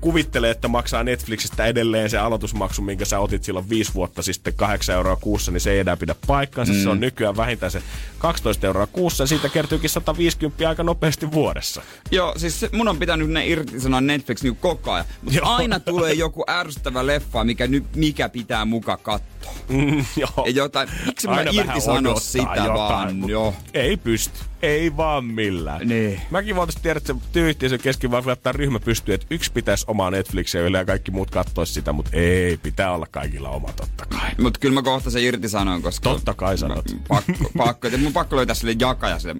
kuvittelee, 0.01 0.51
että 0.51 0.69
maksaa 0.69 1.03
Netflixistä 1.03 1.67
edelleen 1.67 2.11
se 2.11 2.19
aloitusmaksu, 2.19 2.83
minkä 2.83 3.05
sä 3.05 3.19
otit 3.19 3.45
silloin 3.45 3.69
viisi 3.69 3.95
vuotta 3.95 4.23
sitten 4.23 4.55
8 4.55 4.95
euroa 4.95 5.17
kuussa, 5.17 5.53
niin 5.53 5.61
se 5.61 5.73
ei 5.73 5.79
enää 5.79 5.97
pidä 5.97 6.15
paikkansa. 6.27 6.73
Mm. 6.73 6.83
Se 6.83 6.89
on 6.89 7.01
nykyään 7.01 7.37
vähintään 7.37 7.73
se 7.73 7.83
12 8.19 8.67
euroa 8.67 8.87
kuussa 8.87 9.23
ja 9.23 9.27
siitä 9.27 9.49
kertyykin 9.49 9.91
150 9.91 10.69
aika 10.69 10.83
nopeasti 10.83 11.33
vuodessa. 11.33 11.83
Joo, 12.11 12.35
siis 12.37 12.61
se, 12.61 12.69
mun 12.73 12.89
on 12.89 12.99
pitänyt 12.99 13.31
ne 13.31 13.47
irtisanoa 13.47 14.01
Netflix 14.01 14.43
niin 14.43 14.57
koko 14.57 14.93
ajan. 14.93 15.07
Mutta 15.23 15.41
aina 15.43 15.81
tulee 15.81 16.13
joku 16.13 16.45
ärsyttävä 16.49 17.07
leffa, 17.07 17.45
mikä, 17.45 17.67
nyt, 17.67 17.85
mikä 17.97 18.29
pitää 18.29 18.65
muka 18.65 18.97
katsoa. 18.97 19.34
Mm, 19.69 20.05
joo. 20.17 20.47
Jotain, 20.55 20.89
miksi 21.07 21.29
mä 21.29 21.43
irtisano 21.53 22.21
sitä 22.21 22.55
jotain, 22.55 22.77
vaan, 22.79 23.29
joo. 23.29 23.55
Ei 23.75 23.97
pysty. 23.97 24.39
Ei 24.63 24.97
vaan 24.97 25.25
millään. 25.25 25.89
Niin. 25.89 26.21
Mäkin 26.31 26.57
voitais 26.57 26.83
tiedä, 26.83 26.99
että 26.99 27.13
se 27.13 27.21
työyhteisön 27.33 27.79
kesken 27.79 28.11
vaan 28.11 28.27
laittaa 28.27 28.53
ryhmä 28.53 28.81
pystyy, 28.81 29.15
että 29.15 29.27
yksi 29.31 29.53
pitäisi 29.53 29.85
omaa 29.89 30.11
Netflixiä 30.11 30.61
yle 30.61 30.79
ja 30.79 30.85
kaikki 30.85 31.11
muut 31.11 31.31
katsois 31.31 31.75
sitä, 31.75 31.93
mutta 31.93 32.11
ei, 32.15 32.57
pitää 32.57 32.92
olla 32.92 33.07
kaikilla 33.11 33.49
oma 33.49 33.69
totta 33.73 34.07
kai. 34.07 34.31
Mut 34.40 34.59
kyllä 34.59 34.75
mä 34.75 34.83
kohta 34.83 35.11
se 35.11 35.23
irtisanoin, 35.23 35.83
koska... 35.83 36.11
Totta 36.11 36.35
kai 36.35 36.59
sanot. 36.59 36.85
Pakko, 37.09 37.51
pakko, 37.57 37.88
mun 37.99 38.13
pakko 38.13 38.37
löytää 38.37 38.55
sille 38.55 38.77
jakaja 38.79 39.19
sille 39.19 39.35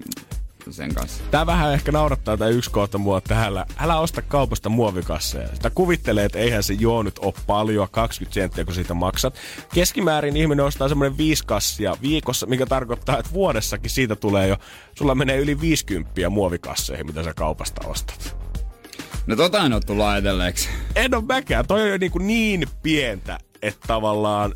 sen 0.73 0.93
kanssa. 0.93 1.23
Tää 1.31 1.45
vähän 1.45 1.73
ehkä 1.73 1.91
naurattaa 1.91 2.37
tää 2.37 2.47
yksi 2.47 2.71
kohta 2.71 2.97
mua, 2.97 3.17
että 3.17 3.43
älä, 3.43 3.65
älä 3.77 3.99
osta 3.99 4.21
kaupasta 4.21 4.69
muovikasseja. 4.69 5.47
Sitä 5.53 5.69
kuvittelee, 5.69 6.25
että 6.25 6.39
eihän 6.39 6.63
se 6.63 6.73
juo 6.73 7.03
nyt 7.03 7.19
ole 7.19 7.33
paljon, 7.47 7.87
20 7.91 8.33
senttiä 8.33 8.65
kun 8.65 8.73
siitä 8.73 8.93
maksat. 8.93 9.35
Keskimäärin 9.73 10.37
ihminen 10.37 10.65
ostaa 10.65 10.89
semmoinen 10.89 11.17
viisi 11.17 11.43
kassia 11.45 11.97
viikossa, 12.01 12.45
mikä 12.45 12.65
tarkoittaa, 12.65 13.17
että 13.17 13.33
vuodessakin 13.33 13.89
siitä 13.89 14.15
tulee 14.15 14.47
jo, 14.47 14.57
sulla 14.95 15.15
menee 15.15 15.37
yli 15.37 15.61
50 15.61 16.29
muovikasseihin, 16.29 17.05
mitä 17.05 17.23
sä 17.23 17.33
kaupasta 17.33 17.87
ostat. 17.87 18.35
No 19.27 19.35
tota 19.35 19.65
en 19.65 19.73
oo 19.73 19.79
tullut 19.79 20.05
ajatelleeksi. 20.05 20.69
En 20.95 21.15
ole 21.15 21.23
mäkään, 21.25 21.67
toi 21.67 21.81
on 21.81 21.89
jo 21.89 21.97
niin, 22.19 22.59
niin 22.59 22.69
pientä, 22.83 23.37
että 23.67 23.87
tavallaan... 23.87 24.53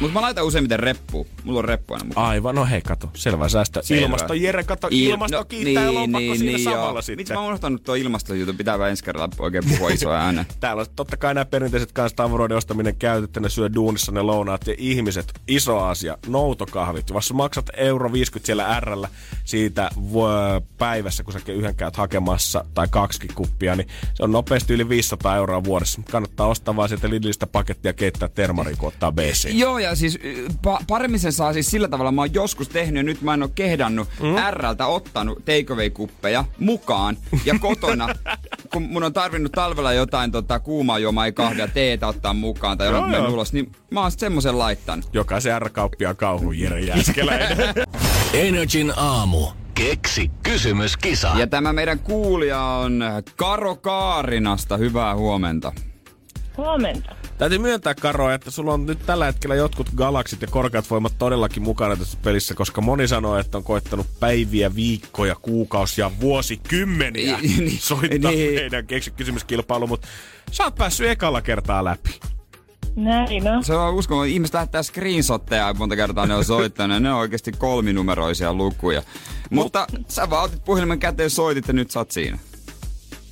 Mut 0.00 0.12
mä 0.12 0.20
laitan 0.20 0.44
useimmiten 0.44 0.80
reppuun. 0.80 1.26
Mulla 1.44 1.58
on 1.58 1.64
reppu 1.64 1.94
aina 1.94 2.04
mukaan. 2.04 2.26
Aivan, 2.26 2.54
no 2.54 2.64
hei, 2.64 2.82
kato, 2.82 3.10
selvä 3.14 3.48
säästö. 3.48 3.82
Selvä. 3.82 4.02
Ilmasto, 4.02 4.34
Jere, 4.34 4.64
kato, 4.64 4.88
Il- 4.88 4.92
ilmasto 4.92 5.36
no, 5.36 5.44
kiittää 5.44 5.84
niin, 5.84 5.94
ja 5.94 6.00
lompakko 6.00 6.18
niin, 6.18 6.38
siinä 6.38 6.56
niin, 6.56 6.64
samalla 6.64 6.92
joo. 6.92 7.02
sitten. 7.02 7.16
Miksi 7.16 7.32
mä 7.32 7.38
oon 7.38 7.48
unohtanut 7.48 7.82
tuo 7.82 7.94
ilmastojutun? 7.94 8.56
Pitää 8.56 8.78
vaan 8.78 8.90
ensi 8.90 9.04
kerralla 9.04 9.28
oikein 9.38 9.64
puhua 9.68 9.90
isoa 9.98 10.16
ääneen. 10.16 10.46
Täällä 10.60 10.80
on 10.80 10.86
totta 10.96 11.16
kai 11.16 11.34
nämä 11.34 11.44
perinteiset 11.44 11.92
kanssa 11.92 12.16
tavaroiden 12.16 12.56
ostaminen 12.56 12.96
käytetty, 12.96 13.40
ne 13.40 13.48
syö 13.48 13.70
duunissa 13.74 14.12
ne 14.12 14.22
lounaat 14.22 14.66
ja 14.66 14.74
ihmiset, 14.78 15.40
iso 15.48 15.78
asia, 15.78 16.18
noutokahvit. 16.26 17.10
Jos 17.10 17.32
maksat 17.32 17.66
euro 17.76 18.12
50 18.12 18.46
siellä 18.46 18.80
R 18.80 18.94
siitä 19.44 19.90
päivässä, 20.78 21.22
kun 21.22 21.32
sä 21.32 21.40
yhden 21.48 21.74
käyt 21.74 21.96
hakemassa 21.96 22.64
tai 22.74 22.86
kaksi 22.90 23.28
kuppia, 23.34 23.76
niin 23.76 23.88
se 24.14 24.22
on 24.22 24.32
nopeasti 24.32 24.74
yli 24.74 24.88
500 24.88 25.36
euroa 25.36 25.64
vuodessa. 25.64 26.02
Kannattaa 26.10 26.46
ostaa 26.46 26.76
vaan 26.76 26.88
sieltä 26.88 27.10
Lidlistä 27.10 27.46
pakettia 27.46 27.92
keittää 27.92 28.28
termariin, 28.44 28.78
kun 28.78 28.88
ottaa 28.88 29.12
BC. 29.12 29.48
Joo, 29.52 29.78
ja 29.78 29.94
siis 29.94 30.18
pa- 30.66 30.84
paremmin 30.86 31.20
sen 31.20 31.32
saa 31.32 31.52
siis 31.52 31.70
sillä 31.70 31.88
tavalla, 31.88 32.12
mä 32.12 32.20
oon 32.20 32.34
joskus 32.34 32.68
tehnyt 32.68 32.96
ja 32.96 33.02
nyt 33.02 33.22
mä 33.22 33.34
en 33.34 33.42
oo 33.42 33.48
kehdannut 33.54 34.08
mm. 34.20 34.50
Rltä 34.50 34.86
ottanut 34.86 35.44
takeaway-kuppeja 35.44 36.44
mukaan 36.58 37.16
ja 37.44 37.58
kotona, 37.58 38.08
kun 38.72 38.82
mun 38.82 39.02
on 39.02 39.12
tarvinnut 39.12 39.52
talvella 39.52 39.92
jotain 39.92 40.32
tota, 40.32 40.60
kuumaa 40.60 40.98
juomaa, 40.98 41.26
ei 41.26 41.32
kahvia, 41.32 41.68
teetä 41.68 42.06
ottaa 42.06 42.34
mukaan 42.34 42.78
tai 42.78 42.86
Joo, 42.86 42.96
jotain 42.96 43.14
joo. 43.14 43.32
ulos, 43.32 43.52
niin 43.52 43.72
mä 43.90 44.00
oon 44.00 44.10
sit 44.10 44.20
semmosen 44.20 44.58
laittanut. 44.58 45.08
Jokaisen 45.12 45.62
R-kauppia 45.62 46.14
Jere 46.56 46.80
Jääskeläinen. 46.80 47.56
Energin 48.34 48.92
aamu. 48.96 49.46
Keksi 49.74 50.30
kysymyskisa. 50.42 51.32
Ja 51.36 51.46
tämä 51.46 51.72
meidän 51.72 51.98
kuulija 51.98 52.60
on 52.62 53.04
Karo 53.36 53.76
Kaarinasta. 53.76 54.76
Hyvää 54.76 55.16
huomenta. 55.16 55.72
Huomenta. 56.56 57.16
Täytyy 57.38 57.58
myöntää, 57.58 57.94
Karo, 57.94 58.30
että 58.30 58.50
sulla 58.50 58.72
on 58.72 58.86
nyt 58.86 58.98
tällä 59.06 59.24
hetkellä 59.24 59.54
jotkut 59.54 59.90
galaksit 59.96 60.42
ja 60.42 60.48
korkeat 60.48 60.90
voimat 60.90 61.12
todellakin 61.18 61.62
mukana 61.62 61.96
tässä 61.96 62.18
pelissä, 62.22 62.54
koska 62.54 62.80
moni 62.80 63.08
sanoo, 63.08 63.38
että 63.38 63.58
on 63.58 63.64
koettanut 63.64 64.06
päiviä, 64.20 64.74
viikkoja, 64.74 65.34
kuukausia, 65.34 66.10
vuosikymmeniä 66.20 67.38
Niin, 67.42 67.78
soittaa 67.80 68.30
niin. 68.30 68.54
meidän 68.54 68.86
keksy 68.86 69.10
kysymyskilpailu, 69.10 69.86
mutta 69.86 70.08
sä 70.50 70.64
oot 70.64 70.74
päässyt 70.74 71.08
ekalla 71.08 71.42
kertaa 71.42 71.84
läpi. 71.84 72.20
Näin 72.96 73.48
on. 73.48 73.64
Se 73.64 73.74
on 73.74 73.94
uskon, 73.94 74.24
että 74.26 74.34
ihmiset 74.34 74.54
lähettää 74.54 74.82
screenshotteja 74.82 75.74
monta 75.74 75.96
kertaa 75.96 76.26
ne 76.26 76.34
on 76.34 76.44
soittanut. 76.44 77.02
ne 77.02 77.12
on 77.12 77.18
oikeasti 77.18 77.52
kolminumeroisia 77.52 78.54
lukuja. 78.54 79.02
Mutta 79.50 79.86
sä 80.08 80.30
vaan 80.30 80.44
otit 80.44 80.64
puhelimen 80.64 80.98
käteen, 80.98 81.30
soitit 81.30 81.68
ja 81.68 81.74
nyt 81.74 81.90
sä 81.90 82.00
oot 82.00 82.10
siinä. 82.10 82.38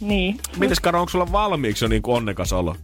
Niin. 0.01 0.39
Mites 0.57 0.81
Karo, 0.81 1.01
onko 1.01 1.11
sulla 1.11 1.33
valmiiksi 1.33 1.85
jo 1.85 1.89
niin 1.89 2.03
onnekas 2.07 2.53
olo? 2.53 2.77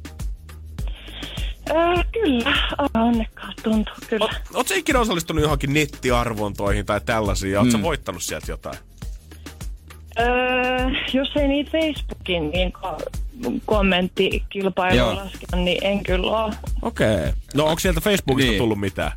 Öö, 1.70 2.02
kyllä. 2.12 2.54
Aika 2.78 3.00
onnekkaasti 3.00 3.62
tuntuu, 3.62 3.94
kyllä. 4.08 4.24
Oot, 4.24 4.32
oot 4.54 4.68
sä 4.68 4.74
ikinä 4.74 5.00
osallistunut 5.00 5.42
johonkin 5.42 5.74
nettiarvontoihin 5.74 6.86
tai 6.86 7.00
tällaisiin 7.00 7.52
ja 7.52 7.64
Mm. 7.64 7.70
sä 7.70 7.82
voittanut 7.82 8.22
sieltä 8.22 8.52
jotain? 8.52 8.78
Öö, 10.18 10.26
jos 11.12 11.28
ei 11.36 11.48
niitä 11.48 11.70
Facebookin 11.70 12.50
niin 12.50 12.72
ko- 12.72 13.10
kommenttikilpailuja 13.66 15.02
Joo. 15.02 15.16
lasketa, 15.16 15.56
niin 15.56 15.78
en 15.84 16.02
kyllä 16.02 16.44
ole. 16.44 16.54
Okei. 16.82 17.14
Okay. 17.18 17.32
No 17.54 17.64
onko 17.64 17.78
sieltä 17.80 18.00
Facebookista 18.00 18.50
Niin. 18.50 18.58
tullut 18.58 18.80
mitään? 18.80 19.12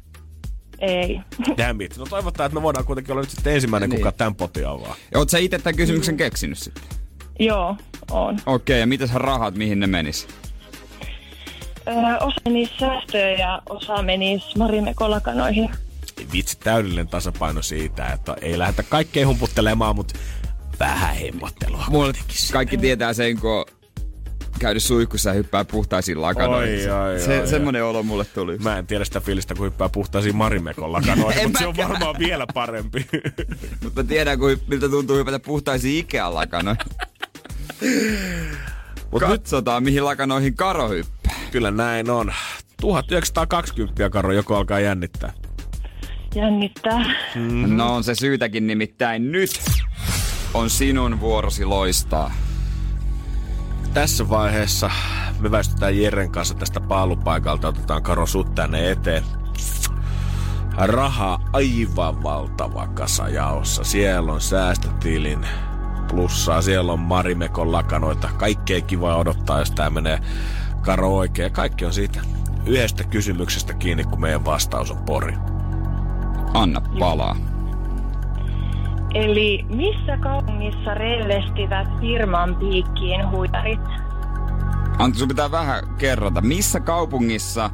Ei. 0.80 1.20
Damn 1.58 1.82
it. 1.82 1.98
No 1.98 2.06
toivotaan, 2.06 2.46
että 2.46 2.56
me 2.60 2.62
voidaan 2.64 2.86
kuitenkin 2.86 3.12
olla 3.12 3.22
nyt 3.22 3.30
sitten 3.30 3.54
ensimmäinen, 3.54 3.90
Niin. 3.90 4.00
kuka 4.00 4.12
tämän 4.12 4.36
potin 4.36 4.68
avaa. 4.68 4.96
Ja 5.14 5.20
oot 5.20 5.30
sä 5.30 5.38
itse 5.38 5.58
tämän 5.60 5.76
kysymyksen 5.76 6.18
keksinyt 6.18 6.58
sitten? 6.58 6.84
Joo, 7.40 7.76
on. 8.12 8.38
Okei, 8.46 8.80
ja 8.80 8.88
mitäs 8.88 9.14
rahat, 9.14 9.56
mihin 9.56 9.80
ne 9.80 9.88
menis? 9.88 10.28
Öö, 11.92 12.18
osa 12.18 12.50
niistä 12.50 12.76
säästöjä 12.80 13.32
ja 13.32 13.62
osa 13.70 14.02
menisi 14.02 14.58
Marimekolakanoihin. 14.58 15.70
Vitsi, 16.34 16.58
täydellinen 16.60 17.08
tasapaino 17.08 17.62
siitä, 17.62 18.08
että 18.08 18.36
ei 18.42 18.60
lähdetä 18.60 18.84
kaikkeen 18.84 19.28
humputtelemaan, 19.28 19.96
mutta 19.96 20.20
vähän 20.80 21.16
hemmottelua. 21.16 21.86
Kaikki 22.52 22.78
tietää 22.78 23.14
sen, 23.14 23.40
kun 23.40 23.66
käynyt 24.60 24.84
suihkussa 24.84 25.30
ja 25.30 25.34
hyppää 25.34 25.66
puhtaisiin 25.66 26.22
lakanoihin. 26.22 26.92
Oi, 26.94 27.14
oi, 27.14 27.20
se, 27.20 27.42
oi, 27.42 27.48
semmonen 27.48 27.86
olo 27.86 28.04
mulle 28.04 28.26
tuli. 28.26 28.58
Mä 28.58 28.78
en 28.78 28.88
tiedä 28.88 29.06
sitä 29.06 29.20
fiilistä, 29.20 29.56
kun 29.56 29.66
hyppää 29.66 29.90
puhtaisiin 29.90 30.36
Marimekon 30.36 30.94
lakanoihin, 30.94 31.44
mutta 31.48 31.60
se 31.60 31.68
on 31.68 31.78
varmaan 31.78 32.16
vielä 32.20 32.46
parempi. 32.54 33.06
Mutta 33.84 34.04
mä 34.04 34.08
tiedän, 34.08 34.40
kun, 34.40 34.58
miltä 34.68 34.90
tuntuu 34.90 35.18
hypätä 35.18 35.40
puhtaisiin 35.40 36.00
Ikean 36.00 36.34
lakanoihin. 36.34 36.86
Mut 39.12 39.22
nyt 39.22 39.30
Katsotaan, 39.30 39.84
mihin 39.84 40.06
lakanoihin 40.06 40.56
Karo 40.56 40.90
hyppää. 40.90 41.21
Kyllä 41.52 41.72
näin 41.72 42.10
on. 42.10 42.34
1920 42.82 44.10
Karo, 44.10 44.32
joko 44.32 44.56
alkaa 44.56 44.80
jännittää. 44.80 45.34
Jännittää. 46.36 47.06
Mm. 47.36 47.78
No 47.78 47.96
on 47.96 48.04
se 48.04 48.16
syytäkin 48.16 48.68
nimittäin 48.68 49.32
nyt 49.32 49.50
on 50.54 50.70
sinun 50.70 51.20
vuorosi 51.20 51.66
loistaa. 51.66 52.32
Tässä 53.94 54.30
vaiheessa 54.30 54.92
me 55.40 55.52
väistytään 55.52 55.98
Jeren 55.98 56.32
kanssa 56.32 56.56
tästä 56.56 56.80
paalupaikalta, 56.80 57.68
otetaan 57.68 58.04
Karo 58.04 58.26
sut 58.26 58.56
tänne 58.56 58.92
eteen. 58.92 59.24
Raha 60.78 61.40
aivan 61.54 62.24
valtava 62.24 62.88
kasa 62.88 63.30
jaossa. 63.30 63.84
Siellä 63.84 64.32
on 64.32 64.42
säästötilin 64.42 65.48
plussaa, 66.10 66.62
siellä 66.62 66.94
on 66.94 67.00
Marimekon 67.00 67.72
lakanoita. 67.72 68.30
Kaikkea 68.38 68.82
kivaa 68.82 69.18
odottaa, 69.18 69.60
jos 69.60 69.72
tää 69.72 69.90
menee 69.90 70.20
Karo 70.82 71.16
oikein. 71.16 71.52
Kaikki 71.52 71.86
on 71.86 71.94
siitä 71.94 72.20
yhdestä 72.66 73.04
kysymyksestä 73.04 73.74
kiinni, 73.74 74.04
kun 74.04 74.22
meidän 74.22 74.46
vastaus 74.46 74.92
on 74.92 74.98
pori. 74.98 75.34
Anna 76.54 76.82
palaa. 77.00 77.36
Eli 79.14 79.66
missä 79.70 80.18
kaupungissa 80.18 80.94
rellestivät 80.94 81.88
firman 82.00 82.56
piikkiin 82.56 83.30
huijarit? 83.32 83.80
Antti, 84.98 85.20
sun 85.20 85.28
pitää 85.28 85.52
vähän 85.52 85.84
kerrata. 85.98 86.42
Missä 86.42 86.80
kaupungissa 86.80 87.70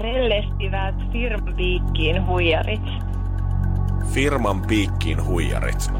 Rellestivät 0.00 0.94
firman 1.12 1.54
piikkiin 1.54 2.26
huijarit. 2.26 2.82
Firman 4.12 4.62
piikkiin 4.62 5.24
huijarit. 5.24 5.90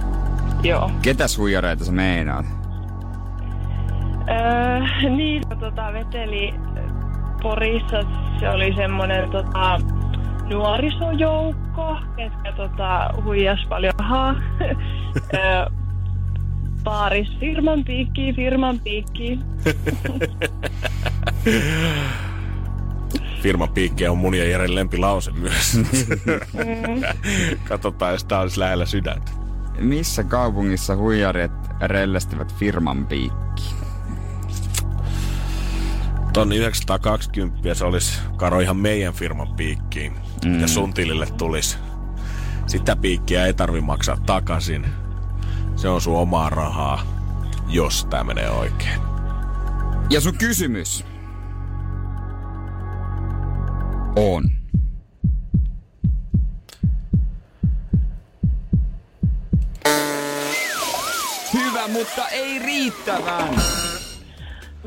Joo. 0.62 0.90
ketäs 1.02 1.38
huijareita 1.38 1.84
sä 1.84 1.92
meinaat? 1.92 2.55
Öö, 4.28 5.10
niin, 5.16 5.42
tota, 5.60 5.92
veteli 5.92 6.54
Porissa, 7.42 8.02
se 8.40 8.50
oli 8.50 8.74
semmonen 8.76 9.30
tota, 9.30 9.80
nuorisojoukko, 10.50 11.96
ketkä 12.16 12.52
tota, 12.52 13.10
huijas 13.24 13.66
paljon 13.68 13.94
rahaa. 13.98 14.34
öö, 15.34 15.66
Paaris 16.84 17.28
firman 17.40 17.84
piikkiin, 17.84 18.36
firman 18.36 18.80
piikkiin. 18.80 19.44
Firman 23.42 23.68
piikki 23.68 24.08
on 24.08 24.18
mun 24.18 24.34
ja 24.34 24.44
Jeren 24.44 24.74
lempilause 24.74 25.32
myös. 25.32 25.78
Katsotaan, 27.68 28.12
jos 28.12 28.24
tää 28.24 28.40
olisi 28.40 28.60
lähellä 28.60 28.86
sydäntä. 28.86 29.32
Missä 29.78 30.24
kaupungissa 30.24 30.96
huijarit 30.96 31.52
rellestivät 31.80 32.54
firman 32.54 33.06
piikki? 33.06 33.75
tonni 36.36 36.56
920 36.56 37.74
se 37.74 37.84
olisi, 37.84 38.18
Karo, 38.36 38.60
ihan 38.60 38.76
meidän 38.76 39.14
firman 39.14 39.54
piikkiin, 39.56 40.12
mm. 40.44 40.50
mitä 40.50 40.66
sun 40.66 40.94
tilille 40.94 41.26
tulisi. 41.26 41.76
Sitä 42.66 42.96
piikkiä 42.96 43.46
ei 43.46 43.54
tarvi 43.54 43.80
maksaa 43.80 44.16
takaisin. 44.26 44.86
Se 45.76 45.88
on 45.88 46.00
sun 46.00 46.16
omaa 46.16 46.50
rahaa, 46.50 47.02
jos 47.68 48.06
tämä 48.10 48.24
menee 48.24 48.50
oikein. 48.50 49.00
Ja 50.10 50.20
sun 50.20 50.38
kysymys 50.38 51.04
on. 54.16 54.50
Hyvä, 61.54 61.88
mutta 61.88 62.28
ei 62.28 62.58
riittävän. 62.58 63.54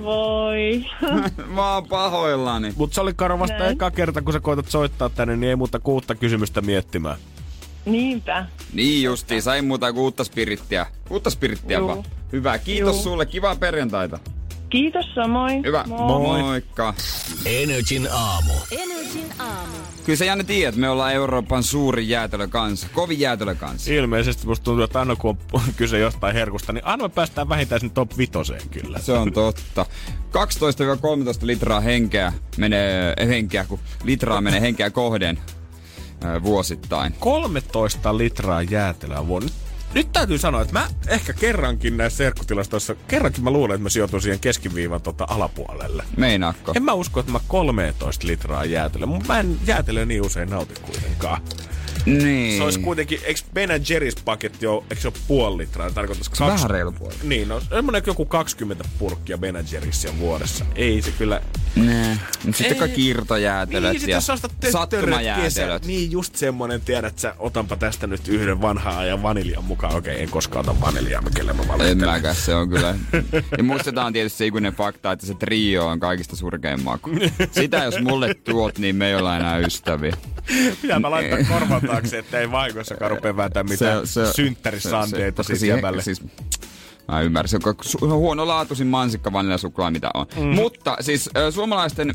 Voi. 0.03 0.85
Mä 1.55 1.73
oon 1.73 1.87
pahoillani. 1.87 2.73
Mutta 2.77 2.93
se 2.95 3.01
oli 3.01 3.13
Karo 3.15 3.39
vasta 3.39 3.57
Näin. 3.57 3.71
eka 3.71 3.91
kerta, 3.91 4.21
kun 4.21 4.33
sä 4.33 4.39
koetat 4.39 4.67
soittaa 4.69 5.09
tänne, 5.09 5.35
niin 5.35 5.49
ei 5.49 5.55
muuta 5.55 5.79
kuutta 5.79 6.15
kysymystä 6.15 6.61
miettimään. 6.61 7.17
Niinpä. 7.85 8.45
Niin 8.73 9.03
justiin, 9.03 9.41
sai 9.41 9.61
muuta 9.61 9.93
kuin 9.93 10.03
uutta 10.03 10.23
spirittiä. 10.23 10.85
Uutta 11.09 11.29
spirittiä 11.29 11.77
Juu. 11.77 11.87
vaan. 11.87 12.03
Hyvä, 12.31 12.57
kiitos 12.57 12.95
Juu. 12.95 13.03
sulle, 13.03 13.25
kivaa 13.25 13.55
perjantaita. 13.55 14.19
Kiitos 14.69 15.05
samoin. 15.15 15.63
Hyvä, 15.65 15.83
Moi. 15.87 16.41
moikka. 16.41 16.93
Energin 17.45 18.07
aamu. 18.11 18.53
Energin 18.71 19.25
aamu. 19.39 19.73
Kyllä 20.05 20.17
sä 20.17 20.25
Janne 20.25 20.43
tiedät, 20.43 20.69
että 20.69 20.81
me 20.81 20.89
ollaan 20.89 21.13
Euroopan 21.13 21.63
suurin 21.63 22.09
jäätelökansa, 22.09 22.87
kovin 22.93 23.19
jäätelökansa. 23.19 23.93
Ilmeisesti 23.93 24.47
musta 24.47 24.63
tuntuu, 24.63 24.83
että 24.83 24.99
aina 24.99 25.15
kun 25.15 25.37
on 25.53 25.61
kyse 25.77 25.99
jostain 25.99 26.33
herkusta, 26.35 26.73
niin 26.73 26.85
aina 26.85 27.03
me 27.03 27.09
päästään 27.09 27.49
vähintään 27.49 27.81
sinne 27.81 27.93
top 27.93 28.17
vitoseen 28.17 28.69
kyllä. 28.69 28.99
Se 28.99 29.13
on 29.13 29.33
totta. 29.33 29.85
12-13 29.85 30.35
litraa 31.41 31.79
henkeä 31.79 32.33
menee, 32.57 33.13
eh, 33.17 33.27
henkeä, 33.27 33.65
kun 33.65 33.79
litraa 34.03 34.41
menee 34.41 34.61
henkeä 34.61 34.89
kohden 34.89 35.39
ö, 36.23 36.43
vuosittain. 36.43 37.13
13 37.19 38.17
litraa 38.17 38.61
jäätelöä 38.61 39.27
vuonna. 39.27 39.49
Nyt, 39.93 40.11
täytyy 40.11 40.37
sanoa, 40.37 40.61
että 40.61 40.73
mä 40.73 40.87
ehkä 41.07 41.33
kerrankin 41.33 41.97
näissä 41.97 42.17
serkkutilastoissa, 42.17 42.95
kerrankin 43.07 43.43
mä 43.43 43.51
luulen, 43.51 43.75
että 43.75 43.83
mä 43.83 43.89
sijoitun 43.89 44.21
siihen 44.21 44.39
keskiviivan 44.39 45.01
tota 45.01 45.25
alapuolelle. 45.29 46.03
Meinaakko? 46.17 46.73
En 46.75 46.83
mä 46.83 46.93
usko, 46.93 47.19
että 47.19 47.31
mä 47.31 47.39
13 47.47 48.27
litraa 48.27 48.65
jäätelöä, 48.65 49.05
mutta 49.05 49.33
mä 49.33 49.39
en 49.39 49.57
jäätelöä 49.65 50.05
niin 50.05 50.21
usein 50.21 50.49
nauti 50.49 50.73
kuitenkaan. 50.81 51.41
Niin. 52.17 52.57
Se 52.57 52.63
olisi 52.63 52.79
kuitenkin, 52.79 53.19
eikö 53.23 53.39
Ben 53.53 53.69
Jerry's 53.69 54.21
paketti 54.25 54.67
ole, 54.67 54.83
eikö 54.89 55.01
se 55.01 55.07
ole 55.07 55.15
puoli 55.27 55.57
litraa? 55.57 55.91
Tarkoittaisiko 55.91 56.35
Se 56.35 56.43
on 56.43 56.51
vähän 56.51 56.69
reilu 56.69 56.91
puoli. 56.91 57.13
Niin, 57.23 57.47
no 57.47 57.59
semmoinen 57.59 58.03
joku 58.05 58.25
20 58.25 58.85
purkkia 58.99 59.37
Ben 59.37 59.55
Jerry'sia 59.55 60.19
vuodessa. 60.19 60.65
Ei 60.75 61.01
se 61.01 61.11
kyllä... 61.11 61.41
Nee. 61.75 62.17
Mut 62.45 62.55
sitten 62.55 62.73
Ei. 62.73 62.79
kaikki 62.79 63.07
irtojäätelöt 63.07 63.93
Niin, 63.93 64.09
ja 64.09 64.19
sattumajäätelöt. 64.71 65.85
Niin, 65.85 66.11
just 66.11 66.35
semmonen, 66.35 66.81
tiedät 66.81 67.19
sä, 67.19 67.35
otanpa 67.39 67.75
tästä 67.75 68.07
nyt 68.07 68.27
yhden 68.27 68.61
vanhaa 68.61 68.97
ajan 68.99 69.23
vaniljan 69.23 69.63
mukaan. 69.63 69.95
Okei, 69.95 70.23
en 70.23 70.29
koskaan 70.29 70.69
ota 70.69 70.81
vaniljaa, 70.81 71.21
kelle 71.35 71.53
mä 71.53 71.61
En 71.61 71.67
valehtelen. 71.67 72.09
mäkään, 72.09 72.35
se 72.35 72.55
on 72.55 72.69
kyllä. 72.69 72.95
Ja 73.57 73.63
muistetaan 73.63 74.13
tietysti 74.13 74.37
se 74.37 74.45
ikuinen 74.45 74.73
fakta, 74.73 75.11
että 75.11 75.25
se 75.25 75.33
trio 75.33 75.87
on 75.87 75.99
kaikista 75.99 76.35
surkein 76.35 76.83
maku. 76.83 77.09
Sitä 77.51 77.77
jos 77.83 77.99
mulle 78.01 78.33
tuot, 78.33 78.77
niin 78.77 78.95
me 78.95 79.07
ei 79.07 79.15
olla 79.15 79.37
enää 79.37 79.57
ystäviä. 79.57 80.17
Pitää 80.81 80.99
mä 80.99 81.11
laittaa 81.11 81.39
korvan 81.49 81.81
taakse, 82.01 82.17
että 82.17 82.39
ei 82.39 82.51
vahingossa 82.51 82.95
rupea 83.09 83.37
vääntämään 83.37 83.69
mitään 83.69 84.07
siitä 85.43 85.65
jäbälle. 85.65 86.01
Siis, 86.01 86.21
Mä 87.09 87.21
ymmärrän, 87.21 87.49
se 87.49 87.59
on 87.65 87.75
su- 87.85 88.13
huonolaatuisin 88.13 88.87
mansikka 88.87 89.33
vaniljasuklaa, 89.33 89.91
mitä 89.91 90.09
on. 90.13 90.25
Mm. 90.37 90.55
Mutta 90.55 90.97
siis 90.99 91.29
suomalaisten 91.51 92.13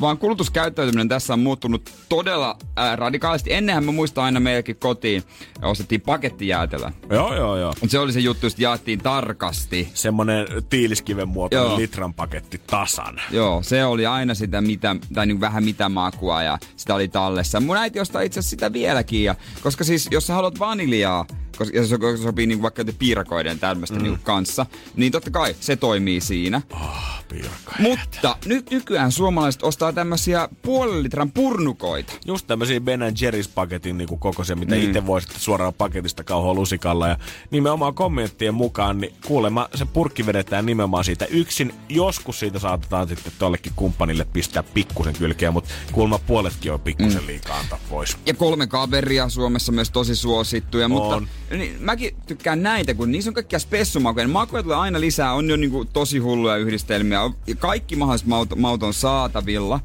vaan 0.00 0.18
kulutuskäyttäytyminen 0.18 1.08
tässä 1.08 1.32
on 1.32 1.40
muuttunut 1.40 1.90
todella 2.08 2.56
äh, 2.78 2.96
radikaalisti. 2.96 3.52
Ennenhän 3.52 3.84
mä 3.84 3.92
muistan 3.92 4.24
aina 4.24 4.40
meillekin 4.40 4.76
kotiin 4.76 5.22
ostettiin 5.62 6.00
pakettijäätelöä. 6.00 6.92
Joo, 7.10 7.34
joo, 7.34 7.56
joo. 7.56 7.74
Se 7.86 7.98
oli 7.98 8.12
se 8.12 8.20
juttu, 8.20 8.46
että 8.46 8.62
jaettiin 8.62 8.98
tarkasti. 8.98 9.88
Semmonen 9.94 10.46
tiiliskiven 10.70 11.28
muotoinen 11.28 11.68
Joo. 11.68 11.78
litran 11.78 12.14
paketti 12.14 12.60
tasan. 12.66 13.20
Joo, 13.30 13.62
se 13.62 13.84
oli 13.84 14.06
aina 14.06 14.34
sitä 14.34 14.60
mitä, 14.60 14.96
tai 15.14 15.26
niin 15.26 15.40
vähän 15.40 15.64
mitä 15.64 15.88
makua 15.88 16.42
ja 16.42 16.58
sitä 16.76 16.94
oli 16.94 17.08
tallessa. 17.08 17.60
Mun 17.60 17.76
äiti 17.76 18.00
ostaa 18.00 18.22
itse 18.22 18.40
asiassa 18.40 18.50
sitä 18.50 18.72
vieläkin, 18.72 19.24
ja, 19.24 19.34
koska 19.62 19.84
siis 19.84 20.08
jos 20.10 20.26
sä 20.26 20.34
haluat 20.34 20.58
vaniljaa, 20.58 21.26
koska 21.58 21.76
ja 21.76 21.86
se 21.86 21.88
so- 21.88 22.16
sopii 22.22 22.46
niin 22.46 22.62
vaikka 22.62 22.84
piirakoiden 22.98 23.58
tämmöistä 23.58 23.96
mm. 23.96 24.02
niin 24.02 24.18
kanssa, 24.22 24.66
niin 24.96 25.12
totta 25.12 25.30
kai 25.30 25.56
se 25.60 25.76
toimii 25.76 26.20
siinä. 26.20 26.62
Ah, 26.72 27.24
piirakka. 27.28 27.74
Mutta 27.78 28.36
nyt 28.44 28.70
nykyään 28.70 29.12
suomalaiset 29.12 29.62
ostaa 29.62 29.92
tämmöisiä 29.92 30.48
puolen 30.62 31.02
litran 31.02 31.30
purnukoita. 31.30 32.12
Just 32.26 32.46
tämmöisiä 32.46 32.80
Ben 32.80 33.00
Jerry's 33.00 33.50
paketin 33.54 33.98
niin 33.98 34.18
kokoisia, 34.18 34.56
mitä 34.56 34.74
Mm. 34.74 34.82
itse 34.82 35.06
voi 35.06 35.20
sitten 35.20 35.40
suoraan 35.40 35.74
paketista 35.74 36.24
kauhoa 36.24 36.54
lusikalla. 36.54 37.08
Ja 37.08 37.18
nimenomaan 37.50 37.94
kommenttien 37.94 38.54
mukaan, 38.54 39.00
niin 39.00 39.14
kuulemma 39.26 39.68
se 39.74 39.84
purkki 39.84 40.26
vedetään 40.26 40.66
nimenomaan 40.66 41.04
siitä 41.04 41.26
yksin. 41.26 41.74
Joskus 41.88 42.38
siitä 42.38 42.58
saatetaan 42.58 43.08
sitten 43.08 43.32
tollekin 43.38 43.72
kumppanille 43.76 44.26
pistää 44.32 44.62
pikkusen 44.62 45.14
kylkeä, 45.14 45.50
mutta 45.50 45.70
kuulemma 45.92 46.18
puoletkin 46.18 46.72
on 46.72 46.80
pikkusen 46.80 47.20
mm. 47.20 47.26
liikaa 47.26 47.58
antaa 47.58 47.78
pois. 47.90 48.16
Ja 48.26 48.34
kolme 48.34 48.66
kaveria 48.66 49.28
Suomessa 49.28 49.72
myös 49.72 49.90
tosi 49.90 50.16
suosittuja, 50.16 50.88
mutta 50.88 51.16
On. 51.16 51.28
Niin, 51.50 51.76
mäkin 51.80 52.16
tykkään 52.26 52.62
näitä, 52.62 52.94
kun 52.94 53.12
niissä 53.12 53.30
on 53.30 53.34
kaikkia 53.34 53.58
spessumakuja. 53.58 54.28
Makuja 54.28 54.62
tulee 54.62 54.76
aina 54.76 55.00
lisää, 55.00 55.32
on 55.32 55.50
jo 55.50 55.56
niinku 55.56 55.84
tosi 55.84 56.18
hulluja 56.18 56.56
yhdistelmiä. 56.56 57.20
Kaikki 57.58 57.96
mahdolliset 57.96 58.26
maut, 58.28 58.56
maut 58.56 58.82
on 58.82 58.94
saatavilla. 58.94 59.80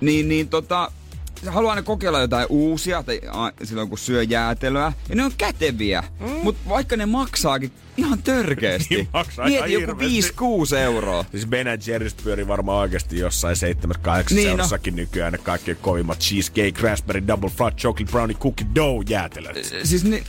Niin, 0.00 0.28
niin 0.28 0.48
tota, 0.48 0.92
haluaa 1.46 1.72
aina 1.72 1.82
kokeilla 1.82 2.20
jotain 2.20 2.46
uusia, 2.48 3.02
tai 3.02 3.20
a, 3.32 3.50
silloin 3.64 3.88
kun 3.88 3.98
syö 3.98 4.22
jäätelöä. 4.22 4.92
Ja 5.08 5.14
ne 5.14 5.24
on 5.24 5.32
käteviä, 5.38 6.04
mm. 6.20 6.26
mutta 6.42 6.68
vaikka 6.68 6.96
ne 6.96 7.06
maksaakin 7.06 7.72
ihan 7.96 8.22
törkeästi. 8.22 8.94
Niin 8.94 9.08
maksaa 9.12 9.46
Mieti 9.46 9.72
joku 9.72 9.86
hirveästi. 10.00 10.32
5-6 10.74 10.76
euroa. 10.76 11.24
Siis 11.30 11.46
Ben 11.46 11.66
Jerry's 11.66 12.22
pyörii 12.24 12.48
varmaan 12.48 12.78
oikeasti 12.78 13.18
jossain 13.18 13.56
7-8 13.56 14.34
Niin, 14.34 14.44
no. 14.44 14.50
eurossakin 14.50 14.96
nykyään 14.96 15.32
ne 15.32 15.38
kaikkein 15.38 15.78
kovimmat 15.80 16.18
cheesecake, 16.18 16.82
raspberry, 16.82 17.26
double 17.26 17.50
fudge, 17.50 17.76
chocolate 17.76 18.10
brownie, 18.12 18.36
cookie 18.36 18.66
dough 18.74 19.10
jäätelöt. 19.10 19.56
siis 19.84 20.04
ne, 20.04 20.24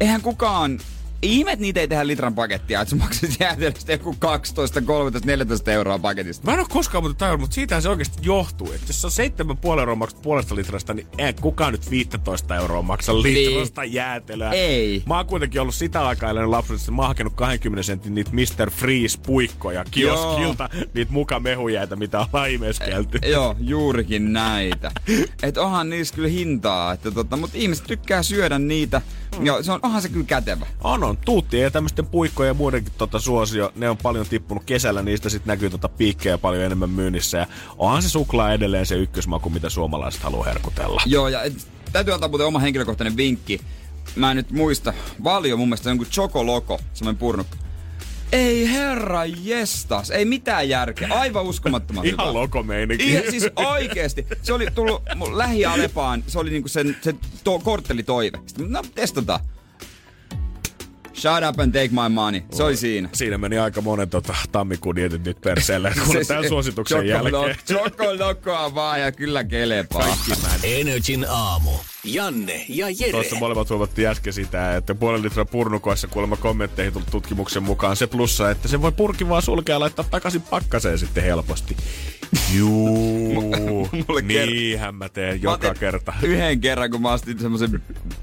eihän 0.00 0.22
kukaan... 0.22 0.80
Ihme, 1.22 1.52
että 1.52 1.62
niitä 1.62 1.80
ei 1.80 1.88
tehdä 1.88 2.06
litran 2.06 2.34
pakettia, 2.34 2.80
että 2.80 2.90
sä 2.90 2.96
maksat 2.96 3.30
jäätelöstä 3.40 3.92
joku 3.92 4.16
12, 4.18 4.80
13, 4.80 5.26
14 5.26 5.72
euroa 5.72 5.98
paketista. 5.98 6.46
Mä 6.46 6.52
en 6.52 6.60
oo 6.60 6.66
koskaan 6.68 7.04
muuten 7.04 7.18
tajunnut, 7.18 7.40
mutta 7.40 7.54
siitä 7.54 7.80
se 7.80 7.88
oikeasti 7.88 8.18
johtuu. 8.22 8.72
Että 8.72 8.86
jos 8.88 9.02
sä 9.02 9.08
7,5 9.44 9.78
euroa 9.78 9.94
maksat 9.94 10.22
puolesta 10.22 10.54
litrasta, 10.54 10.94
niin 10.94 11.06
ei 11.18 11.32
kukaan 11.32 11.72
nyt 11.72 11.90
15 11.90 12.56
euroa 12.56 12.82
maksa 12.82 13.22
litrasta 13.22 13.80
niin. 13.80 13.92
jäätelöä. 13.92 14.50
Ei. 14.50 15.02
Mä 15.06 15.16
oon 15.16 15.26
kuitenkin 15.26 15.60
ollut 15.60 15.74
sitä 15.74 16.06
aikaa 16.06 16.30
elänyt 16.30 16.50
lapsuudessa, 16.50 16.84
että 16.84 16.92
mä 16.92 17.02
oon 17.02 17.08
hakenut 17.08 17.32
20 17.34 17.82
sentin 17.82 18.14
niitä 18.14 18.30
Mr. 18.32 18.70
Freeze 18.70 19.18
puikkoja 19.26 19.84
kioskilta, 19.90 20.68
niitä 20.94 21.12
mukamehujäitä, 21.12 21.96
mitä 21.96 22.20
ollaan 22.20 22.50
imeskelty. 22.50 23.18
Joo, 23.26 23.56
juurikin 23.60 24.32
näitä. 24.32 24.90
Et 25.42 25.58
onhan 25.58 25.90
niissä 25.90 26.14
kyllä 26.14 26.28
hintaa, 26.28 26.92
että 26.92 27.10
tota, 27.10 27.36
mutta 27.36 27.58
ihmiset 27.58 27.86
tykkää 27.86 28.22
syödä 28.22 28.58
niitä. 28.58 29.02
Ja 29.42 29.62
se 29.62 29.72
on, 29.72 29.80
onhan 29.82 30.02
se 30.02 30.08
kyllä 30.08 30.26
kätevä. 30.26 30.66
On, 30.84 31.04
on. 31.04 31.16
Tuuttien 31.16 31.62
ja 31.62 31.70
tämmöisten 31.70 32.06
puikkojen 32.06 32.50
ja 32.50 32.54
muidenkin 32.54 32.92
tota 32.98 33.18
suosio, 33.18 33.72
ne 33.76 33.90
on 33.90 33.96
paljon 33.96 34.26
tippunut 34.26 34.64
kesällä, 34.64 35.02
niistä 35.02 35.28
sitten 35.28 35.52
näkyy 35.52 35.70
tota 35.70 35.88
piikkejä 35.88 36.38
paljon 36.38 36.62
enemmän 36.62 36.90
myynnissä. 36.90 37.38
Ja 37.38 37.46
onhan 37.78 38.02
se 38.02 38.08
suklaa 38.08 38.52
edelleen 38.52 38.86
se 38.86 38.94
ykkösmaku, 38.94 39.50
mitä 39.50 39.70
suomalaiset 39.70 40.22
haluaa 40.22 40.44
herkutella. 40.44 41.02
Joo, 41.06 41.28
ja 41.28 41.42
et, 41.42 41.68
täytyy 41.92 42.14
antaa 42.14 42.28
muuten 42.28 42.46
oma 42.46 42.58
henkilökohtainen 42.58 43.16
vinkki. 43.16 43.60
Mä 44.16 44.30
en 44.30 44.36
nyt 44.36 44.50
muista. 44.50 44.92
Valio 45.24 45.56
mun 45.56 45.68
mielestä 45.68 45.88
on 45.88 45.90
jonkun 45.90 46.06
chokoloko, 46.06 46.80
semmoinen 46.94 47.18
purnukka. 47.18 47.56
Ei 48.34 48.70
herra 48.70 49.24
jestas, 49.24 50.10
ei 50.10 50.24
mitään 50.24 50.68
järkeä. 50.68 51.08
Aivan 51.10 51.44
uskomattoman 51.44 52.04
hyvä. 52.04 52.22
Ihan 52.22 52.34
lokomeininki. 52.34 53.10
Ihan, 53.10 53.24
siis 53.30 53.50
oikeesti. 53.56 54.26
Se 54.42 54.52
oli 54.52 54.66
tullut 54.74 55.02
mun 55.14 55.38
lähialepaan, 55.38 56.24
se 56.26 56.38
oli 56.38 56.50
niinku 56.50 56.68
sen, 56.68 56.96
sen 57.00 57.18
to, 57.44 57.58
korttelitoive. 57.58 58.38
Sitten, 58.46 58.72
no 58.72 58.82
testataan. 58.94 59.40
Shut 61.14 61.48
up 61.48 61.60
and 61.60 61.72
take 61.72 61.88
my 61.88 62.08
money. 62.08 62.42
Se 62.52 62.62
oli 62.62 62.76
siinä. 62.76 63.08
Siinä 63.12 63.38
meni 63.38 63.58
aika 63.58 63.80
monen 63.80 64.10
tota, 64.10 64.34
tammikuun 64.52 64.96
dietit 64.96 65.24
nyt 65.24 65.40
perseelle, 65.40 65.92
kuule 66.04 66.24
tämän 66.24 66.48
suosituksen 66.48 67.08
jälkeen. 67.08 67.56
Chokolokoa 67.66 68.74
vaan 68.74 69.00
ja 69.00 69.12
kyllä 69.12 69.44
kelepaa. 69.44 70.16
Energin 70.62 71.26
aamu. 71.28 71.70
Janne 72.04 72.64
ja 72.68 72.86
Jere. 72.90 73.10
Tuossa 73.10 73.36
molemmat 73.36 73.70
huomattiin 73.70 74.08
äsken 74.08 74.32
sitä, 74.32 74.76
että 74.76 74.94
puolen 74.94 75.22
litran 75.22 75.46
purnukoissa 75.46 76.08
kuulemma 76.08 76.36
kommentteihin 76.36 76.92
tullut 76.92 77.10
tutkimuksen 77.10 77.62
mukaan 77.62 77.96
se 77.96 78.06
plussa, 78.06 78.50
että 78.50 78.68
se 78.68 78.82
voi 78.82 78.92
purki 78.92 79.28
vaan 79.28 79.42
sulkea 79.42 79.74
ja 79.74 79.80
laittaa 79.80 80.04
takaisin 80.10 80.42
pakkaseen 80.42 80.98
sitten 80.98 81.24
helposti. 81.24 81.76
Juu, 82.54 83.88
niinhän 84.22 84.94
mä 84.94 85.08
teen 85.08 85.40
Mä 85.42 85.50
joka 85.50 85.74
kerta. 85.74 86.12
Yhden 86.22 86.60
kerran, 86.60 86.90
kun 86.90 87.02
mä 87.02 87.12
ostin 87.12 87.38
semmoisen 87.38 87.82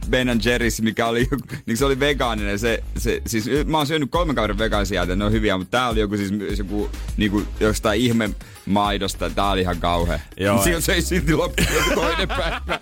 Ben 0.10 0.28
Jerry's, 0.28 0.84
mikä 0.84 1.08
oli, 1.08 1.28
niin 1.66 1.78
se 1.78 1.86
oli 1.86 2.00
vegaaninen. 2.00 2.60
Se, 2.60 2.84
se, 2.98 3.22
siis, 3.28 3.50
mä 3.66 3.78
oon 3.78 3.88
syönyt 3.88 4.12
kolmen 4.12 4.36
kauden 4.36 4.58
vegaanisia 4.58 5.06
ne 5.06 5.26
on 5.26 5.32
hyviä, 5.32 5.58
mutta 5.58 5.78
tää 5.78 5.90
oli 5.90 6.00
joku 6.00 6.18
siis 6.18 6.60
joku 6.60 6.90
niinku, 7.18 7.44
jostain 7.60 8.02
ihme 8.02 8.30
maidosta. 8.66 9.30
Tää 9.30 9.50
oli 9.50 9.62
ihan 9.62 9.80
kauhea. 9.80 10.20
Joo. 10.38 10.56
Mutta 10.56 10.82
se 10.82 10.94
ei 10.94 11.02
silti 11.02 11.34
loppu 11.34 11.64
joku 11.76 11.90
toinen 12.02 12.28
päivä. 12.28 12.80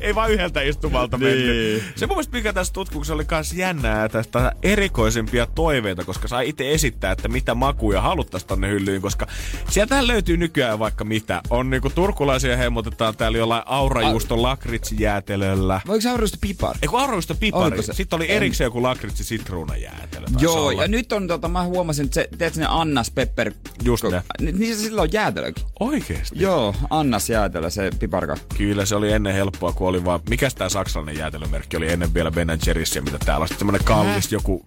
Ei 0.00 0.14
vaan 0.14 0.30
yhdeltä 0.30 0.60
istumalta 0.62 1.18
Niin. 1.18 1.36
mennyt. 1.38 1.82
Se 1.96 2.06
mun 2.06 2.16
mielestä 2.16 2.36
mikä 2.36 2.52
tässä 2.52 2.72
tutkimuksessa 2.72 3.14
oli 3.14 3.24
myös 3.30 3.52
jännää 3.52 4.08
tästä 4.08 4.52
erikoisempia 4.62 5.46
toiveita, 5.46 6.04
koska 6.04 6.28
sai 6.28 6.48
itse 6.48 6.72
esittää, 6.72 7.12
että 7.12 7.28
mitä 7.28 7.54
makuja 7.54 8.00
haluttaisiin 8.00 8.48
tonne 8.48 8.68
hyllyyn, 8.70 9.02
koska 9.02 9.26
sieltähän 9.70 10.06
löytyy 10.06 10.36
nykyään 10.36 10.78
vaikka 10.78 11.04
mitä. 11.04 11.40
On 11.50 11.70
niinku 11.70 11.90
turkulaisia 11.90 12.56
hemmotetaan 12.56 13.16
täällä 13.16 13.38
jollain 13.38 13.62
aurajuuston 13.66 14.42
lakritsijäätelöllä. 14.42 15.80
Voiko 15.86 16.00
se 16.00 16.10
auroista 16.10 16.38
pipar? 16.40 16.76
Eikö 16.82 16.98
aurajuusto 16.98 17.34
pipari? 17.34 17.82
Sitten 17.82 18.16
oli 18.16 18.24
En. 18.30 18.36
erikseen 18.36 18.66
joku 18.66 18.82
lakritsi 18.82 19.24
sitruunajäätelö. 19.24 20.26
Joo, 20.38 20.66
olla. 20.66 20.82
ja 20.82 20.88
nyt 20.88 21.12
on 21.12 21.28
tota, 21.28 21.48
mä 21.48 21.64
huomasin, 21.64 22.04
että 22.04 22.14
se, 22.14 22.28
teet 22.38 22.56
ne 22.56 22.66
Annas 22.68 23.10
Pepper. 23.10 23.52
Just 23.82 24.04
ne. 24.04 24.22
Ni- 24.40 24.52
Niin 24.52 24.76
se 24.76 24.82
silloin 24.82 25.08
on 25.08 25.12
jäätelökin. 25.12 25.64
Oikeesti? 25.80 26.42
Joo, 26.42 26.74
Annas 26.90 27.30
jäätelö, 27.30 27.70
se 27.70 27.90
piparka. 27.98 28.36
Kyllä 28.56 28.86
se 28.86 28.94
oli 28.96 29.12
ennen 29.12 29.34
helppoa, 29.34 29.72
kun 29.74 29.88
oli 29.88 30.04
vaan... 30.04 30.20
Mikäs 30.30 30.54
tää 30.54 30.68
saksalainen 30.68 31.18
jäätelömerkki 31.18 31.76
oli 31.76 31.92
ennen 31.92 32.14
vielä 32.14 32.30
Ben 32.30 32.48
Jerry's 32.48 32.94
ja 32.96 33.02
mitä 33.02 33.18
täällä 33.18 33.42
on? 33.42 33.48
Sitten 33.48 33.58
semmonen 33.58 33.84
kallis 33.84 34.32
joku... 34.32 34.66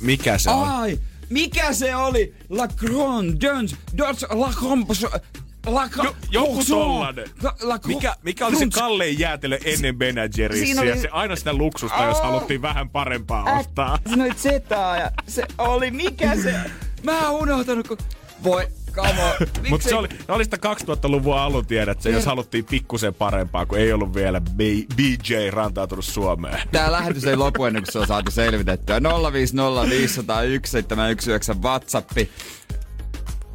Mikä 0.00 0.38
se 0.38 0.50
on? 0.50 0.68
Ai, 0.68 0.98
mikä 1.30 1.72
se 1.72 1.96
oli? 1.96 2.34
La 2.48 2.68
Grande 2.68 3.46
Dance, 3.48 3.76
Dance, 3.98 4.26
La 4.30 4.52
Compos... 4.60 5.06
La 5.66 5.88
Jo, 6.04 6.14
joku 6.30 6.64
tollanen. 6.68 7.26
La, 7.42 7.54
la, 7.60 7.78
Mikä, 7.86 8.16
mikä 8.22 8.46
oli 8.46 8.56
se 8.56 8.66
kallein 8.74 9.18
jäätelö 9.18 9.58
ennen 9.64 9.96
Ben 9.98 10.14
Jerry's? 10.16 10.54
Siinä 10.56 10.80
oli- 10.82 10.98
Se 11.00 11.08
aina 11.12 11.36
sitä 11.36 11.52
luksusta, 11.52 12.04
jos 12.04 12.16
Oh. 12.16 12.22
haluttiin 12.24 12.62
vähän 12.62 12.88
parempaa 12.88 13.58
ostaa. 13.58 13.98
Sanoit 14.10 14.38
zetaa 14.38 14.96
ja 14.96 15.10
se 15.28 15.42
oli, 15.58 15.90
mikä 15.90 16.36
se... 16.36 16.54
Mä 17.04 17.28
oon 17.30 17.42
unohtanut, 17.42 17.88
kun... 17.88 17.98
Voi, 18.44 18.68
kamo. 18.92 19.22
Mutta 19.70 19.88
se 19.88 19.94
oli, 19.94 20.08
oli 20.28 20.44
sitä 20.44 20.56
2000-luvun 20.56 21.38
alun 21.38 21.66
tiedät, 21.66 22.02
se, 22.02 22.10
jos 22.10 22.26
haluttiin 22.26 22.64
pikkusen 22.64 23.14
parempaa, 23.14 23.66
kun 23.66 23.78
ei 23.78 23.92
ollut 23.92 24.14
vielä 24.14 24.40
B- 24.40 24.94
BJ 24.96 25.50
rantautunut 25.50 26.04
Suomeen. 26.04 26.68
Tää 26.72 26.92
lähetys 26.92 27.24
ei 27.24 27.36
lopu 27.36 27.64
ennen 27.64 27.82
kuin 27.82 27.92
se 27.92 27.98
on 27.98 28.06
saatu 28.06 28.30
selvitettyä. 28.30 28.98
050501719 31.52 31.62
WhatsAppi. 31.62 32.30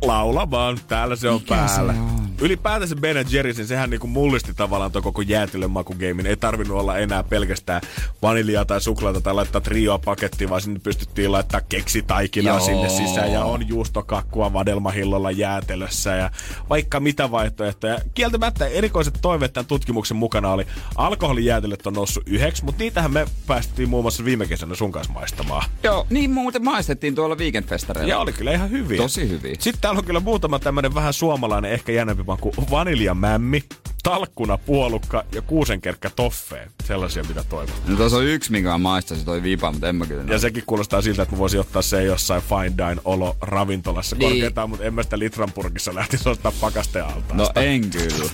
Laulamaan, 0.02 0.80
täällä 0.88 1.16
se 1.16 1.30
on 1.30 1.42
Mikä 1.42 1.56
päällä. 1.56 1.94
se 1.94 2.00
on? 2.00 2.28
Ylipäätänsä 2.42 2.96
Ben 2.96 3.16
Jerry's, 3.18 3.58
niin 3.58 3.68
sehän 3.68 3.90
niinku 3.90 4.08
mullisti 4.08 4.54
tavallaan 4.54 4.92
tuon 4.92 5.04
koko 5.04 5.22
jäätelön 5.22 5.72
makugeimin. 5.72 6.26
Ei 6.26 6.38
tarvinnut 6.38 6.80
olla 6.80 6.98
enää 6.98 7.24
pelkästään 7.24 7.82
vaniljaa 8.22 8.66
tai 8.66 8.82
suklaata 8.82 9.22
tai 9.22 9.34
laittaa 9.34 9.62
trioa 9.62 10.00
pakettiin, 10.00 10.50
vaan 10.50 10.62
sinne 10.62 10.80
pystyttiin 10.80 11.32
laittaa 11.32 11.62
keksitaikinaa 11.70 12.58
Joo. 12.58 12.66
sinne 12.66 12.90
sisään 12.90 13.32
ja 13.32 13.46
on 13.46 13.68
juustokakkua 13.68 14.54
vadelmahillolla 14.54 15.32
jäätelössä 15.32 16.16
ja 16.16 16.32
vaikka 16.70 17.00
mitä 17.00 17.32
vaihtoehtoja. 17.32 18.00
Kieltämättä 18.14 18.68
erikoiset 18.68 19.14
toiveet 19.22 19.54
tämän 19.54 19.66
tutkimuksen 19.66 20.18
mukana 20.18 20.52
oli, 20.52 20.68
alkoholijäätelöt 20.96 21.88
on 21.88 21.94
noussut 21.94 22.24
yhdeksi, 22.26 22.66
mutta 22.66 22.84
niitähän 22.84 23.14
me 23.14 23.26
päästiin 23.48 23.90
muun 23.90 24.04
muassa 24.04 24.26
viime 24.26 24.46
kesänä 24.48 24.76
sun 24.76 24.92
kanssa 24.92 25.14
maistamaan. 25.14 25.70
Joo, 25.84 26.08
niin 26.10 26.32
muuten 26.32 26.64
maistettiin 26.64 27.16
tuolla 27.16 27.36
weekendfestareilla. 27.36 28.10
Ja 28.10 28.20
oli 28.20 28.34
kyllä 28.34 28.52
ihan 28.52 28.72
hyviä. 28.72 28.98
Tosi 28.98 29.30
hyviä. 29.30 29.56
Sitten 29.60 29.87
täällä 29.88 30.00
on 30.00 30.06
kyllä 30.06 30.20
muutama 30.20 30.60
tämmönen 30.60 30.94
vähän 30.94 31.14
suomalainen, 31.14 31.72
ehkä 31.72 31.92
jännempi 31.92 32.24
maku. 32.24 32.54
Vaniljamämmi, 32.72 33.64
talkkuna 34.12 34.58
puolukka 34.58 35.24
ja 35.36 35.42
kuusenkerkkä 35.42 36.10
toffee. 36.10 36.68
Sellaisia, 36.84 37.24
mitä 37.24 37.44
toivon. 37.50 37.76
No 37.88 37.96
tuossa 37.96 38.18
on 38.18 38.26
yksi, 38.26 38.52
minkä 38.52 38.70
mä 38.70 38.78
maistasin, 38.78 39.26
toi 39.26 39.44
vipa, 39.44 39.72
mutta 39.72 39.90
en 39.90 39.96
mä 39.96 40.06
kyllä. 40.06 40.24
Ja 40.34 40.40
sekin 40.40 40.64
kuulostaa 40.68 41.02
siltä, 41.02 41.22
että 41.24 41.36
mä 41.36 41.40
voisin 41.40 41.60
ottaa 41.60 41.82
sen 41.82 42.06
jossain 42.06 42.42
fine 42.42 42.78
dine 42.78 43.02
olo 43.06 43.38
ravintolassa 43.42 44.16
Niin. 44.16 44.32
korkeintaan, 44.32 44.70
mutta 44.70 44.86
en 44.86 44.94
mä 44.94 45.04
sitä 45.04 45.20
litran 45.20 45.52
purkissa 45.52 45.96
lähtisi 45.96 46.30
ottaa 46.30 46.52
pakasteen 46.62 47.06
alta. 47.06 47.34
No 47.34 47.50
en 47.56 47.90
kyllä. 47.90 48.30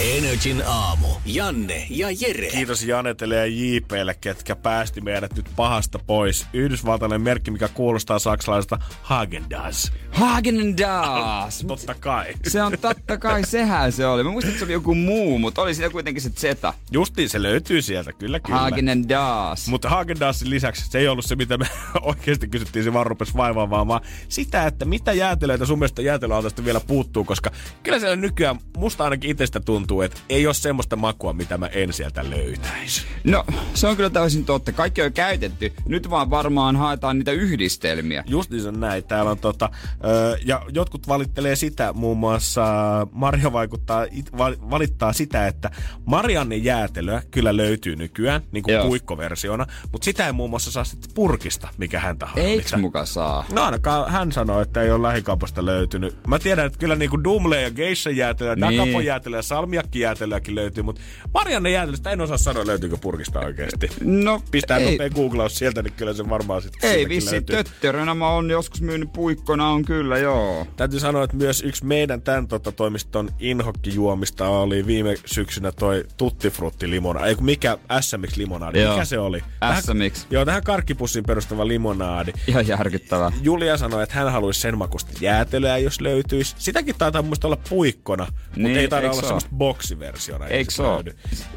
Energin 0.00 0.62
aamu. 0.66 1.06
Janne 1.26 1.86
ja 1.90 2.08
Jere. 2.20 2.48
Kiitos 2.48 2.82
Janetelle 2.82 3.34
ja 3.36 3.46
JPlle, 3.46 4.14
ketkä 4.20 4.56
päästi 4.56 5.00
meidät 5.00 5.34
nyt 5.36 5.46
pahasta 5.56 5.98
pois. 6.06 6.46
Yhdysvaltalainen 6.52 7.20
merkki, 7.20 7.50
mikä 7.50 7.68
kuulostaa 7.68 8.18
saksalaisesta 8.18 8.78
Hagen-Dazs. 9.02 9.92
Hagen 10.10 10.76
Dazs. 10.78 11.64
Totta 11.68 11.94
kai. 11.94 12.26
Se 12.46 12.62
on 12.62 12.72
totta 12.80 13.18
kai, 13.18 13.44
sehän 13.46 13.92
se 13.92 14.06
oli. 14.06 14.24
Mä 14.24 14.30
muistan, 14.30 14.48
että 14.50 14.58
se 14.58 14.64
oli 14.64 14.72
joku 14.72 14.94
muu, 14.94 15.17
mutta 15.40 15.62
oli 15.62 15.74
siinä 15.74 15.90
kuitenkin 15.90 16.22
se 16.22 16.30
Zeta. 16.30 16.74
Justiin 16.90 17.28
se 17.28 17.42
löytyy 17.42 17.82
sieltä, 17.82 18.12
kyllä 18.12 18.40
kyllä. 18.40 18.58
Hagen 18.58 19.08
Dazs. 19.08 19.68
Mutta 19.68 19.88
Hagendassin 19.88 20.50
lisäksi 20.50 20.88
se 20.90 20.98
ei 20.98 21.08
ollut 21.08 21.24
se, 21.24 21.36
mitä 21.36 21.58
me 21.58 21.66
oikeasti 22.02 22.48
kysyttiin, 22.48 22.84
se 22.84 22.92
vaan 22.92 23.06
rupesi 23.06 23.34
vaivaamaan, 23.36 23.88
vaan 23.88 24.00
sitä, 24.28 24.66
että 24.66 24.84
mitä 24.84 25.12
jäätelöitä 25.12 25.66
sun 25.66 25.78
mielestä 25.78 26.02
jäätelöautosta 26.02 26.64
vielä 26.64 26.80
puuttuu, 26.80 27.24
koska 27.24 27.50
kyllä 27.82 27.98
siellä 27.98 28.16
nykyään 28.16 28.58
musta 28.76 29.04
ainakin 29.04 29.30
itsestä 29.30 29.60
tuntuu, 29.60 30.00
että 30.02 30.20
ei 30.28 30.46
ole 30.46 30.54
semmoista 30.54 30.96
makua, 30.96 31.32
mitä 31.32 31.58
mä 31.58 31.66
en 31.66 31.92
sieltä 31.92 32.30
löytäisi. 32.30 33.02
No, 33.24 33.44
se 33.74 33.86
on 33.86 33.96
kyllä 33.96 34.10
täysin 34.10 34.44
totta. 34.44 34.72
Kaikki 34.72 35.00
on 35.00 35.06
jo 35.06 35.10
käytetty. 35.10 35.72
Nyt 35.86 36.10
vaan 36.10 36.30
varmaan 36.30 36.76
haetaan 36.76 37.18
niitä 37.18 37.32
yhdistelmiä. 37.32 38.24
Just 38.26 38.50
niin 38.50 38.62
se 38.62 38.68
on 38.68 38.80
näin. 38.80 39.04
Täällä 39.04 39.30
on 39.30 39.38
tota, 39.38 39.70
ö, 40.04 40.38
ja 40.44 40.62
jotkut 40.74 41.08
valittelee 41.08 41.56
sitä, 41.56 41.92
muun 41.92 42.18
muassa 42.18 42.64
Marjo 43.12 43.52
vaikuttaa, 43.52 44.06
it, 44.10 44.38
va- 44.38 44.70
valittaa 45.00 45.12
sitä, 45.12 45.46
että 45.46 45.70
Marianne 46.04 46.56
jäätelöä 46.56 47.22
kyllä 47.30 47.56
löytyy 47.56 47.96
nykyään, 47.96 48.42
niin 48.52 48.62
kuin 48.62 48.74
Joo. 48.74 48.86
puikkoversiona, 48.86 49.66
mutta 49.92 50.04
sitä 50.04 50.26
ei 50.26 50.32
muun 50.32 50.50
muassa 50.50 50.70
saa 50.70 50.84
sitten 50.84 51.10
purkista, 51.14 51.68
mikä 51.78 52.00
häntä 52.00 52.26
Eiks 52.36 52.72
harmittaa. 52.72 52.78
muka 52.78 53.04
saa? 53.06 53.44
No 53.52 53.62
ainakaan 53.62 54.10
hän 54.12 54.32
sanoi, 54.32 54.62
että 54.62 54.82
ei 54.82 54.90
ole 54.90 55.02
lähikaupasta 55.02 55.64
löytynyt. 55.66 56.16
Mä 56.26 56.38
tiedän, 56.38 56.66
että 56.66 56.78
kyllä 56.78 56.96
niinku 56.96 57.24
Dumle 57.24 57.62
ja 57.62 57.70
Geisha 57.70 58.10
jäätelöä, 58.10 58.54
Niin. 58.54 58.68
niin. 58.68 58.80
Dakapo 58.80 59.00
jäätelöä 59.00 59.38
ja 59.38 59.42
Salmiakki 59.42 60.00
jäätelöäkin 60.00 60.54
löytyy, 60.54 60.82
mutta 60.82 61.00
Marianne 61.34 61.70
jäätelöstä 61.70 62.10
en 62.10 62.20
osaa 62.20 62.38
sanoa, 62.38 62.66
löytyykö 62.66 62.96
purkista 63.00 63.40
oikeasti. 63.40 63.88
No, 64.04 64.42
Pistää 64.50 64.78
ei, 64.78 64.90
nopea 64.90 65.10
googlaus 65.10 65.58
sieltä, 65.58 65.82
niin 65.82 65.92
kyllä 65.96 66.14
se 66.14 66.28
varmaan 66.28 66.62
sitten 66.62 66.90
ei 66.90 67.08
vissi 67.08 67.32
löytyy. 67.32 67.56
töttörönä 67.56 68.14
mä 68.14 68.28
oon 68.28 68.50
joskus 68.50 68.82
myynyt 68.82 69.12
puikkona, 69.12 69.68
on 69.68 69.84
kyllä 69.84 70.18
joo. 70.18 70.66
Täytyy 70.76 71.00
sanoa, 71.00 71.24
että 71.24 71.36
myös 71.36 71.62
yksi 71.62 71.84
meidän 71.86 72.22
tämän 72.22 72.48
tota, 72.48 72.72
toimiston 72.72 73.28
inhokkijuomista 73.38 74.48
oli 74.48 74.86
viime 74.88 75.14
syksynä 75.24 75.72
toi 75.72 76.04
Tutti 76.16 76.50
Frutti 76.50 76.90
limonaadi. 76.90 77.28
Ei 77.28 77.36
mikä 77.40 77.78
SMX 78.00 78.36
limonaadi, 78.36 78.82
Joo. 78.82 78.92
mikä 78.92 79.04
se 79.04 79.18
oli? 79.18 79.42
SMX. 79.80 80.26
joo, 80.30 80.44
tähän 80.44 80.62
karkkipussiin 80.62 81.24
perustuva 81.24 81.68
limonaadi. 81.68 82.32
Ihan 82.46 82.66
järkyttävää. 82.68 83.32
Julia 83.42 83.76
sanoi, 83.76 84.02
että 84.02 84.14
hän 84.14 84.32
haluaisi 84.32 84.60
sen 84.60 84.78
makusta 84.78 85.12
jäätelöä, 85.20 85.78
jos 85.78 86.00
löytyisi. 86.00 86.54
Sitäkin 86.58 86.94
taitaa 86.98 87.22
mielestä 87.22 87.46
olla 87.46 87.58
puikkona, 87.68 88.24
mutta 88.24 88.56
Niin, 88.56 88.76
ei 88.76 88.88
taida 88.88 89.06
olla 89.06 89.16
oo? 89.16 89.22
semmoista 89.22 89.50
boksiversiona. 89.56 90.46
ei 90.46 90.56
Eiks 90.58 90.76
se 90.76 90.82
löydy. 90.82 91.16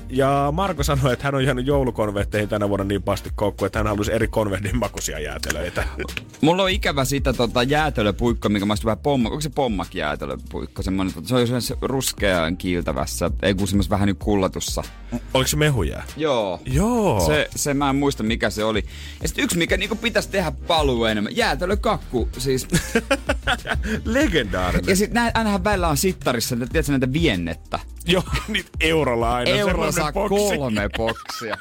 Ja 0.09 0.49
Marko 0.51 0.83
sanoi, 0.83 1.13
että 1.13 1.25
hän 1.25 1.35
on 1.35 1.45
jäänyt 1.45 1.67
joulukonvehteihin 1.67 2.49
tänä 2.49 2.69
vuonna 2.69 2.83
niin 2.83 3.03
pasti 3.03 3.29
koukkuun, 3.35 3.65
että 3.65 3.79
hän 3.79 3.87
haluaisi 3.87 4.13
eri 4.13 4.27
konvehdin 4.27 4.77
makuisia 4.77 5.19
jäätelöitä. 5.19 5.83
Mulla 6.41 6.63
on 6.63 6.69
ikävä 6.69 7.05
sitä 7.05 7.33
tota, 7.33 7.63
jäätelöpuikko, 7.63 8.49
mikä 8.49 8.65
maistuu 8.65 8.85
vähän 8.85 9.03
pomma. 9.03 9.29
Onko 9.29 9.41
se 9.41 9.49
pommak 9.49 9.95
jäätelöpuikko? 9.95 10.81
Semmoinen, 10.81 11.13
se 11.13 11.35
on 11.35 11.47
semmoisessa 11.47 11.75
ruskean 11.81 12.57
kiiltävässä, 12.57 13.20
ei 13.41 13.53
kun 13.53 13.67
semmoisessa 13.67 13.93
vähän 13.93 14.07
nyt 14.07 14.17
kullatussa. 14.19 14.83
Oliko 15.33 15.47
se 15.47 15.57
mehujää? 15.57 16.03
Joo. 16.17 16.59
Joo. 16.65 17.25
Se, 17.25 17.49
se 17.55 17.73
mä 17.73 17.89
en 17.89 17.95
muista 17.95 18.23
mikä 18.23 18.49
se 18.49 18.63
oli. 18.63 18.85
Ja 19.21 19.27
sitten 19.27 19.43
yksi 19.43 19.57
mikä 19.57 19.77
niinku 19.77 19.95
pitäisi 19.95 20.29
tehdä 20.29 20.51
paluu 20.67 21.05
enemmän. 21.05 21.35
Jäätelökakku 21.35 22.29
siis. 22.37 22.67
Legendaarinen. 24.05 24.89
ja 24.89 24.95
sitten 24.95 25.31
ainahan 25.33 25.63
välillä 25.63 25.87
on 25.87 25.97
sittarissa, 25.97 26.55
että 26.55 26.65
tiedätkö 26.67 26.91
näitä 26.91 27.13
viennettä. 27.13 27.79
Joo, 28.05 28.23
niitä 28.47 28.69
eurolla 28.79 29.33
aina. 29.35 29.51
Eurolla 29.51 29.91
saa 29.91 30.11
boksi. 30.11 30.57
kolme 30.57 30.89
boksia. 30.97 31.57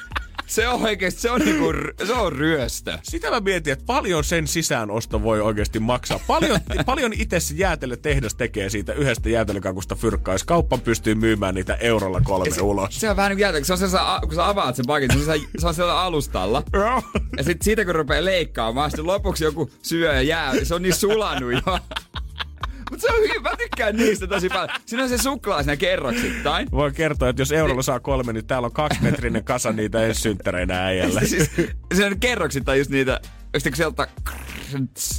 Se 0.51 0.67
on 0.67 0.81
oikeesti, 0.81 1.21
se 1.21 1.31
on 1.31 1.41
niinku, 1.41 1.73
se 2.05 2.13
on 2.13 2.31
ryöstö. 2.31 2.97
Sitä 3.03 3.29
mä 3.29 3.39
mietin, 3.39 3.73
että 3.73 3.85
paljon 3.85 4.23
sen 4.23 4.47
sisäänosto 4.47 5.23
voi 5.23 5.41
oikeasti 5.41 5.79
maksaa. 5.79 6.19
Paljon, 6.27 6.59
paljon 6.85 7.13
itse 7.13 7.39
se 7.39 7.53
jäätelötehdas 7.57 8.35
tekee 8.35 8.69
siitä 8.69 8.93
yhdestä 8.93 9.29
jäätelökakusta 9.29 9.95
fyrkkaa, 9.95 10.33
jos 10.33 10.43
kauppa 10.43 10.77
pystyy 10.77 11.15
myymään 11.15 11.55
niitä 11.55 11.75
eurolla 11.75 12.21
kolme 12.21 12.51
se, 12.51 12.61
ulos. 12.61 12.99
se 12.99 13.09
on 13.09 13.15
vähän 13.15 13.29
niinku 13.29 13.41
jäätelö, 13.41 13.63
se 13.63 13.73
on 13.73 13.79
se, 13.79 13.87
kun 14.21 14.35
sä 14.35 14.47
avaat 14.47 14.75
sen 14.75 14.85
pakin, 14.87 15.11
se 15.11 15.17
on, 15.17 15.25
se, 15.25 15.45
se 15.57 15.67
on 15.67 15.73
siellä 15.73 16.01
alustalla. 16.01 16.63
Ja 17.37 17.43
sit 17.43 17.61
siitä 17.61 17.85
kun 17.85 17.95
rupeaa 17.95 18.25
leikkaamaan, 18.25 18.91
sitten 18.91 19.07
lopuksi 19.07 19.43
joku 19.43 19.69
syö 19.81 20.13
ja 20.13 20.21
jää, 20.21 20.53
se 20.63 20.75
on 20.75 20.81
niin 20.81 20.95
sulanut 20.95 21.53
jo. 21.53 21.79
Mutta 22.91 23.07
se 23.07 23.13
on 23.13 23.21
hyvä, 23.21 23.49
mä 23.49 23.57
tykkään 23.57 23.95
niistä 23.95 24.27
tosi 24.27 24.49
paljon. 24.49 24.69
Siinä 24.85 25.03
on 25.03 25.09
se 25.09 25.17
suklaa 25.17 25.63
siinä 25.63 25.75
kerroksittain. 25.75 26.67
Voi 26.71 26.91
kertoa, 26.91 27.29
että 27.29 27.41
jos 27.41 27.51
eurolla 27.51 27.81
saa 27.81 27.99
kolme, 27.99 28.33
niin 28.33 28.45
täällä 28.45 28.65
on 28.65 28.71
kaksimetrinen 28.71 29.43
kasa 29.43 29.71
niitä 29.71 30.05
ensi 30.05 30.21
synttäreinä 30.21 30.85
äijällä. 30.85 31.21
siis, 31.25 31.51
se 31.93 32.05
on 32.05 32.19
kerroksittain 32.19 32.79
just 32.79 32.91
niitä, 32.91 33.21
se 33.57 33.71
sieltä... 33.73 34.07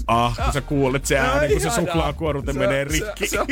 Ah, 0.06 0.36
kun 0.44 0.52
sä 0.52 0.60
kuulet 0.60 1.06
se 1.06 1.18
ääni, 1.18 1.52
kun 1.52 1.60
se 1.60 1.70
suklaakuorute 1.70 2.52
Se- 2.52 2.58
menee 2.58 2.86
se- 2.88 2.92
rikki. 2.92 3.26
Se, 3.26 3.40
on, 3.40 3.46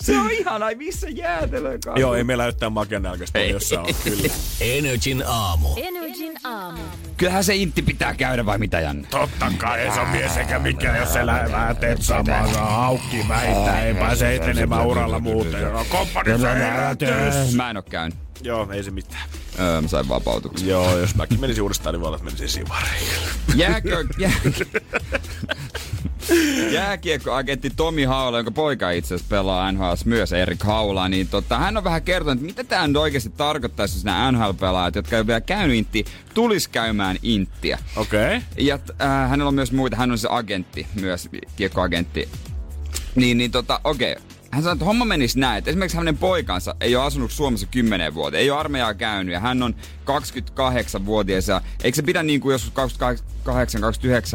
se 0.00 0.18
on 0.18 0.30
ihanaa, 0.30 0.70
missä 0.76 1.08
jäätelöä 1.08 1.78
Joo, 1.96 2.14
ei 2.14 2.24
meillä 2.24 2.46
yhtään 2.46 2.72
makenälkäistä 2.72 3.38
ole, 3.38 3.46
jos 3.46 3.68
sä 3.68 3.80
oot 3.80 3.96
kyllä. 4.04 4.28
Energin 4.60 5.22
aamu. 5.26 5.68
Energin 5.76 6.32
aamu. 6.44 6.78
Kyllähän 7.16 7.44
se 7.44 7.54
intti 7.54 7.82
pitää 7.82 8.14
käydä 8.14 8.46
vai 8.46 8.58
mitä 8.58 8.80
Janne? 8.80 9.08
Totta 9.10 9.52
kai 9.58 9.90
se 9.94 10.00
on 10.00 10.08
mies 10.08 10.36
eikä 10.36 10.58
mikään, 10.58 10.98
jos 10.98 11.14
lähdät 11.22 11.80
teet 11.80 12.02
samaa, 12.02 12.52
saa 12.52 12.70
haukki 12.76 13.24
väittää, 13.28 13.84
ei 13.84 13.94
pääse 13.94 14.34
etenemään 14.34 14.86
uralla 14.86 15.20
muuten. 15.20 15.62
Komppani 15.88 16.30
Mä 17.56 17.70
en 17.70 17.76
oo 17.76 17.82
käynyt. 17.82 18.23
Joo, 18.44 18.68
ei 18.72 18.82
se 18.82 18.90
mitään. 18.90 19.28
Öö, 19.60 19.80
mä 19.80 19.88
sain 19.88 20.08
vapautuksen. 20.08 20.68
Joo, 20.68 20.98
jos 20.98 21.14
mäkin 21.14 21.40
menisin 21.40 21.62
uudestaan, 21.62 21.94
niin 21.94 22.00
voi 22.00 22.06
olla, 22.06 22.16
että 22.16 22.24
menisin 22.24 22.48
sivariin. 22.48 23.06
Jääkö... 23.54 24.04
Jää... 24.18 24.32
Jääkiekkoagentti 26.70 27.70
Tomi 27.70 28.04
Haula, 28.04 28.38
jonka 28.38 28.50
poika 28.50 28.90
itse 28.90 29.14
asiassa 29.14 29.30
pelaa 29.30 29.72
NHL 29.72 29.92
myös 30.04 30.32
Erik 30.32 30.62
Haula, 30.62 31.08
niin 31.08 31.28
tota, 31.28 31.58
hän 31.58 31.76
on 31.76 31.84
vähän 31.84 32.02
kertonut, 32.02 32.34
että 32.34 32.46
mitä 32.46 32.64
tämä 32.64 32.86
nyt 32.86 32.96
oikeasti 32.96 33.30
tarkoittaisi, 33.30 33.96
jos 33.96 34.04
nämä 34.04 34.32
NHL-pelaajat, 34.32 34.94
jotka 34.94 35.16
ei 35.16 35.26
vielä 35.26 35.40
käynyt 35.40 35.76
intti, 35.76 36.04
tulis 36.34 36.68
käymään 36.68 37.16
inttiä. 37.22 37.78
Okei. 37.96 38.36
Okay. 38.36 38.40
Ja 38.58 38.78
äh, 39.02 39.30
hänellä 39.30 39.48
on 39.48 39.54
myös 39.54 39.72
muita, 39.72 39.96
hän 39.96 40.10
on 40.10 40.18
se 40.18 40.28
agentti, 40.30 40.86
myös 41.00 41.28
kiekkoagentti. 41.56 42.28
Niin, 43.14 43.38
niin 43.38 43.50
tota, 43.50 43.80
okei. 43.84 44.12
Okay. 44.12 44.33
Hän 44.54 44.62
sanoi, 44.62 44.72
että 44.72 44.84
homma 44.84 45.04
menisi 45.04 45.38
näin, 45.38 45.58
että 45.58 45.70
esimerkiksi 45.70 45.96
hänen 45.96 46.18
poikansa 46.18 46.74
ei 46.80 46.96
ole 46.96 47.04
asunut 47.04 47.30
Suomessa 47.30 47.66
10 47.66 48.14
vuotta, 48.14 48.38
ei 48.38 48.50
ole 48.50 48.60
armeijaa 48.60 48.94
käynyt 48.94 49.32
ja 49.32 49.40
hän 49.40 49.62
on 49.62 49.74
28-vuotias 50.04 51.48
ja 51.48 51.60
eikö 51.82 51.96
se 51.96 52.02
pidä 52.02 52.22
niin 52.22 52.40
kuin 52.40 52.52
joskus 52.52 52.98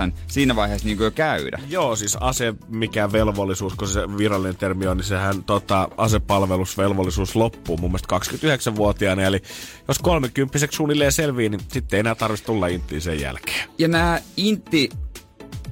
28-29 0.10 0.14
siinä 0.28 0.56
vaiheessa 0.56 0.88
niin 0.88 0.98
kuin 0.98 1.06
jo 1.06 1.12
käydä? 1.12 1.60
Joo, 1.70 1.96
siis 1.96 2.18
ase, 2.20 2.54
mikä 2.68 3.12
velvollisuus, 3.12 3.76
kun 3.76 3.88
se 3.88 4.18
virallinen 4.18 4.58
termi 4.58 4.88
on, 4.88 4.98
niin 4.98 5.06
sehän 5.06 5.44
tota, 5.44 5.90
asepalvelusvelvollisuus 5.98 7.36
loppuu 7.36 7.78
mun 7.78 7.92
mielestä 7.92 8.18
29-vuotiaana. 8.18 9.22
Eli 9.22 9.42
jos 9.88 10.00
30 10.00 10.58
suunnilleen 10.72 11.12
selvii, 11.12 11.50
niin 11.50 11.62
sitten 11.68 11.98
ei 11.98 12.00
enää 12.00 12.16
tarvitse 12.16 12.46
tulla 12.46 12.68
inttiin 12.68 13.02
sen 13.02 13.20
jälkeen. 13.20 13.70
Ja 13.78 13.88
nämä 13.88 14.20
intti 14.38 14.90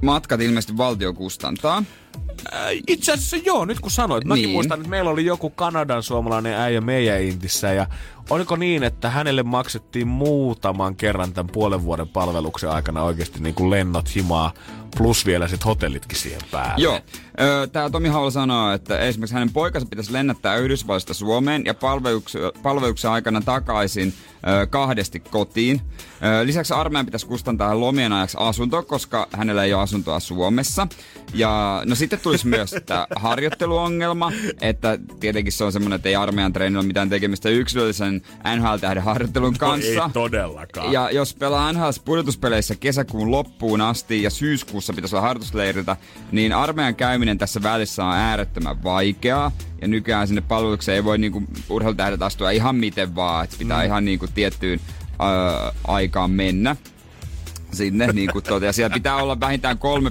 matkat 0.01 0.41
ilmeisesti 0.41 0.77
valtio 0.77 1.13
kustantaa. 1.13 1.83
Äh, 2.53 2.61
itse 2.87 3.11
asiassa 3.13 3.37
joo, 3.45 3.65
nyt 3.65 3.79
kun 3.79 3.91
sanoit. 3.91 4.25
Mäkin 4.25 4.43
Niin. 4.43 4.53
muistan, 4.53 4.77
että 4.79 4.89
meillä 4.89 5.09
oli 5.09 5.25
joku 5.25 5.49
Kanadan 5.49 6.03
suomalainen 6.03 6.53
äijä 6.53 6.81
meidän 6.81 7.21
intissä 7.21 7.73
ja 7.73 7.87
oliko 8.29 8.55
niin, 8.55 8.83
että 8.83 9.09
hänelle 9.09 9.43
maksettiin 9.43 10.07
muutaman 10.07 10.95
kerran 10.95 11.33
tämän 11.33 11.49
puolen 11.53 11.83
vuoden 11.83 12.07
palveluksen 12.07 12.69
aikana 12.69 13.03
oikeasti 13.03 13.39
niin 13.39 13.55
kuin 13.55 13.69
lennot 13.69 14.15
himaa 14.15 14.53
plus 14.97 15.25
vielä 15.25 15.47
sitten 15.47 15.65
hotellitkin 15.65 16.17
siihen 16.17 16.41
päälle. 16.51 16.83
Joo. 16.83 16.99
Tämä 17.71 17.89
Tomi 17.89 18.07
Haula 18.09 18.31
sanoo, 18.31 18.71
että 18.71 18.99
esimerkiksi 18.99 19.33
hänen 19.33 19.53
poikansa 19.53 19.87
pitäisi 19.87 20.13
lennättää 20.13 20.55
Yhdysvalloista 20.55 21.13
Suomeen 21.13 21.65
ja 21.65 21.73
palveluksen, 21.73 22.41
palveluksen 22.63 23.11
aikana 23.11 23.41
takaisin 23.41 24.13
kahdesti 24.69 25.19
kotiin. 25.19 25.81
Lisäksi 26.43 26.73
armeijan 26.73 27.05
pitäisi 27.05 27.27
kustantaa 27.27 27.79
lomien 27.79 28.13
ajaksi 28.13 28.37
asunto, 28.39 28.83
koska 28.83 29.27
hänellä 29.31 29.63
ei 29.63 29.73
ole 29.73 29.81
asuntoa 29.81 30.19
Suomessa. 30.19 30.87
Ja 31.33 31.81
no 31.85 31.95
sitten 31.95 32.19
tulisi 32.19 32.47
myös 32.47 32.75
tämä 32.85 33.07
harjoitteluongelma, 33.15 34.31
että 34.61 34.99
tietenkin 35.19 35.53
se 35.53 35.63
on 35.63 35.71
semmoinen, 35.71 35.95
että 35.95 36.09
ei 36.09 36.15
armeijan 36.15 36.53
treenillä 36.53 36.79
ole 36.79 36.87
mitään 36.87 37.09
tekemistä 37.09 37.49
yksilöllisen 37.49 38.21
NHL-tähden 38.55 39.03
harjoittelun 39.03 39.57
kanssa. 39.57 39.99
No 39.99 40.05
Ei 40.05 40.11
todellakaan. 40.13 40.91
Ja 40.91 41.11
jos 41.11 41.33
pelaa 41.33 41.73
NHL 41.73 41.89
pudotuspeleissä 42.05 42.75
kesäkuun 42.75 43.31
loppuun 43.31 43.81
asti 43.81 44.23
ja 44.23 44.29
syyskuussa 44.29 44.86
pitäisi 44.93 45.15
olla 45.15 45.27
harjoitusleiriltä, 45.27 45.97
niin 46.31 46.53
armeijan 46.53 46.95
käyminen 46.95 47.37
tässä 47.37 47.63
välissä 47.63 48.05
on 48.05 48.13
äärettömän 48.13 48.83
vaikeaa. 48.83 49.51
Ja 49.81 49.87
nykyään 49.87 50.27
sinne 50.27 50.41
palvelukseen 50.41 50.95
ei 50.95 51.03
voi 51.03 51.17
niinku 51.17 51.43
urheilutähdet 51.69 52.21
astua 52.21 52.51
ihan 52.51 52.75
miten 52.75 53.15
vaan, 53.15 53.43
että 53.43 53.55
pitää 53.59 53.79
mm. 53.79 53.85
ihan 53.85 54.05
niinku 54.05 54.27
tiettyyn 54.35 54.79
ö, 55.11 55.73
aikaan 55.87 56.31
mennä 56.31 56.75
sinne. 57.73 58.07
Niin 58.13 58.31
kuin 58.31 58.43
tuota, 58.43 58.65
ja 58.65 58.73
siellä 58.73 58.93
pitää 58.93 59.15
olla 59.15 59.39
vähintään 59.39 59.77
kolme, 59.77 60.09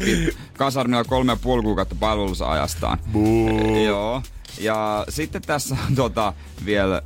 kasarmilla 0.59 1.05
kolme 1.05 1.33
ja 1.33 1.37
puoli 1.37 1.63
kuukautta 1.63 1.97
palvelusajastaan. 2.01 2.99
Buu. 3.13 3.85
Joo. 3.85 4.23
Ja 4.61 5.05
sitten 5.09 5.43
tässä 5.43 5.77
on 5.89 5.95
tota, 5.95 6.33
vielä 6.65 7.03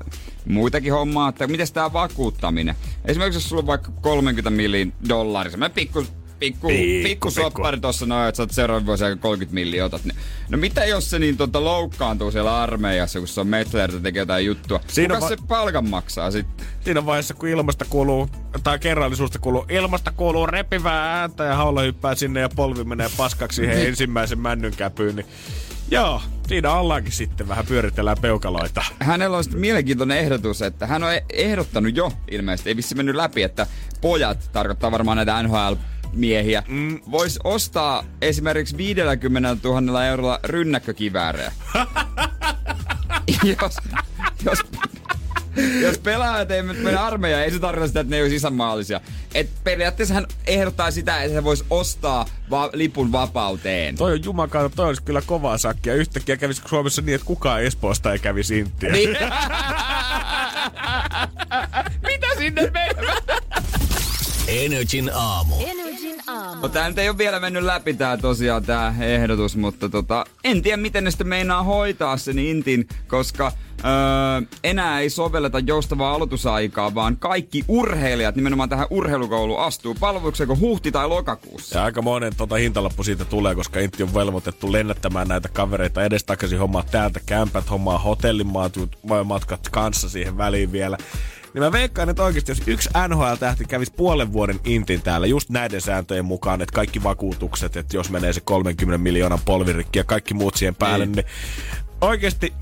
muitakin 0.48 0.92
hommaa, 0.92 1.28
että 1.28 1.46
miten 1.46 1.72
tämä 1.72 1.92
vakuuttaminen. 1.92 2.74
Esimerkiksi 3.04 3.36
jos 3.36 3.48
sulla 3.48 3.60
on 3.60 3.66
vaikka 3.66 3.92
30 4.00 4.50
millin 4.50 4.92
dollaria, 5.08 5.50
semmoinen 5.50 5.74
pikku 5.74 6.04
pikku, 6.40 6.68
Pikku, 6.68 7.08
pikku 7.08 7.30
soppari 7.30 7.80
tossa 7.80 8.06
noin, 8.06 8.28
että 8.28 8.36
sä 8.36 8.42
oot 8.42 8.50
seuraavan 8.50 8.86
vuosi 8.86 9.04
aika 9.04 9.16
30 9.16 9.54
miljoonaa 9.54 9.86
otat. 9.86 10.02
No 10.48 10.58
mitä 10.58 10.84
jos 10.84 11.10
se 11.10 11.18
niin 11.18 11.36
tota, 11.36 11.64
loukkaantuu 11.64 12.30
siellä 12.30 12.62
armeijassa, 12.62 13.18
kun 13.18 13.28
se 13.28 13.40
on 13.40 13.46
metleertä 13.46 14.00
tekee 14.00 14.20
jotain 14.20 14.46
juttua? 14.46 14.80
Siinä 14.86 15.14
Kuka 15.14 15.24
va- 15.24 15.28
se 15.28 15.36
palkan 15.48 15.88
maksaa 15.88 16.30
sitten? 16.30 16.66
Siinä 16.84 17.06
vaiheessa, 17.06 17.34
kun 17.34 17.48
ilmasta 17.48 17.84
kuuluu, 17.90 18.28
tai 18.62 18.78
kerrallisuusta 18.78 19.38
kuuluu, 19.38 19.66
ilmasta 19.68 20.12
kuuluu 20.16 20.46
repivää 20.46 21.20
ääntä 21.20 21.44
ja 21.44 21.56
haula 21.56 21.82
hyppää 21.82 22.14
sinne 22.14 22.40
ja 22.40 22.48
polvi 22.48 22.84
menee 22.84 23.08
paskaksi 23.16 23.56
siihen 23.56 23.86
ensimmäisen 23.88 24.38
männyn 24.38 24.76
käpyyn, 24.76 25.16
niin 25.16 25.26
joo, 25.90 26.22
siinä 26.48 26.72
ollaankin 26.72 27.12
sitten 27.12 27.48
vähän 27.48 27.66
pyöritellään 27.66 28.16
peukaloita. 28.20 28.82
Hänellä 29.00 29.36
on 29.36 29.44
sitten 29.44 29.60
mielenkiintoinen 29.60 30.18
ehdotus, 30.18 30.62
että 30.62 30.86
hän 30.86 31.02
on 31.04 31.14
e- 31.14 31.24
ehdottanut 31.32 31.96
jo 31.96 32.12
ilmeisesti, 32.30 32.70
ei 32.70 32.76
vissi 32.76 32.94
mennyt 32.94 33.14
läpi, 33.16 33.42
että 33.42 33.66
pojat, 34.00 34.50
tarkoittaa 34.52 34.92
varmaan 34.92 35.16
näitä 35.16 35.42
NHL 35.42 35.74
miehiä, 36.12 36.62
mm. 36.68 37.00
vois 37.10 37.38
ostaa 37.44 38.04
esimerkiksi 38.22 38.76
50 38.76 39.56
000 39.64 40.06
eurolla 40.06 40.40
rynnäkkökiväärejä. 40.44 41.52
jos, 43.62 43.76
jos, 44.44 44.58
jos 45.80 45.98
pelaajat 45.98 46.50
ei 46.50 46.62
mene 46.62 46.96
armeijaan, 46.96 47.44
ei 47.44 47.50
se 47.50 47.58
tarkoita 47.58 47.88
sitä, 47.88 48.00
että 48.00 48.10
ne 48.10 48.16
ei 48.16 48.22
olisi 48.22 48.36
isänmaallisia. 48.36 49.00
Et 49.34 49.50
periaatteessa 49.64 50.14
hän 50.14 50.26
ehdottaa 50.46 50.90
sitä, 50.90 51.22
että 51.22 51.36
se 51.36 51.44
voisi 51.44 51.64
ostaa 51.70 52.26
va- 52.50 52.70
lipun 52.72 53.12
vapauteen. 53.12 53.96
Toi 53.96 54.12
on 54.12 54.24
jumakauta, 54.24 54.76
toi 54.76 54.86
olisi 54.86 55.02
kyllä 55.02 55.22
kovaa 55.26 55.58
sakkia. 55.58 55.94
Yhtäkkiä 55.94 56.36
kävisi 56.36 56.62
Suomessa 56.68 57.02
niin, 57.02 57.14
että 57.14 57.26
kukaan 57.26 57.62
Espoosta 57.62 58.12
ei 58.12 58.18
kävisi 58.18 58.58
inttiä. 58.58 58.92
Niin. 58.92 59.10
Mitä 62.08 62.26
sinne 62.38 62.62
menee? 62.62 63.16
Energin 64.48 65.10
aamu. 65.14 65.54
Energin 65.60 65.89
aamu. 66.26 66.62
No 66.62 66.68
tää 66.68 66.88
nyt 66.88 66.98
ei 66.98 67.08
ole 67.08 67.18
vielä 67.18 67.40
mennyt 67.40 67.62
läpi 67.62 67.94
tää 67.94 68.16
tosiaan 68.16 68.64
tää 68.64 68.94
ehdotus, 69.00 69.56
mutta 69.56 69.88
tota, 69.88 70.24
en 70.44 70.62
tiedä 70.62 70.76
miten 70.76 71.04
ne 71.04 71.10
sitten 71.10 71.28
meinaa 71.28 71.62
hoitaa 71.62 72.16
sen 72.16 72.38
intin, 72.38 72.88
koska 73.08 73.52
öö, 73.84 74.48
enää 74.64 75.00
ei 75.00 75.10
sovelleta 75.10 75.58
joustavaa 75.58 76.14
aloitusaikaa, 76.14 76.94
vaan 76.94 77.16
kaikki 77.16 77.64
urheilijat 77.68 78.36
nimenomaan 78.36 78.68
tähän 78.68 78.86
urheilukouluun 78.90 79.60
astuu 79.60 79.96
palvelukseen 80.00 80.60
huhti- 80.60 80.92
tai 80.92 81.08
lokakuussa. 81.08 81.78
Ja 81.78 81.84
aika 81.84 82.02
monen 82.02 82.36
tota 82.36 82.54
hintalappu 82.56 83.04
siitä 83.04 83.24
tulee, 83.24 83.54
koska 83.54 83.80
Intti 83.80 84.02
on 84.02 84.14
velvoitettu 84.14 84.72
lennättämään 84.72 85.28
näitä 85.28 85.48
kavereita 85.48 86.04
edestakaisin 86.04 86.58
hommaa 86.58 86.84
täältä 86.90 87.20
kämpät, 87.26 87.70
hommaa 87.70 87.98
hotellimatkat 87.98 89.68
kanssa 89.70 90.08
siihen 90.08 90.36
väliin 90.38 90.72
vielä. 90.72 90.96
Niin 91.54 91.62
mä 91.62 91.72
veikkaan, 91.72 92.08
että 92.08 92.22
oikeasti 92.22 92.52
jos 92.52 92.62
yksi 92.66 92.90
NHL-tähti 93.08 93.64
kävisi 93.64 93.92
puolen 93.96 94.32
vuoden 94.32 94.60
intin 94.64 95.02
täällä 95.02 95.26
just 95.26 95.50
näiden 95.50 95.80
sääntöjen 95.80 96.24
mukaan, 96.24 96.62
että 96.62 96.74
kaikki 96.74 97.02
vakuutukset, 97.02 97.76
että 97.76 97.96
jos 97.96 98.10
menee 98.10 98.32
se 98.32 98.40
30 98.40 98.98
miljoonan 98.98 99.38
polvirikki 99.44 99.98
ja 99.98 100.04
kaikki 100.04 100.34
muut 100.34 100.54
siihen 100.54 100.74
päälle, 100.74 101.06
niin, 101.06 101.16
niin 101.16 101.26
oikeasti 102.00 102.52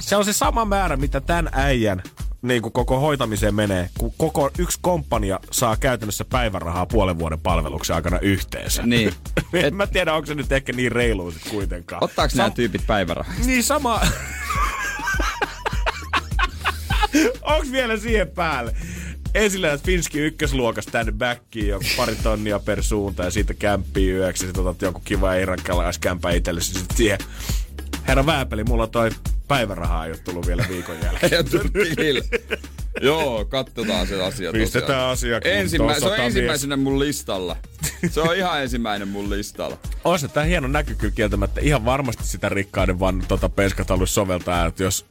se 0.00 0.16
on 0.16 0.24
se 0.24 0.32
sama 0.32 0.64
määrä, 0.64 0.96
mitä 0.96 1.20
tämän 1.20 1.48
äijän 1.52 2.02
niin 2.42 2.62
kuin 2.62 2.72
koko 2.72 3.00
hoitamiseen 3.00 3.54
menee, 3.54 3.90
kun 3.98 4.12
koko 4.16 4.50
yksi 4.58 4.78
komppania 4.82 5.40
saa 5.50 5.76
käytännössä 5.76 6.24
päivärahaa 6.24 6.86
puolen 6.86 7.18
vuoden 7.18 7.40
palveluksen 7.40 7.96
aikana 7.96 8.18
yhteensä. 8.18 8.82
Niin. 8.86 9.12
en 9.52 9.74
mä 9.74 9.86
tiedä, 9.86 10.14
onko 10.14 10.26
se 10.26 10.34
nyt 10.34 10.52
ehkä 10.52 10.72
niin 10.72 10.92
reilu 10.92 11.32
kuitenkaan. 11.50 12.04
Ottaako 12.04 12.34
nämä 12.36 12.50
tyypit 12.50 12.86
päivärahaa? 12.86 13.34
Niin 13.46 13.64
sama... 13.64 14.00
Onks 17.42 17.72
vielä 17.72 17.96
siihen 17.96 18.28
päälle? 18.28 18.76
Ensin 19.34 19.62
Finski 19.84 20.18
ykkösluokas 20.18 20.86
tänne 20.86 21.12
backiin, 21.12 21.68
joku 21.68 21.84
pari 21.96 22.16
tonnia 22.22 22.58
per 22.58 22.82
suunta 22.82 23.24
ja 23.24 23.30
siitä 23.30 23.54
kämppii 23.54 24.10
yöksi. 24.10 24.46
Sitten 24.46 24.66
otat 24.66 24.82
jonkun 24.82 25.02
kiva 25.04 25.34
irankalaiskämpä 25.34 26.30
itsellesi. 26.30 26.74
Sitten 26.74 26.96
siihen, 26.96 27.18
herra 28.08 28.26
Vääpeli, 28.26 28.64
mulla 28.64 28.86
toi 28.86 29.10
päiväraha 29.48 30.04
ei 30.04 30.10
ole 30.10 30.18
tullut 30.18 30.46
vielä 30.46 30.64
viikon 30.68 30.96
jälkeen. 31.02 31.44
Joo, 33.00 33.44
katsotaan 33.44 34.06
se 34.06 34.22
asia 34.22 34.52
Pistetään 34.52 35.08
tosiaan. 35.08 35.42
asia 35.42 35.52
Ensimmä, 35.52 36.00
se 36.00 36.06
on 36.06 36.20
ensimmäisenä 36.20 36.76
mun 36.76 36.98
listalla. 36.98 37.56
Se 38.10 38.20
on 38.20 38.36
ihan 38.36 38.62
ensimmäinen 38.62 39.08
mun 39.08 39.30
listalla. 39.30 39.78
On 40.04 40.18
se 40.18 40.28
tää 40.28 40.44
hieno 40.44 40.68
näky 40.68 40.94
kyllä 40.94 41.14
kieltämättä. 41.14 41.60
Ihan 41.60 41.84
varmasti 41.84 42.26
sitä 42.26 42.48
rikkaiden 42.48 43.00
vaan 43.00 43.24
tota 43.28 43.48
penskat 43.48 43.88
haluaisi 43.88 44.14
soveltaa. 44.14 44.66
Että 44.66 44.82
jos 44.82 45.06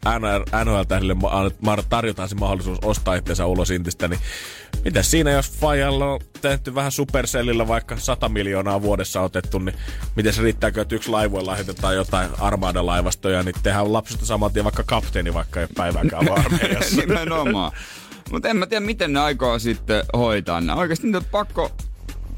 NHL-tähdille 0.65 1.15
tarjotaan 1.89 2.29
se 2.29 2.36
mahdollisuus 2.36 2.79
ostaa 2.84 3.15
itsensä 3.15 3.45
ulos 3.45 3.69
intistä, 3.69 4.07
niin 4.07 4.19
mitä 4.86 5.03
siinä, 5.03 5.32
jos 5.32 5.51
Fajalla 5.51 6.13
on 6.13 6.19
tehty 6.41 6.76
vähän 6.76 6.91
Supercellillä 6.91 7.67
vaikka 7.67 7.97
100 7.97 8.30
miljoonaa 8.30 8.82
vuodessa 8.82 9.21
otettu, 9.21 9.59
niin 9.59 9.76
miten 10.15 10.34
se 10.34 10.41
riittääkö, 10.41 10.82
että 10.82 10.95
yksi 10.95 11.09
laivoilla 11.09 11.51
lähetetään 11.51 11.95
jotain 11.95 12.30
armada-laivastoja, 12.39 13.43
niin 13.43 13.55
tehdään 13.63 13.93
lapsesta 13.93 14.26
saman 14.26 14.53
tien 14.53 14.63
vaikka 14.63 14.84
kapteeni, 14.84 15.34
vaikka 15.34 15.61
ei 15.61 15.67
vaan 15.93 16.32
armeijassa. 16.32 16.95
Nimenomaan. 17.01 17.71
Mutta 18.32 18.49
en 18.49 18.57
mä 18.57 18.65
tiedä, 18.65 18.86
miten 18.86 19.13
ne 19.13 19.19
aikoo 19.19 19.59
sitten 19.59 20.03
hoitaa. 20.17 20.61
Oikeasti 20.76 21.07
niitä 21.07 21.17
on 21.17 21.26
pakko, 21.32 21.71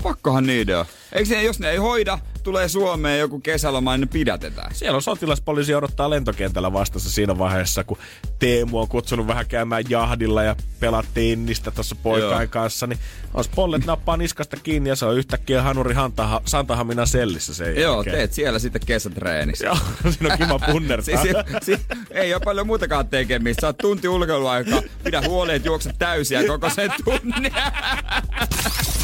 pakkohan 0.04 0.46
niiden 0.46 0.78
on. 0.78 0.86
Eikö 1.12 1.36
ne, 1.36 1.44
jos 1.44 1.60
ne 1.60 1.70
ei 1.70 1.78
hoida, 1.78 2.20
tulee 2.46 2.70
Suomeen 2.70 3.20
joku 3.20 3.40
kesäloma, 3.40 3.98
niin 3.98 4.10
pidätetään. 4.10 4.76
Siellä 4.76 4.96
on 4.96 5.02
sotilaspoliisi 5.02 5.76
odottaa 5.76 6.10
lentokentällä 6.10 6.74
vastassa 6.74 7.10
siinä 7.12 7.38
vaiheessa, 7.38 7.84
kun 7.84 7.98
Teemu 8.40 8.80
on 8.80 8.88
kutsunut 8.88 9.28
vähän 9.28 9.46
käymään 9.48 9.84
jahdilla 9.90 10.44
ja 10.44 10.56
pelaa 10.80 11.04
tennistä 11.14 11.72
tuossa 11.72 11.96
poikain 11.96 12.50
kanssa, 12.50 12.88
niin 12.88 13.00
olisi 13.34 13.50
pollet 13.56 13.86
nappaa 13.86 14.18
niskasta 14.18 14.58
kiinni 14.58 14.90
ja 14.90 14.96
se 14.96 15.06
on 15.06 15.18
yhtäkkiä 15.18 15.62
Hanuri 15.62 15.94
Hantaha, 15.94 16.42
Santahamina 16.46 17.06
sellissä 17.06 17.54
sen 17.54 17.76
Joo, 17.82 17.96
jälkeen. 17.96 18.16
teet 18.16 18.34
siellä 18.34 18.60
sitten 18.60 18.82
kesätreenissä. 18.86 19.66
Joo, 19.66 19.78
siinä 20.12 20.34
on 20.34 20.38
kiva 20.40 20.60
punnertaa. 20.60 21.22
Si- 21.22 21.28
si- 21.66 21.76
si- 21.76 21.86
ei 22.12 22.34
ole 22.34 22.42
paljon 22.46 22.68
muutakaan 22.68 23.08
tekemistä. 23.08 23.62
Saat 23.62 23.78
tunti 23.78 24.08
ulkoiluaikaa. 24.08 24.82
Pidä 25.04 25.22
huolen, 25.22 25.56
että 25.56 25.68
juokset 25.68 25.96
täysiä 26.00 26.44
koko 26.48 26.70
sen 26.70 26.92
tunnin. 27.06 27.54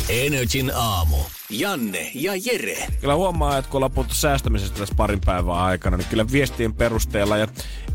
Energin 0.09 0.71
aamu. 0.75 1.17
Janne 1.51 2.11
ja 2.13 2.33
Jere. 2.45 2.87
Kyllä 3.01 3.15
huomaa, 3.15 3.57
että 3.57 3.71
kun 3.71 3.77
ollaan 3.77 3.91
puhuttu 3.91 4.15
säästämisestä 4.15 4.79
tässä 4.79 4.95
parin 4.95 5.21
päivän 5.25 5.55
aikana, 5.55 5.97
niin 5.97 6.07
kyllä 6.09 6.25
viestien 6.31 6.73
perusteella 6.73 7.37
ja 7.37 7.47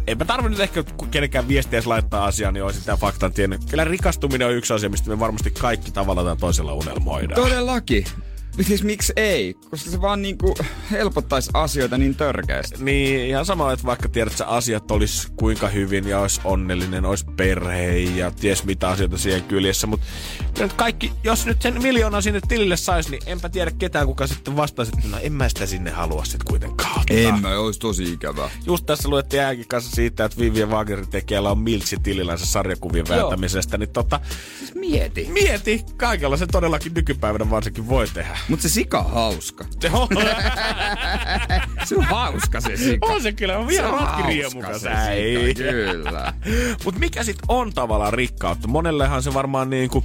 eipä 0.07 0.25
tarvi 0.25 0.49
nyt 0.49 0.61
ehkä 0.61 0.85
kenenkään 1.11 1.49
viestiä 1.49 1.83
laittaa 1.85 2.25
asiaan, 2.25 2.55
niin 2.55 2.65
olisi 2.65 2.85
tämä 2.85 2.97
faktan 2.97 3.33
tiennyt. 3.33 3.65
Kyllä 3.71 3.85
rikastuminen 3.85 4.47
on 4.47 4.55
yksi 4.55 4.73
asia, 4.73 4.89
mistä 4.89 5.11
me 5.11 5.21
varmasti 5.21 5.51
kaikki 5.51 5.91
tavalla 5.91 6.25
tai 6.25 6.37
toisella 6.37 6.75
unelmoidaan. 6.75 7.43
Todellakin. 7.43 8.05
Siis 8.63 8.83
miksi 8.83 9.13
ei? 9.17 9.55
Koska 9.71 9.91
se 9.91 10.01
vaan 10.01 10.23
niinku 10.23 10.55
helpottaisi 10.91 11.51
asioita 11.55 11.99
niin 11.99 12.15
törkeästi. 12.15 12.85
Niin, 12.85 13.29
ihan 13.29 13.47
sama, 13.47 13.73
että 13.73 13.87
vaikka 13.87 14.09
tiedät, 14.09 14.33
että 14.33 14.47
asiat 14.47 14.91
olisi 14.91 15.29
kuinka 15.37 15.69
hyvin 15.69 16.09
ja 16.09 16.21
olisi 16.21 16.41
onnellinen, 16.45 17.05
olisi 17.05 17.27
perhe 17.37 17.99
ja 17.99 18.31
ties 18.31 18.65
mitä 18.65 18.89
asioita 18.89 19.19
siihen 19.19 19.43
kyljessä, 19.43 19.87
mutta 19.87 20.07
nyt 20.59 20.73
kaikki, 20.73 21.13
jos 21.25 21.47
nyt 21.47 21.63
sen 21.63 21.83
miljoonaa 21.83 22.21
sinne 22.21 22.41
tilille 22.49 22.77
saisi, 22.77 23.11
niin 23.11 23.23
enpä 23.27 23.49
tiedä 23.49 23.71
ketään, 23.79 24.07
kuka 24.07 24.27
sitten 24.27 24.57
vastaisi, 24.57 24.93
että 24.97 25.09
no 25.09 25.19
en 25.23 25.33
mä 25.33 25.49
sitä 25.49 25.67
sinne 25.67 25.91
halua 25.91 26.25
sitten 26.25 26.47
kuitenkaan 26.49 27.01
ottaa. 27.01 27.17
En 27.17 27.41
mä, 27.41 27.59
olisi 27.59 27.81
tosi 27.81 28.13
ikävää. 28.13 28.51
Just 28.67 28.87
tässä 28.87 29.09
luettiin 29.09 29.43
ääkin 29.43 29.69
kanssa 29.69 29.91
siitä, 29.91 30.25
että 30.25 30.39
Vivian 30.39 30.71
Wagnerin 30.71 31.09
tekijällä 31.09 31.51
on 31.51 31.59
miltsi 31.59 31.97
tilillänsä 32.03 32.47
sarjakuvien 32.47 33.07
Joo. 33.09 33.19
vääntämisestä, 33.19 33.79
niin 33.79 33.91
tota, 33.91 34.21
Siis 34.59 34.75
mieti. 34.75 35.29
mieti, 35.33 35.85
kaikella 35.97 36.37
se 36.37 36.47
todellakin 36.47 36.95
nykypäivänä 36.95 37.51
varsinkin 37.51 37.89
voi 37.89 38.07
tehdä. 38.15 38.39
Mut 38.49 38.61
se 38.61 38.69
sika 38.69 38.99
on 38.99 39.11
hauska. 39.11 39.65
Se 39.81 39.91
on, 39.93 40.09
Se 41.85 41.97
on 41.97 42.05
hauska 42.05 42.61
se 42.61 42.77
sika. 42.77 43.07
on 43.07 43.23
se 43.23 43.33
kyllä, 43.33 43.59
on 43.59 43.67
vielä 43.69 43.91
ratkiriemukas 43.91 44.81
se 44.83 44.89
äi. 44.91 45.55
sika, 45.57 45.71
kyllä. 45.71 46.33
Mutta 46.85 47.01
mikä 47.01 47.25
sitten 47.25 47.45
on 47.49 47.73
tavallaan 47.73 48.13
rikkautta? 48.13 48.69
Monellehan 48.69 49.23
se 49.23 49.35
varmaan 49.35 49.71
niinku 49.71 50.05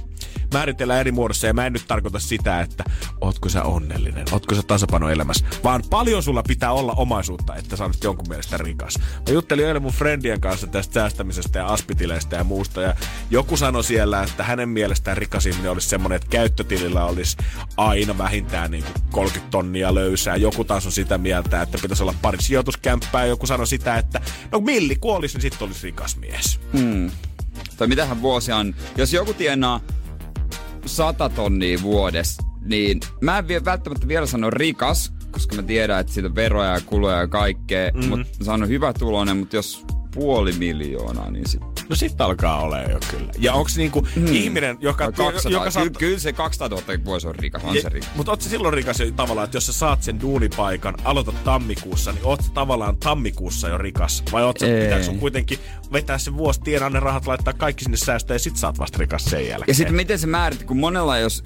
määritellään 0.52 1.00
eri 1.00 1.12
muodossa 1.12 1.46
ja 1.46 1.54
mä 1.54 1.66
en 1.66 1.72
nyt 1.72 1.84
tarkoita 1.88 2.18
sitä, 2.18 2.60
että 2.60 2.84
ootko 3.20 3.48
sä 3.48 3.62
onnellinen, 3.62 4.24
ootko 4.32 4.54
sä 4.54 4.62
tasapaino 4.62 5.08
elämässä, 5.10 5.44
vaan 5.64 5.82
paljon 5.90 6.22
sulla 6.22 6.42
pitää 6.42 6.72
olla 6.72 6.92
omaisuutta, 6.92 7.56
että 7.56 7.76
sä 7.76 7.84
olet 7.84 8.04
jonkun 8.04 8.28
mielestä 8.28 8.56
rikas. 8.56 8.98
Mä 8.98 9.32
juttelin 9.32 9.66
eilen 9.66 9.82
mun 9.82 9.92
friendien 9.92 10.40
kanssa 10.40 10.66
tästä 10.66 10.94
säästämisestä 10.94 11.58
ja 11.58 11.66
aspitileistä 11.66 12.36
ja 12.36 12.44
muusta 12.44 12.82
ja 12.82 12.94
joku 13.30 13.56
sanoi 13.56 13.84
siellä, 13.84 14.22
että 14.22 14.44
hänen 14.44 14.68
mielestään 14.68 15.16
rikas 15.16 15.46
ihminen 15.46 15.70
olisi 15.70 15.88
semmoinen, 15.88 16.16
että 16.16 16.28
käyttötilillä 16.28 17.04
olisi 17.04 17.36
aina 17.76 18.18
vähintään 18.32 18.70
niin 18.70 18.84
30 19.10 19.50
tonnia 19.50 19.94
löysää. 19.94 20.36
Joku 20.36 20.64
taas 20.64 20.86
on 20.86 20.92
sitä 20.92 21.18
mieltä, 21.18 21.62
että 21.62 21.78
pitäisi 21.82 22.02
olla 22.02 22.14
pari 22.22 22.42
sijoituskämppää. 22.42 23.26
Joku 23.26 23.46
sanoi 23.46 23.66
sitä, 23.66 23.96
että 23.96 24.20
no 24.52 24.60
milli 24.60 24.96
kuolisi, 24.96 25.34
niin 25.36 25.42
sitten 25.42 25.66
olisi 25.66 25.86
rikas 25.86 26.16
mies. 26.16 26.60
Tai 27.76 27.86
mitähän 27.86 28.22
vuosia 28.22 28.56
on. 28.56 28.74
Jos 28.96 29.12
joku 29.12 29.34
tienaa 29.34 29.80
100 30.86 31.28
tonnia 31.28 31.82
vuodessa, 31.82 32.42
niin 32.60 33.00
mä 33.20 33.38
en 33.38 33.48
vie- 33.48 33.64
välttämättä 33.64 34.08
vielä 34.08 34.26
sano 34.26 34.50
rikas, 34.50 35.12
koska 35.30 35.56
mä 35.56 35.62
tiedän, 35.62 36.00
että 36.00 36.12
siitä 36.12 36.28
on 36.28 36.34
veroja 36.34 36.70
ja 36.70 36.80
kuluja 36.80 37.16
ja 37.16 37.28
kaikkea. 37.28 37.90
Mm-hmm. 37.94 38.08
Mutta 38.08 38.44
sanon 38.44 38.68
hyvä 38.68 38.92
tulonen, 38.92 39.36
mutta 39.36 39.56
jos 39.56 39.84
puoli 40.14 40.52
miljoonaa, 40.52 41.30
niin 41.30 41.48
sit 41.48 41.62
No 41.88 41.96
sitten 41.96 42.26
alkaa 42.26 42.60
olemaan 42.60 42.90
jo 42.90 42.98
kyllä. 43.10 43.32
Ja 43.38 43.52
onko 43.52 43.70
niinku 43.76 44.06
hmm. 44.14 44.26
ihminen, 44.26 44.76
joka... 44.80 45.12
Tai 45.12 45.32
200, 45.32 45.52
joka 45.52 45.70
kyllä, 45.70 45.98
kyllä 45.98 46.18
se 46.18 46.32
200 46.32 46.68
000 46.68 47.04
vuosi 47.04 47.26
on 47.26 47.34
rikas, 47.34 47.64
on 47.64 47.76
se 47.82 47.88
rikas. 47.88 48.10
Mutta 48.14 48.32
oot 48.32 48.40
silloin 48.40 48.74
rikas 48.74 49.00
jo 49.00 49.10
tavallaan, 49.10 49.44
että 49.44 49.56
jos 49.56 49.66
sä 49.66 49.72
saat 49.72 50.02
sen 50.02 50.20
duunipaikan, 50.20 50.94
aloitat 51.04 51.44
tammikuussa, 51.44 52.12
niin 52.12 52.24
oot 52.24 52.40
tavallaan 52.54 52.96
tammikuussa 52.96 53.68
jo 53.68 53.78
rikas? 53.78 54.22
Vai 54.32 54.42
oot 54.42 54.58
sä, 54.58 54.66
pitääkö 54.66 55.04
sun 55.04 55.18
kuitenkin 55.18 55.58
vetää 55.92 56.18
se 56.18 56.36
vuosi, 56.36 56.60
tienaa 56.60 56.90
ne 56.90 57.00
rahat, 57.00 57.26
laittaa 57.26 57.54
kaikki 57.54 57.84
sinne 57.84 57.96
säästöön 57.96 58.34
ja 58.34 58.38
sit 58.38 58.54
oot 58.64 58.78
vasta 58.78 58.98
rikas 58.98 59.24
sen 59.24 59.48
jälkeen? 59.48 59.64
Ja 59.68 59.74
sitten 59.74 59.96
miten 59.96 60.18
se 60.18 60.26
määritti, 60.26 60.64
kun 60.64 60.76
monella, 60.78 61.18
jos, 61.18 61.42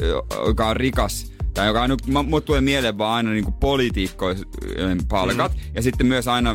joka 0.46 0.68
on 0.68 0.76
rikas, 0.76 1.32
tai 1.54 1.66
joka 1.66 1.82
on, 1.82 1.96
mut 2.26 2.44
tulee 2.44 2.60
mieleen 2.60 2.98
vaan 2.98 3.14
aina 3.14 3.30
niinku 3.30 3.52
poliitikkojen 3.52 5.06
palkat, 5.08 5.52
mm. 5.52 5.60
ja 5.74 5.82
sitten 5.82 6.06
myös 6.06 6.28
aina 6.28 6.54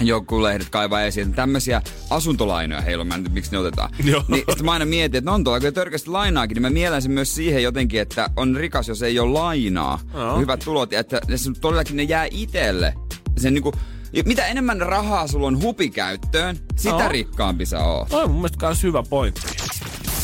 joku 0.00 0.42
lehdet 0.42 0.68
kaivaa 0.70 1.02
esiin, 1.02 1.26
että 1.26 1.36
tämmöisiä 1.36 1.82
asuntolainoja 2.10 2.80
heillä 2.80 3.02
on, 3.02 3.08
mä 3.08 3.14
en 3.14 3.22
tiedä, 3.22 3.34
miksi 3.34 3.52
ne 3.52 3.58
otetaan. 3.58 3.90
Joo. 4.04 4.24
Niin 4.28 4.44
sitten 4.48 4.64
mä 4.64 4.72
aina 4.72 4.84
mietin, 4.84 5.18
että 5.18 5.30
no 5.30 5.34
on 5.34 5.44
tuolla 5.44 5.60
kyllä 5.60 5.72
törkeästi 5.72 6.10
lainaakin, 6.10 6.54
niin 6.54 6.62
mä 6.62 6.70
mielän 6.70 7.02
sen 7.02 7.12
myös 7.12 7.34
siihen 7.34 7.62
jotenkin, 7.62 8.00
että 8.00 8.30
on 8.36 8.56
rikas, 8.56 8.88
jos 8.88 9.02
ei 9.02 9.18
ole 9.18 9.32
lainaa. 9.32 10.00
Joo. 10.14 10.38
Hyvät 10.38 10.60
tulot, 10.60 10.92
ja 10.92 11.00
että 11.00 11.20
ne, 11.28 11.36
todellakin 11.60 11.96
ne 11.96 12.02
jää 12.02 12.26
itelle. 12.30 12.94
Sen 13.38 13.54
niinku, 13.54 13.72
mitä 14.24 14.46
enemmän 14.46 14.80
rahaa 14.80 15.26
sulla 15.26 15.46
on 15.46 15.62
hupikäyttöön, 15.62 16.58
sitä 16.76 16.96
Joo. 16.96 17.08
rikkaampi 17.08 17.66
sä 17.66 17.78
oot. 17.84 18.08
Toi 18.08 18.24
on 18.24 18.30
mun 18.30 18.40
mielestä 18.40 18.58
kans 18.58 18.82
hyvä 18.82 19.02
pointti. 19.02 19.40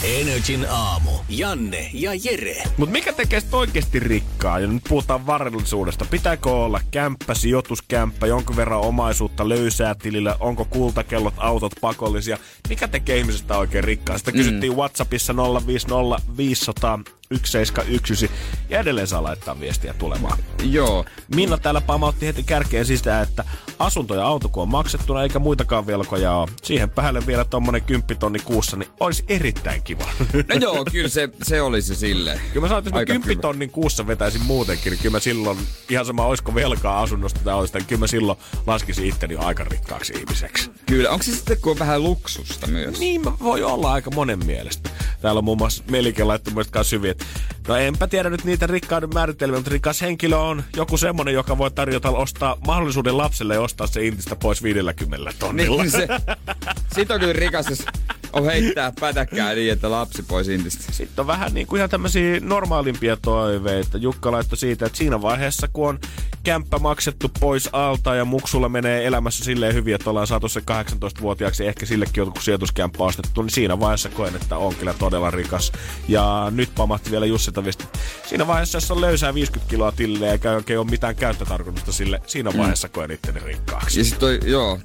Energin 0.05 0.66
aamu. 0.70 1.11
Janne 1.28 1.90
ja 1.92 2.11
Jere. 2.24 2.62
Mutta 2.76 2.92
mikä 2.92 3.12
tekee 3.12 3.40
sitä 3.40 3.57
oikeasti 3.57 4.00
rikkaa? 4.00 4.59
Ja 4.59 4.66
nyt 4.66 4.82
puhutaan 4.88 5.26
varallisuudesta. 5.26 6.05
Pitääkö 6.11 6.50
olla 6.50 6.80
kämppä, 6.90 7.34
sijoituskämppä, 7.34 8.26
jonkun 8.26 8.57
verran 8.57 8.80
omaisuutta 8.80 9.48
löysää 9.48 9.94
tilillä? 9.94 10.36
Onko 10.40 10.64
kultakellot, 10.64 11.34
autot 11.36 11.72
pakollisia? 11.80 12.38
Mikä 12.68 12.88
tekee 12.88 13.18
ihmisestä 13.18 13.59
oikein 13.59 13.84
rikkaa? 13.84 14.18
Sitä 14.18 14.32
kysyttiin 14.32 14.76
WhatsAppissa 14.76 15.34
050 15.66 16.36
500 16.36 16.98
1719 17.28 18.36
ja 18.68 18.80
edelleen 18.80 19.07
saa 19.07 19.22
laittaa 19.22 19.61
viestiä 19.61 19.94
tulemaan. 19.94 20.38
Joo. 20.62 21.05
Minna 21.34 21.59
täällä 21.59 21.80
pamautti 21.80 22.26
heti 22.26 22.42
kärkeen 22.42 22.86
sitä, 22.86 23.20
että 23.20 23.44
asunto 23.83 24.14
ja 24.14 24.26
auto 24.26 24.49
kun 24.49 24.62
on 24.62 24.68
maksettuna 24.68 25.22
eikä 25.22 25.39
muitakaan 25.39 25.87
velkoja 25.87 26.33
ole. 26.33 26.49
Siihen 26.62 26.91
päälle 26.91 27.26
vielä 27.26 27.45
tommonen 27.45 27.83
10 27.83 28.18
tonni 28.18 28.39
kuussa, 28.39 28.76
niin 28.76 28.89
olisi 29.01 29.24
erittäin 29.28 29.83
kiva. 29.83 30.05
No 30.49 30.55
joo, 30.61 30.85
kyllä 30.93 31.09
se, 31.09 31.28
se 31.43 31.62
olisi 31.62 31.95
silleen. 31.95 32.41
Kyllä 32.53 32.64
mä 32.64 32.68
sanoin, 32.68 32.78
että 32.78 32.89
jos 32.89 32.93
mä 32.93 32.99
Aika 32.99 33.12
10 33.12 33.30
hyvä. 33.30 33.43
tonnin 33.43 33.70
kuussa 33.70 34.07
vetäisin 34.07 34.43
muutenkin, 34.43 34.91
niin 34.91 35.01
kyllä 35.03 35.12
mä 35.12 35.20
silloin, 35.20 35.59
ihan 35.91 36.07
sama 36.07 36.26
olisiko 36.26 36.55
velkaa 36.55 37.03
asunnosta 37.03 37.41
tai 37.45 37.55
autosta, 37.55 37.78
niin 37.78 37.87
kyllä 37.87 38.01
mä 38.01 38.07
silloin 38.07 38.39
laskisin 38.66 39.07
itteni 39.07 39.37
aika 39.37 39.64
rikkaaksi 39.64 40.12
ihmiseksi. 40.12 40.70
Kyllä, 40.87 41.11
onko 41.11 41.22
se 41.22 41.33
sitten 41.33 41.61
kun 41.61 41.72
on 41.72 41.78
vähän 41.78 42.03
luksusta 42.03 42.66
myös? 42.66 42.99
Niin 43.01 43.22
voi 43.24 43.62
olla 43.62 43.93
aika 43.93 44.11
monen 44.11 44.47
mielestä. 44.47 44.91
Täällä 45.20 45.39
on 45.39 45.45
muun 45.45 45.59
muassa 45.59 45.85
Melike 45.91 46.24
laittanut 46.24 46.66
että 46.66 47.24
no 47.68 47.76
enpä 47.76 48.07
tiedä 48.07 48.30
nyt 48.30 48.45
niitä 48.45 48.66
rikkauden 48.66 49.11
määritelmiä, 49.14 49.59
mutta 49.59 49.70
rikas 49.70 50.01
henkilö 50.01 50.37
on 50.37 50.64
joku 50.76 50.97
semmonen, 50.97 51.35
joka 51.35 51.59
voi 51.59 51.70
tarjota 51.70 52.11
ostaa 52.11 52.57
mahdollisuuden 52.66 53.18
lapselle 53.18 53.59
ostaa 53.59 53.72
se 53.87 54.07
intistä 54.07 54.37
pois 54.37 54.62
50 54.62 55.33
tonnilla. 55.39 55.83
Niin 55.83 55.93
se, 55.93 56.09
sit 56.95 57.11
on 57.11 57.20
kyllä 57.20 57.33
rikas, 57.33 57.66
jos 57.70 57.85
on 58.33 58.45
heittää 58.45 58.93
pätäkkää 59.01 59.55
niin, 59.55 59.72
että 59.72 59.91
lapsi 59.91 60.22
pois 60.22 60.49
intistä. 60.49 60.93
Sitten 60.93 61.22
on 61.22 61.26
vähän 61.26 61.55
niin 61.55 61.66
kuin 61.66 61.78
ihan 61.78 61.91
tämmöisiä 61.91 62.41
normaalimpia 62.41 63.16
toiveita. 63.16 63.99
Jukka 63.99 64.33
laittoi 64.33 64.59
siitä, 64.59 64.87
että 64.87 64.99
siinä 64.99 65.22
vaiheessa, 65.22 65.68
kun 65.72 65.89
on 65.89 65.99
kämppä 66.43 66.78
maksettu 66.78 67.30
pois 67.41 67.68
alta 67.72 68.14
ja 68.14 68.24
muksulla 68.24 68.68
menee 68.68 69.07
elämässä 69.07 69.45
silleen 69.45 69.74
hyvin, 69.74 69.95
että 69.95 70.11
ollaan 70.11 70.26
saatu 70.26 70.49
se 70.49 70.61
18-vuotiaaksi 70.61 71.62
ja 71.62 71.68
ehkä 71.68 71.87
sillekin 71.87 72.20
joku 72.20 72.41
sijoituskämppä 72.41 73.05
ostettu, 73.05 73.43
niin 73.43 73.51
siinä 73.51 73.80
vaiheessa 73.80 74.09
koen, 74.09 74.37
että 74.37 74.57
on 74.57 74.74
kyllä 74.74 74.95
todella 74.95 75.30
rikas. 75.30 75.72
Ja 76.09 76.47
nyt 76.51 76.74
pamahti 76.74 77.11
vielä 77.11 77.26
Jussilta 77.26 77.64
viesti. 77.64 77.85
Siinä 78.26 78.47
vaiheessa, 78.47 78.76
jos 78.76 78.91
on 78.91 79.01
löysää 79.01 79.35
50 79.35 79.70
kiloa 79.70 79.93
tilille 79.93 80.33
eikä 80.33 80.53
oikein 80.53 80.78
ole 80.78 80.91
mitään 80.91 81.16
käyttötarkoitusta 81.16 81.93
sille, 81.93 82.22
siinä 82.26 82.51
vaiheessa 82.57 82.89
koen 82.89 83.11
itteni 83.11 83.41
rikkaaksi. 83.41 84.01
Ja 84.01 84.05
sit 84.05 84.18
toi, 84.18 84.41
joo, 84.45 84.80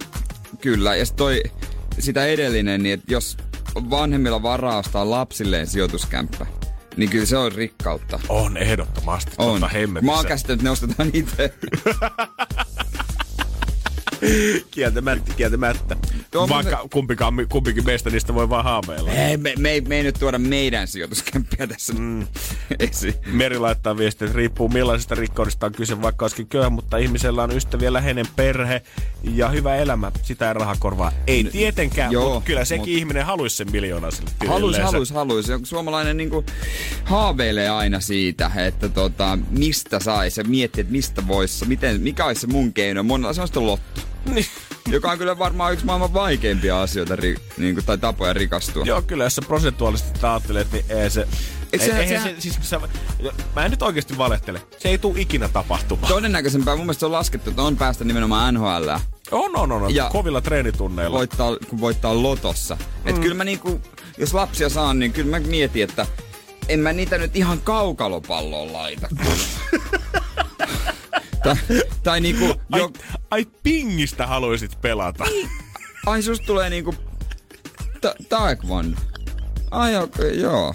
kyllä. 0.61 0.95
Ja 0.95 1.05
sit 1.05 1.15
toi, 1.15 1.43
sitä 1.99 2.25
edellinen, 2.25 2.83
niin 2.83 2.93
että 2.93 3.13
jos 3.13 3.37
vanhemmilla 3.75 4.43
varaa 4.43 4.77
ostaa 4.77 5.09
lapsilleen 5.09 5.67
sijoituskämppä, 5.67 6.45
niin 6.97 7.09
kyllä 7.09 7.25
se 7.25 7.37
on 7.37 7.51
rikkautta. 7.51 8.19
On 8.29 8.57
ehdottomasti. 8.57 9.31
On. 9.37 9.61
Tota, 9.61 10.01
Mä 10.01 10.15
oon 10.15 10.25
käsittänyt, 10.25 10.59
että 10.59 10.63
ne 10.63 10.69
ostetaan 10.69 11.09
itse. 11.13 11.53
Kieltämättä, 14.71 15.33
kieltämättä. 15.37 15.95
Tuo- 16.31 16.49
Vaikka 16.49 16.87
kumpikaan, 16.93 17.33
kumpikin 17.49 17.85
meistä 17.85 18.09
niistä 18.09 18.33
voi 18.33 18.49
vaan 18.49 18.63
haaveilla. 18.63 19.11
Ei, 19.11 19.37
me, 19.37 19.53
me, 19.59 19.71
ei, 19.71 19.81
me 19.81 19.97
ei 19.97 20.03
nyt 20.03 20.15
tuoda 20.19 20.39
meidän 20.39 20.87
sijoituskämppiä 20.87 21.67
tässä 21.67 21.93
mm. 21.93 22.27
esiin. 22.79 23.13
Meri 23.25 23.57
laittaa 23.59 23.97
viestiä, 23.97 24.25
että 24.25 24.37
riippuu 24.37 24.69
millaisesta 24.69 25.15
rikkaudesta 25.15 25.65
on 25.65 25.71
kyse, 25.71 26.01
vaikka 26.01 26.25
olisikin 26.25 26.47
köyhä, 26.47 26.69
mutta 26.69 26.97
ihmisellä 26.97 27.43
on 27.43 27.51
ystäviä, 27.51 27.93
läheinen 27.93 28.25
perhe 28.35 28.81
ja 29.23 29.49
hyvä 29.49 29.75
elämä. 29.75 30.11
Sitä 30.23 30.47
ei 30.47 30.53
raha 30.53 30.75
korvaa. 30.79 31.11
Ei 31.27 31.43
tietenkään, 31.43 32.11
joo, 32.11 32.33
mutta 32.33 32.47
kyllä 32.47 32.65
sekin 32.65 32.81
mut- 32.83 32.97
ihminen 32.99 33.25
haluaisi 33.25 33.55
sen 33.55 33.71
miljoonaa 33.71 34.11
sille 34.11 34.29
haluis, 34.47 35.11
haluis. 35.11 35.47
Joku 35.49 35.65
Suomalainen 35.65 36.17
niinku 36.17 36.43
haaveilee 37.03 37.69
aina 37.69 37.99
siitä, 37.99 38.51
että 38.55 38.89
tota, 38.89 39.37
mistä 39.49 39.99
saisi 39.99 40.41
ja 40.41 40.43
miettii, 40.43 40.81
että 40.81 40.91
mistä 40.91 41.27
voisi, 41.27 41.65
miten, 41.65 42.01
mikä 42.01 42.25
olisi 42.25 42.41
se 42.41 42.47
mun 42.47 42.73
keino. 42.73 43.03
Monella 43.03 43.33
se 43.33 43.41
on 43.41 43.47
sitten 43.47 43.65
lotto. 43.65 44.01
Niin. 44.33 44.45
Joka 44.89 45.11
on 45.11 45.17
kyllä 45.17 45.39
varmaan 45.39 45.73
yksi 45.73 45.85
maailman 45.85 46.13
vaikeimpia 46.13 46.81
asioita 46.81 47.15
ri, 47.15 47.35
niinku, 47.57 47.81
tai 47.81 47.97
tapoja 47.97 48.33
rikastua. 48.33 48.83
Joo, 48.85 49.01
kyllä 49.01 49.23
jos 49.23 49.35
sä 49.35 49.41
prosentuaalisesti 49.41 50.19
ajattelet, 50.25 50.71
niin 50.71 50.85
ei 50.89 51.09
se... 51.09 51.27
Eikö 51.73 51.85
ei, 51.85 51.91
se- 51.91 51.99
eihän 51.99 52.07
sehän- 52.07 52.35
se, 52.35 52.41
siis, 52.41 52.59
sä, 52.61 52.79
mä 53.55 53.65
en 53.65 53.71
nyt 53.71 53.81
oikeasti 53.81 54.17
valehtele. 54.17 54.61
Se 54.77 54.89
ei 54.89 54.97
tule 54.97 55.19
ikinä 55.21 55.49
tapahtumaan. 55.49 56.07
Todennäköisempää 56.13 56.75
mun 56.75 56.85
mielestä 56.85 56.99
se 56.99 57.05
on 57.05 57.11
laskettu, 57.11 57.49
että 57.49 57.61
on 57.61 57.77
päästä 57.77 58.03
nimenomaan 58.03 58.53
NHL 58.53 58.89
On, 59.31 59.55
on, 59.57 59.71
on. 59.71 59.83
on. 59.83 59.95
Ja- 59.95 60.09
Kovilla 60.11 60.41
treenitunneilla. 60.41 61.17
voittaa, 61.17 61.57
kun 61.69 61.81
voittaa 61.81 62.23
lotossa. 62.23 62.75
Mm. 62.75 63.07
Että 63.09 63.21
kyllä 63.21 63.35
mä 63.35 63.43
niinku, 63.43 63.81
jos 64.17 64.33
lapsia 64.33 64.69
saan, 64.69 64.99
niin 64.99 65.13
kyllä 65.13 65.39
mä 65.39 65.47
mietin, 65.47 65.83
että 65.83 66.05
en 66.69 66.79
mä 66.79 66.93
niitä 66.93 67.17
nyt 67.17 67.35
ihan 67.35 67.59
kaukalopalloon 67.61 68.73
laita. 68.73 69.07
tai, 71.43 71.55
tai 72.03 72.21
niinku, 72.21 72.55
Ai, 72.71 72.79
jo, 72.79 72.91
ai 73.31 73.45
pingistä 73.63 74.27
haluaisit 74.27 74.81
pelata. 74.81 75.25
ai 76.05 76.21
susta 76.23 76.45
tulee 76.45 76.69
niinku 76.69 76.95
ta- 78.01 78.15
taekwondo. 78.29 78.97
Ai 79.71 79.95
okei, 79.97 80.39
joo. 80.39 80.73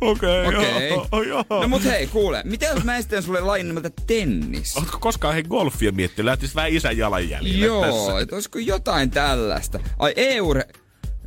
Okei, 0.00 0.46
Okei. 0.46 0.88
joo, 0.90 1.22
joo. 1.22 1.44
No 1.50 1.68
mut 1.68 1.84
hei, 1.84 2.06
kuule, 2.06 2.42
mitä 2.44 2.66
jos 2.66 2.84
mä 2.84 2.96
esitän 2.96 3.22
sulle 3.22 3.40
lajin 3.40 3.68
nimeltä 3.68 3.90
tennis? 4.06 4.76
Ootko 4.76 4.98
koskaan 4.98 5.34
he 5.34 5.42
golfia 5.42 5.92
miettinyt? 5.92 6.24
Lähtis 6.24 6.54
vähän 6.54 6.70
isän 6.70 6.96
jalanjäljille 6.98 7.66
Joo, 7.66 7.84
tässä. 7.84 8.20
että 8.20 8.34
olisiko 8.36 8.58
jotain 8.58 9.10
tällaista. 9.10 9.80
Ai 9.98 10.12
EU... 10.16 10.54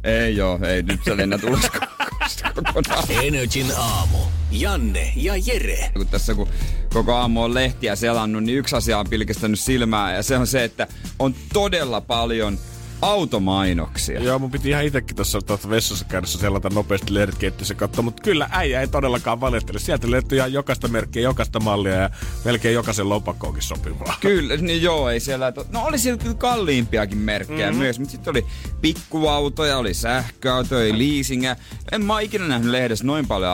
Ei 0.03 0.35
joo, 0.35 0.59
ei 0.67 0.83
nyt 0.83 0.99
se 1.05 1.17
lennä 1.17 1.37
tulos 1.37 1.59
kokonaan. 2.55 3.03
Energin 3.23 3.71
aamu. 3.77 4.17
Janne 4.51 5.13
ja 5.15 5.33
Jere. 5.45 5.91
kun 5.93 6.07
tässä 6.07 6.33
kun 6.33 6.47
koko 6.93 7.13
aamu 7.13 7.43
on 7.43 7.53
lehtiä 7.53 7.95
selannut, 7.95 8.43
niin 8.43 8.57
yksi 8.57 8.75
asia 8.75 8.99
on 8.99 9.09
pilkistänyt 9.09 9.59
silmää 9.59 10.15
ja 10.15 10.23
se 10.23 10.37
on 10.37 10.47
se, 10.47 10.63
että 10.63 10.87
on 11.19 11.35
todella 11.53 12.01
paljon 12.01 12.57
automainoksia. 13.03 14.23
Joo, 14.23 14.39
mun 14.39 14.51
piti 14.51 14.69
ihan 14.69 14.85
itekin 14.85 15.15
tuossa 15.15 15.39
vessassa 15.69 16.05
käydessä 16.05 16.39
selata 16.39 16.69
nopeasti 16.69 17.13
lehdet 17.13 17.37
keittiössä 17.37 17.75
katsoa, 17.75 18.03
mutta 18.03 18.23
kyllä 18.23 18.49
äijä 18.51 18.81
ei 18.81 18.87
todellakaan 18.87 19.41
valehtele. 19.41 19.79
Sieltä 19.79 20.11
löytyy 20.11 20.37
ihan 20.37 20.53
jokaista 20.53 20.87
merkkiä, 20.87 21.21
jokaista 21.21 21.59
mallia 21.59 21.93
ja 21.95 22.09
melkein 22.45 22.75
jokaisen 22.75 23.09
lopakkoonkin 23.09 23.63
sopivaa. 23.63 24.15
Kyllä, 24.21 24.57
niin 24.57 24.81
joo, 24.81 25.09
ei 25.09 25.19
siellä... 25.19 25.53
No 25.71 25.83
oli 25.83 25.99
siellä 25.99 26.21
kyllä 26.23 26.35
kalliimpiakin 26.35 27.17
merkkejä 27.17 27.67
mm-hmm. 27.67 27.81
myös, 27.81 27.99
mutta 27.99 28.11
sitten 28.11 28.31
oli 28.31 28.45
pikkuautoja, 28.81 29.77
oli 29.77 29.93
sähköautoja, 29.93 30.93
oli 30.93 31.15
leasingia. 31.15 31.55
En 31.91 32.05
mä 32.05 32.19
ikinä 32.19 32.47
nähnyt 32.47 32.71
lehdessä 32.71 33.05
noin 33.05 33.27
paljon 33.27 33.51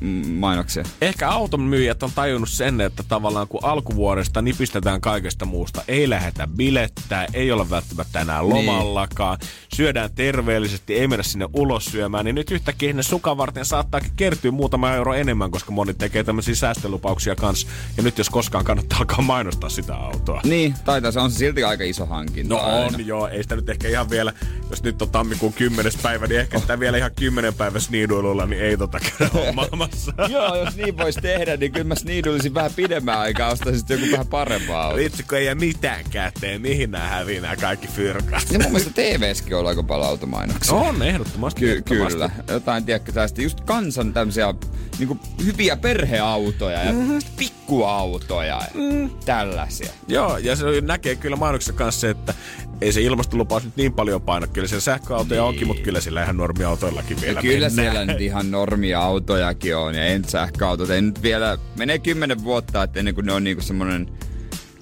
automainoksia. 0.00 0.84
Ehkä 1.00 1.28
auton 1.28 1.60
myyjät 1.60 2.02
on 2.02 2.10
tajunnut 2.14 2.48
sen, 2.48 2.80
että 2.80 3.02
tavallaan 3.08 3.48
kun 3.48 3.64
alkuvuodesta 3.64 4.42
nipistetään 4.42 5.00
kaikesta 5.00 5.44
muusta, 5.44 5.82
ei 5.88 6.10
lähdetä 6.10 6.48
bilettää, 6.56 7.26
ei 7.34 7.52
olla 7.52 7.70
välttämättä 7.70 8.20
enää 8.20 8.48
lomallakaan, 8.48 9.38
syödään 9.74 10.10
terveellisesti, 10.14 10.94
ei 10.94 11.08
mennä 11.08 11.22
sinne 11.22 11.48
ulos 11.52 11.84
syömään, 11.84 12.24
niin 12.24 12.34
nyt 12.34 12.50
yhtäkkiä 12.50 12.88
sinne 12.88 13.02
sukan 13.02 13.36
varten 13.36 13.64
saattaakin 13.64 14.12
kertyä 14.16 14.50
muutama 14.50 14.94
euro 14.94 15.14
enemmän, 15.14 15.50
koska 15.50 15.72
moni 15.72 15.94
tekee 15.94 16.24
tämmöisiä 16.24 16.54
säästölupauksia 16.54 17.36
kanssa. 17.36 17.68
Ja 17.96 18.02
nyt 18.02 18.18
jos 18.18 18.30
koskaan 18.30 18.64
kannattaa 18.64 18.98
alkaa 18.98 19.22
mainostaa 19.22 19.70
sitä 19.70 19.94
autoa. 19.94 20.40
Niin, 20.44 20.74
taitaa 20.84 21.12
se 21.12 21.20
on 21.20 21.30
se 21.30 21.38
silti 21.38 21.64
aika 21.64 21.84
iso 21.84 22.06
hankinta. 22.06 22.54
No 22.54 22.60
aina. 22.60 22.96
on, 22.96 23.06
joo. 23.06 23.28
Ei 23.28 23.42
sitä 23.42 23.56
nyt 23.56 23.68
ehkä 23.68 23.88
ihan 23.88 24.10
vielä, 24.10 24.32
jos 24.70 24.82
nyt 24.82 25.02
on 25.02 25.10
tammikuun 25.10 25.52
10. 25.52 25.92
päivä, 26.02 26.26
niin 26.26 26.40
ehkä 26.40 26.58
sitä 26.58 26.80
vielä 26.80 26.98
ihan 26.98 27.10
10 27.16 27.54
päivä 27.54 27.80
sniiduilulla, 27.80 28.46
niin 28.46 28.62
ei 28.62 28.76
tota 28.76 28.98
käydä 29.00 29.52
hommaamassa. 30.06 30.12
Joo, 30.34 30.64
jos 30.64 30.76
niin 30.76 30.96
voisi 30.96 31.20
tehdä, 31.20 31.56
niin 31.56 31.72
kyllä 31.72 31.84
mä 31.84 31.94
sniidulisin 31.94 32.54
vähän 32.54 32.70
pidemmän 32.76 33.18
aikaa, 33.18 33.50
ostaisin 33.50 33.86
joku 33.88 34.12
vähän 34.12 34.26
parempaa 34.26 34.84
autoa. 34.84 34.98
Vitsi, 34.98 35.22
kun 35.22 35.38
ei 35.38 35.44
jää 35.44 35.54
mitään 35.54 36.04
käteen, 36.10 36.62
mihin 36.62 36.90
nää 36.90 37.08
hävii 37.08 37.40
nää 37.40 37.56
kaikki 37.56 37.88
fyrkat. 37.88 38.50
Ja 38.50 38.58
mun 38.58 38.72
mielestä 38.72 38.90
TVskin 38.94 39.56
on 39.56 39.66
aika 39.66 39.82
paljon 39.82 40.08
automainoksia. 40.08 40.74
On, 40.74 41.02
ehdottomasti. 41.02 41.60
Ky- 41.60 41.70
ehdottomasti. 41.70 42.12
kyllä. 42.12 42.30
Jotain, 42.48 42.84
tiedätkö, 42.84 43.12
tästä 43.12 43.42
just 43.42 43.60
kansan 43.60 44.12
tämmöisiä 44.12 44.54
niinku, 44.98 45.18
hyviä 45.44 45.76
perheautoja 45.76 46.84
ja 46.84 46.92
mm-hmm. 46.92 47.18
pikkuautoja 47.36 48.48
ja 48.48 48.62
mm. 48.74 49.10
tällaisia. 49.24 49.92
Joo, 50.08 50.38
ja 50.38 50.56
se 50.56 50.64
näkee 50.80 51.16
kyllä 51.16 51.36
mainoksessa 51.36 51.72
kanssa 51.72 52.00
se, 52.00 52.10
että 52.10 52.34
ei 52.80 52.92
se 52.92 53.00
ilmastolupaus 53.00 53.64
nyt 53.64 53.76
niin 53.76 53.92
paljon 53.92 54.22
paina. 54.22 54.46
Kyllä 54.46 54.68
siellä 54.68 54.80
sähköautoja 54.80 55.40
niin. 55.40 55.48
onkin, 55.48 55.66
mutta 55.66 55.82
kyllä 55.82 56.00
sillä 56.00 56.22
ihan 56.22 56.36
normiautoillakin 56.36 57.20
vielä 57.20 57.38
Ja 57.38 57.42
kyllä 57.42 57.68
mennään. 57.68 57.92
siellä 57.92 58.12
nyt 58.12 58.20
ihan 58.20 58.50
normia 58.50 59.00
autojakin 59.00 59.76
on 59.76 59.94
ja 59.94 60.04
en 60.04 60.24
sähköautot. 60.24 60.90
Ei 60.90 61.02
nyt 61.02 61.22
vielä, 61.22 61.58
menee 61.78 61.98
kymmenen 61.98 62.44
vuotta, 62.44 62.82
että 62.82 62.98
ennen 62.98 63.14
kuin 63.14 63.26
ne 63.26 63.32
on 63.32 63.44
niinku 63.44 63.62
semmonen 63.62 64.10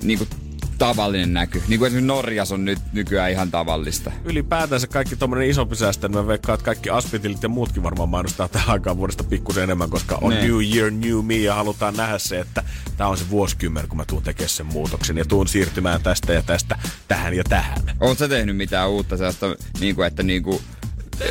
niinku 0.02 0.26
tavallinen 0.78 1.32
näky. 1.32 1.62
Niin 1.68 1.78
kuin 1.78 1.86
esimerkiksi 1.86 2.06
Norjas 2.06 2.52
on 2.52 2.64
nyt 2.64 2.78
nykyään 2.92 3.30
ihan 3.30 3.50
tavallista. 3.50 4.12
Ylipäätänsä 4.24 4.86
kaikki 4.86 5.16
tommonen 5.16 5.48
isompi 5.48 5.76
niin 6.02 6.12
mä 6.12 6.26
veikkaan, 6.26 6.54
että 6.54 6.64
kaikki 6.64 6.90
aspitilit 6.90 7.42
ja 7.42 7.48
muutkin 7.48 7.82
varmaan 7.82 8.08
mainostaa 8.08 8.48
tähän 8.48 8.70
aikaan 8.70 8.96
vuodesta 8.96 9.24
pikkusen 9.24 9.62
enemmän, 9.62 9.90
koska 9.90 10.18
on 10.20 10.30
Ne. 10.30 10.40
New 10.40 10.62
Year, 10.74 10.90
New 10.90 11.24
Me 11.24 11.36
ja 11.36 11.54
halutaan 11.54 11.96
nähdä 11.96 12.18
se, 12.18 12.40
että 12.40 12.62
tämä 12.96 13.10
on 13.10 13.18
se 13.18 13.30
vuosikymmen, 13.30 13.88
kun 13.88 13.96
mä 13.96 14.04
tuun 14.04 14.22
tekemään 14.22 14.48
sen 14.48 14.66
muutoksen 14.66 15.16
ja 15.16 15.24
tuun 15.24 15.48
siirtymään 15.48 16.02
tästä 16.02 16.32
ja 16.32 16.42
tästä 16.42 16.78
tähän 17.08 17.34
ja 17.34 17.44
tähän. 17.44 17.78
Oletko 18.00 18.14
sä 18.14 18.28
tehnyt 18.28 18.56
mitään 18.56 18.90
uutta 18.90 19.16
sellaista, 19.16 19.46
niinku, 19.80 20.02
että 20.02 20.22
niinku, 20.22 20.62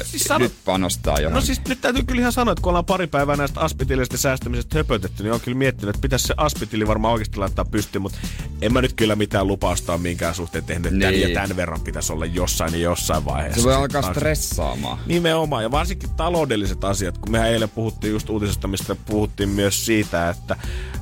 Siis 0.04 0.24
sano- 0.24 0.40
nyt 0.44 0.54
panostaa 0.66 1.20
johon? 1.20 1.34
No 1.34 1.42
siis 1.42 1.62
nyt 1.68 1.82
täytyy 1.82 2.04
kyllä 2.04 2.20
ihan 2.20 2.32
sanoa, 2.32 2.52
että 2.52 2.62
kun 2.62 2.70
ollaan 2.70 2.86
pari 2.86 3.08
päivää 3.08 3.36
näistä 3.36 3.60
aspitilista 3.60 4.18
säästämisestä 4.18 4.78
höpötetty, 4.78 5.24
niin 5.24 5.34
on 5.34 5.40
kyllä 5.42 5.58
miettinyt, 5.58 5.96
että 5.96 6.02
pitäisi 6.02 6.28
se 6.28 6.34
aspitili 6.38 6.88
varmaan 6.88 7.14
oikeasti 7.14 7.38
laittaa 7.38 7.66
pystyyn, 7.66 8.02
mutta 8.02 8.18
en 8.62 8.74
mä 8.74 8.82
nyt 8.82 8.94
kyllä 8.94 9.16
mitään 9.16 9.48
lupausta 9.48 9.94
ole 9.94 10.02
minkään 10.02 10.36
suhteen 10.36 10.64
tehnyt, 10.64 10.86
että 10.94 11.00
tämän 11.00 11.14
Niin. 11.14 11.30
ja 11.30 11.34
tämän 11.42 11.56
verran 11.56 11.82
pitäisi 11.82 12.14
olla 12.14 12.26
jossain 12.26 12.74
ja 12.74 12.80
jossain 12.80 13.26
vaiheessa. 13.26 13.62
se 13.62 13.68
voi 13.68 13.76
alkaa 13.76 14.02
stressaamaan. 14.14 14.98
Nimenomaan, 15.06 15.64
ja 15.64 15.72
varsinkin 15.72 16.10
taloudelliset 16.10 16.84
asiat, 16.84 17.18
kun 17.18 17.32
mehän 17.32 17.50
eilen 17.50 17.70
puhuttiin 17.70 18.12
just 18.14 18.30
uutisesta, 18.30 18.68
mistä 18.68 18.96
puhuttiin 18.96 19.50
myös 19.50 19.86
siitä, 19.86 20.30
että 20.30 20.56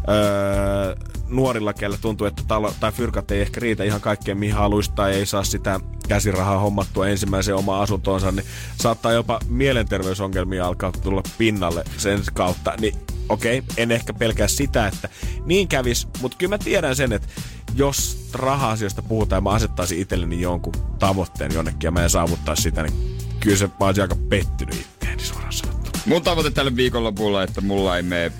öö, 0.09 0.95
nuorilla, 1.27 1.73
kellä 1.73 1.97
tuntuu, 2.01 2.27
että 2.27 2.43
talo, 2.47 2.73
tai 2.79 2.91
fyrkat 2.91 3.31
ei 3.31 3.41
ehkä 3.41 3.59
riitä 3.59 3.83
ihan 3.83 4.01
kaikkeen, 4.01 4.37
mihin 4.37 4.55
haluaisi, 4.55 4.91
tai 4.95 5.13
ei 5.15 5.25
saa 5.25 5.43
sitä 5.43 5.79
käsirahaa 6.07 6.59
hommattua 6.59 7.07
ensimmäiseen 7.07 7.57
omaan 7.57 7.81
asuntoonsa, 7.81 8.31
niin 8.31 8.45
saattaa 8.75 9.11
jopa 9.11 9.39
mielenterveysongelmia 9.47 10.67
alkaa 10.67 10.91
tulla 10.91 11.23
pinnalle 11.37 11.83
sen 11.97 12.19
kautta, 12.33 12.73
niin 12.79 12.95
okei, 13.29 13.63
en 13.77 13.91
ehkä 13.91 14.13
pelkää 14.13 14.47
sitä, 14.47 14.87
että 14.87 15.09
niin 15.45 15.67
kävis, 15.67 16.07
mutta 16.21 16.37
kyllä 16.37 16.49
mä 16.49 16.57
tiedän 16.57 16.95
sen, 16.95 17.13
että 17.13 17.27
jos 17.75 18.29
raha-asioista 18.33 19.01
puhutaan 19.01 19.37
ja 19.37 19.41
mä 19.41 19.49
asettaisin 19.49 19.99
itselleni 19.99 20.41
jonkun 20.41 20.73
tavoitteen 20.99 21.53
jonnekin 21.53 21.87
ja 21.87 21.91
mä 21.91 22.03
en 22.03 22.09
saavuttaisi 22.09 22.61
sitä, 22.61 22.83
niin 22.83 23.17
kyllä 23.39 23.57
se 23.57 23.67
mä 23.67 23.85
olisin 23.85 24.01
aika 24.01 24.15
pettynyt 24.29 24.75
itteeni 24.75 25.23
suoraan 25.23 25.53
sanottuna. 25.53 25.99
Mun 26.05 26.21
tavoite 26.21 26.51
tälle 26.51 26.75
viikonlopulla, 26.75 27.43
että 27.43 27.61
mulla 27.61 27.97
ei 27.97 28.03
mene 28.03 28.31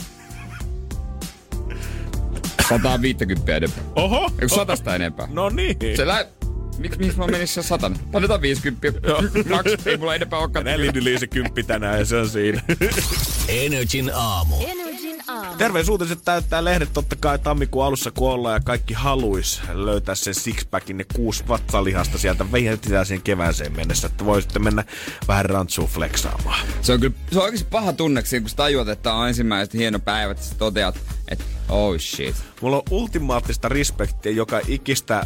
150 2.70 3.56
enempää. 3.56 3.84
Oho! 3.96 4.32
Eikö 4.40 4.56
satasta 4.56 4.96
enempää? 4.96 5.28
No 5.32 5.50
niin. 5.50 5.78
Se 5.98 6.08
lä... 6.08 6.28
Miksi 6.78 7.00
miksi 7.00 7.18
mä 7.18 7.28
menisin 7.28 7.64
se 7.64 7.68
satan? 7.68 7.98
Otetaan 8.14 8.42
50. 8.42 9.02
Kaksi, 9.50 9.90
ei 9.90 9.98
mulla 9.98 10.16
enempää 10.16 10.40
olekaan. 10.40 10.66
Tänään 10.66 10.82
Lindy 10.82 11.18
se 11.20 11.28
kymppi 11.28 11.64
tänään 11.64 12.00
ja 12.00 12.06
se 12.06 12.18
on 12.18 12.30
siinä. 12.30 12.62
Energin 13.48 14.12
aamu. 14.14 14.56
Energin 14.68 15.24
aamu. 15.28 15.56
Terveysuutiset 15.58 16.20
täyttää 16.26 16.64
lehdet 16.64 16.94
totta 16.94 17.16
kai 17.16 17.40
tammikuun 17.40 17.86
alussa 17.86 18.12
kun 18.12 18.32
ollaan 18.32 18.54
ja 18.54 18.60
kaikki 18.60 18.94
haluis 18.94 19.62
löytää 19.74 20.16
sen 20.16 20.36
sixpackin 20.36 21.00
ja 21.00 21.06
kuusi 21.14 21.48
vatsalihasta 21.48 22.18
sieltä 22.18 22.52
veihätetään 22.52 23.06
siihen 23.06 23.22
kevääseen 23.22 23.76
mennessä, 23.76 24.08
että 24.08 24.26
voisitte 24.26 24.60
mennä 24.60 24.84
vähän 25.28 25.46
rantsuun 25.46 25.90
flexaamaan. 25.90 26.68
Se 26.82 26.94
on 26.94 27.00
kyllä 27.00 27.16
se 27.32 27.40
on 27.40 27.44
oikeasti 27.44 27.68
paha 27.72 27.94
tunne, 27.94 28.26
siinä, 28.26 28.42
kun 28.42 28.50
sä 28.50 28.56
tajuat, 28.56 28.88
että 28.88 29.14
on 29.14 29.28
ensimmäiset 29.28 29.74
hieno 29.74 30.00
päivä, 30.00 30.32
että 30.32 30.44
sä 30.44 30.56
toteat, 30.56 31.00
että 31.28 31.46
oh 31.70 32.00
shit. 32.00 32.36
Mulla 32.62 32.78
on 32.78 32.84
ultimaattista 32.92 33.70
respektiä 33.70 34.32
joka 34.32 34.62
ikistä 34.68 35.20
ö, 35.20 35.26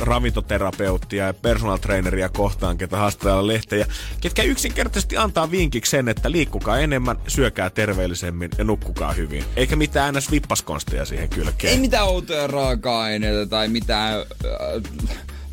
ravintoterapeuttia 0.00 1.26
ja 1.26 1.34
personal 1.34 1.76
traineria 1.76 2.28
kohtaan, 2.28 2.78
ketä 2.78 2.96
haastellaan 2.96 3.46
lehtejä, 3.46 3.86
ketkä 4.20 4.42
yksinkertaisesti 4.42 5.16
antaa 5.16 5.50
vinkiksi 5.50 5.90
sen, 5.90 6.08
että 6.08 6.30
liikkukaa 6.30 6.78
enemmän, 6.78 7.16
syökää 7.28 7.70
terveellisemmin 7.70 8.50
ja 8.58 8.64
nukkukaa 8.64 9.12
hyvin. 9.12 9.44
Eikä 9.56 9.76
mitään 9.76 10.14
ns. 10.14 10.30
vippaskonsteja 10.30 11.04
siihen 11.04 11.28
kylkeen. 11.28 11.72
Ei 11.72 11.80
mitään 11.80 12.06
outoja 12.06 12.46
raaka-aineita 12.46 13.46
tai 13.46 13.68
mitään 13.68 14.20
äh, 14.20 15.04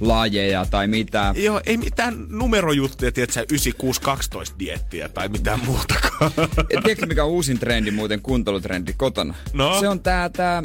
lajeja 0.02 0.66
tai 0.66 0.88
mitään. 0.88 1.44
Joo, 1.44 1.62
ei 1.66 1.78
mitään 1.78 2.26
numerojuttuja, 2.30 3.12
tiedätkö, 3.12 3.40
9612 3.40 4.60
diettiä 4.60 5.10
tai 5.10 5.30
mitään 5.30 5.66
muutakaan. 5.66 6.32
Tiedätkö 6.84 7.06
mikä 7.06 7.24
on 7.24 7.30
uusin 7.30 7.60
trendi 7.60 7.92
muuten, 7.92 8.22
kuntoilutrendi 8.22 8.94
kotona? 8.94 9.36
No? 9.54 9.80
Se 9.80 9.90
on 9.90 10.00
tää, 10.00 10.30
tää 10.30 10.62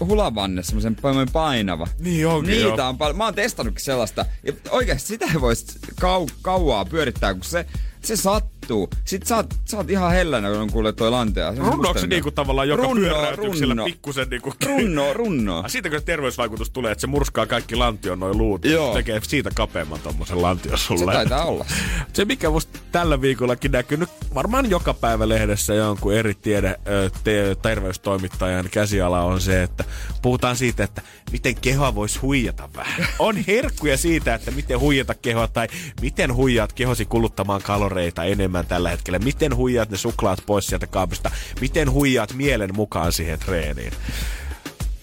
hulavanne, 0.00 0.62
semmoisen 0.62 0.96
painava. 1.32 1.86
Niin 1.98 2.26
onkin, 2.26 2.50
Niitä 2.50 2.66
joo. 2.66 2.88
on 2.88 2.98
paljon. 2.98 3.16
Mä 3.16 3.24
oon 3.24 3.34
testannutkin 3.34 3.84
sellaista. 3.84 4.26
Ja 4.42 4.52
oikeasti 4.70 5.06
sitä 5.08 5.26
ei 5.34 5.40
voisi 5.40 5.66
kau- 6.00 6.32
kauaa 6.42 6.84
pyörittää, 6.84 7.34
kun 7.34 7.44
se, 7.44 7.66
se 8.02 8.16
sattuu. 8.16 8.57
Sitten 9.04 9.28
sä 9.28 9.36
oot, 9.36 9.54
sä 9.64 9.76
oot 9.76 9.90
ihan 9.90 10.12
hellänä, 10.12 10.48
kun 10.50 10.58
on 10.58 10.70
kuule 10.72 10.92
toi 10.92 11.10
lantea. 11.10 11.52
Musta- 11.52 12.06
niinku 12.06 12.30
tavallaan 12.30 12.68
joka 12.68 12.82
Runno, 12.82 13.00
pyöräytyksellä 13.00 13.72
runno. 13.74 13.84
pikkusen 13.84 14.28
niinku... 14.30 14.52
Runno, 14.66 15.12
runno. 15.12 15.58
Ah, 15.58 15.70
Siitäkö 15.70 16.00
terveysvaikutus 16.00 16.70
tulee, 16.70 16.92
että 16.92 17.00
se 17.00 17.06
murskaa 17.06 17.46
kaikki 17.46 17.76
lantion 17.76 18.20
noin 18.20 18.38
luut? 18.38 18.64
Joo. 18.64 18.94
Tekee 18.94 19.20
siitä 19.22 19.50
kapeamman 19.54 20.00
tommosen 20.00 20.42
lantion 20.42 20.78
sulle. 20.78 21.12
Se 21.12 21.16
taitaa 21.16 21.44
olla. 21.44 21.66
Se, 22.12 22.24
mikä 22.24 22.50
musta 22.50 22.78
tällä 22.92 23.20
viikollakin 23.20 23.72
näkynyt 23.72 24.08
varmaan 24.34 24.70
joka 24.70 24.94
päivä 24.94 25.28
lehdessä 25.28 25.74
jonkun 25.74 26.14
eri 26.14 26.34
tiede, 26.34 26.80
te, 27.24 27.56
terveystoimittajan 27.62 28.68
käsiala 28.70 29.20
on 29.22 29.40
se, 29.40 29.62
että 29.62 29.84
puhutaan 30.22 30.56
siitä, 30.56 30.84
että 30.84 31.02
miten 31.32 31.54
kehoa 31.60 31.94
voisi 31.94 32.18
huijata 32.18 32.68
vähän. 32.76 33.06
On 33.18 33.36
herkkuja 33.46 33.96
siitä, 33.96 34.34
että 34.34 34.50
miten 34.50 34.80
huijata 34.80 35.14
kehoa 35.14 35.48
tai 35.48 35.68
miten 36.00 36.34
huijaat 36.34 36.72
kehosi 36.72 37.04
kuluttamaan 37.04 37.62
kaloreita 37.62 38.24
enemmän 38.24 38.47
tällä 38.68 38.90
hetkellä. 38.90 39.18
Miten 39.18 39.56
huijaat 39.56 39.90
ne 39.90 39.96
suklaat 39.96 40.42
pois 40.46 40.66
sieltä 40.66 40.86
kaapista. 40.86 41.30
Miten 41.60 41.90
huijaat 41.90 42.32
mielen 42.32 42.74
mukaan 42.74 43.12
siihen 43.12 43.38
treeniin. 43.38 43.92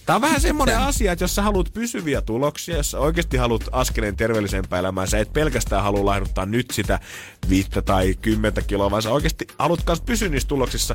Tämä 0.06 0.14
on 0.14 0.22
vähän 0.22 0.40
semmoinen 0.40 0.78
asia, 0.78 1.12
että 1.12 1.24
jos 1.24 1.34
sä 1.34 1.42
haluat 1.42 1.72
pysyviä 1.72 2.20
tuloksia, 2.20 2.76
jos 2.76 2.90
sä 2.90 2.98
oikeasti 2.98 3.36
haluat 3.36 3.62
askeleen 3.72 4.16
terveellisempää 4.16 4.78
elämää, 4.78 5.06
sä 5.06 5.18
et 5.18 5.32
pelkästään 5.32 5.82
halua 5.82 6.04
laihduttaa 6.04 6.46
nyt 6.46 6.66
sitä 6.72 7.00
viittä 7.48 7.82
tai 7.82 8.14
kymmentä 8.22 8.62
kiloa, 8.62 8.90
vaan 8.90 9.02
sä 9.02 9.10
oikeasti 9.10 9.46
haluat 9.58 9.80
myös 9.86 10.00
pysyä 10.00 10.28
niissä 10.28 10.48
tuloksissa, 10.48 10.94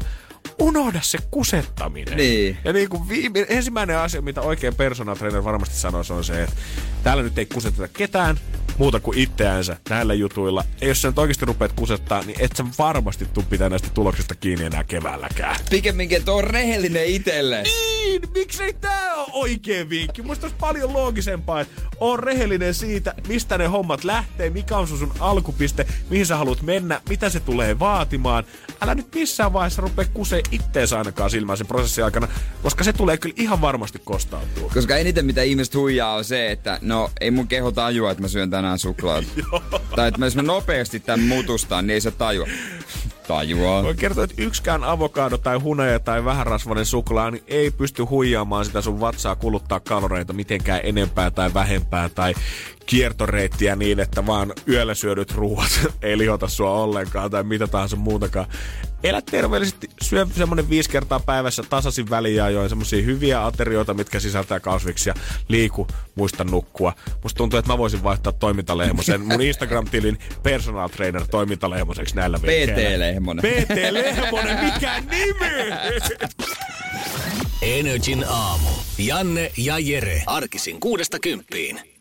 unohda 0.59 0.99
se 1.01 1.17
kusettaminen. 1.31 2.17
Niin. 2.17 2.57
Ja 2.65 2.73
niin 2.73 2.89
kuin 2.89 3.09
viime, 3.09 3.45
ensimmäinen 3.49 3.97
asia, 3.97 4.21
mitä 4.21 4.41
oikein 4.41 4.75
personal 4.75 5.15
trainer 5.15 5.43
varmasti 5.43 5.75
sanoisi, 5.75 6.13
on 6.13 6.23
se, 6.23 6.43
että 6.43 6.55
täällä 7.03 7.23
nyt 7.23 7.37
ei 7.37 7.45
kuseteta 7.45 7.87
ketään 7.87 8.37
muuta 8.77 8.99
kuin 8.99 9.17
itseänsä 9.17 9.77
näillä 9.89 10.13
jutuilla. 10.13 10.63
Ja 10.81 10.87
jos 10.87 11.01
sä 11.01 11.07
nyt 11.07 11.19
oikeasti 11.19 11.45
rupeat 11.45 11.73
kusettaa, 11.73 12.23
niin 12.23 12.37
et 12.39 12.55
sä 12.55 12.65
varmasti 12.79 13.25
tuu 13.25 13.43
pitää 13.49 13.69
näistä 13.69 13.87
tuloksista 13.93 14.35
kiinni 14.35 14.65
enää 14.65 14.83
keväälläkään. 14.83 15.55
Pikemminkin, 15.69 16.17
että 16.17 16.31
on 16.31 16.43
rehellinen 16.43 17.05
itelle. 17.05 17.63
Niin, 17.63 18.21
miksei 18.33 18.73
tää 18.73 19.15
ole 19.15 19.27
oikea 19.31 19.89
vinkki? 19.89 20.21
Musta 20.21 20.45
olisi 20.45 20.57
paljon 20.59 20.93
loogisempaa, 20.93 21.61
että 21.61 21.81
on 21.99 22.19
rehellinen 22.19 22.73
siitä, 22.73 23.13
mistä 23.27 23.57
ne 23.57 23.67
hommat 23.67 24.03
lähtee, 24.03 24.49
mikä 24.49 24.77
on 24.77 24.87
sun, 24.87 24.97
sun 24.97 25.13
alkupiste, 25.19 25.85
mihin 26.09 26.25
sä 26.25 26.37
haluat 26.37 26.61
mennä, 26.61 27.01
mitä 27.09 27.29
se 27.29 27.39
tulee 27.39 27.79
vaatimaan. 27.79 28.43
Älä 28.81 28.95
nyt 28.95 29.15
missään 29.15 29.53
vaiheessa 29.53 29.81
rupea 29.81 30.05
kusee 30.41 30.55
itteensä 30.65 30.97
ainakaan 30.97 31.29
silmään 31.29 31.57
sen 31.57 31.67
prosessin 31.67 32.03
aikana, 32.03 32.27
koska 32.63 32.83
se 32.83 32.93
tulee 32.93 33.17
kyllä 33.17 33.35
ihan 33.37 33.61
varmasti 33.61 34.01
kostautua. 34.03 34.71
Koska 34.73 34.97
eniten 34.97 35.25
mitä 35.25 35.41
ihmiset 35.41 35.75
huijaa 35.75 36.15
on 36.15 36.23
se, 36.23 36.51
että 36.51 36.79
no 36.81 37.09
ei 37.21 37.31
mun 37.31 37.47
keho 37.47 37.71
tajua, 37.71 38.11
että 38.11 38.21
mä 38.21 38.27
syön 38.27 38.49
tänään 38.49 38.79
suklaata. 38.79 39.27
tai 39.95 40.07
että 40.07 40.25
jos 40.25 40.35
mä 40.35 40.41
nopeasti 40.41 40.99
tämän 40.99 41.27
mutustan, 41.27 41.87
niin 41.87 41.93
ei 41.93 42.01
se 42.01 42.11
tajua. 42.11 42.47
Tajuaa. 43.27 43.83
Voin 43.83 43.97
kertoa, 43.97 44.23
että 44.23 44.41
yksikään 44.41 44.83
avokado 44.83 45.37
tai 45.37 45.57
huneja 45.57 45.99
tai 45.99 46.25
vähärasvainen 46.25 46.85
suklaa 46.85 47.31
niin 47.31 47.43
ei 47.47 47.71
pysty 47.71 48.03
huijaamaan 48.03 48.65
sitä 48.65 48.81
sun 48.81 48.99
vatsaa 48.99 49.35
kuluttaa 49.35 49.79
kaloreita 49.79 50.33
mitenkään 50.33 50.81
enempää 50.83 51.31
tai 51.31 51.53
vähempää 51.53 52.09
tai 52.09 52.33
kiertoreittiä 52.85 53.75
niin, 53.75 53.99
että 53.99 54.25
vaan 54.25 54.53
yöllä 54.67 54.93
syödyt 54.93 55.31
ruuat 55.31 55.87
ei 56.01 56.17
lihota 56.17 56.47
sua 56.47 56.71
ollenkaan 56.71 57.31
tai 57.31 57.43
mitä 57.43 57.67
tahansa 57.67 57.95
muutakaan. 57.95 58.47
Elä 59.03 59.21
terveellisesti, 59.21 59.89
syö 60.01 60.27
semmonen 60.35 60.69
viisi 60.69 60.89
kertaa 60.89 61.19
päivässä 61.19 61.63
tasaisin 61.69 62.09
väliajoin 62.09 62.69
semmosia 62.69 63.03
hyviä 63.03 63.45
aterioita, 63.45 63.93
mitkä 63.93 64.19
sisältää 64.19 64.59
kasviksia. 64.59 65.13
Liiku, 65.47 65.87
muista 66.15 66.43
nukkua. 66.43 66.93
Musta 67.23 67.37
tuntuu, 67.37 67.59
että 67.59 67.71
mä 67.71 67.77
voisin 67.77 68.03
vaihtaa 68.03 68.33
toimintalehmosen 68.33 69.21
mun 69.21 69.41
Instagram-tilin 69.41 70.17
personal 70.43 70.89
trainer 70.89 71.27
toimintalehmoseksi 71.27 72.15
näillä 72.15 72.41
vinkkeillä. 72.41 72.73
PT 72.73 72.99
Lehmonen. 72.99 73.43
PT 73.45 73.91
Lehmonen, 73.91 74.65
mikä 74.65 74.99
nimi? 74.99 75.71
Energin 77.61 78.25
aamu. 78.27 78.69
Janne 78.97 79.51
ja 79.57 79.79
Jere. 79.79 80.23
Arkisin 80.25 80.79
kuudesta 80.79 81.19
kymppiin. 81.19 82.00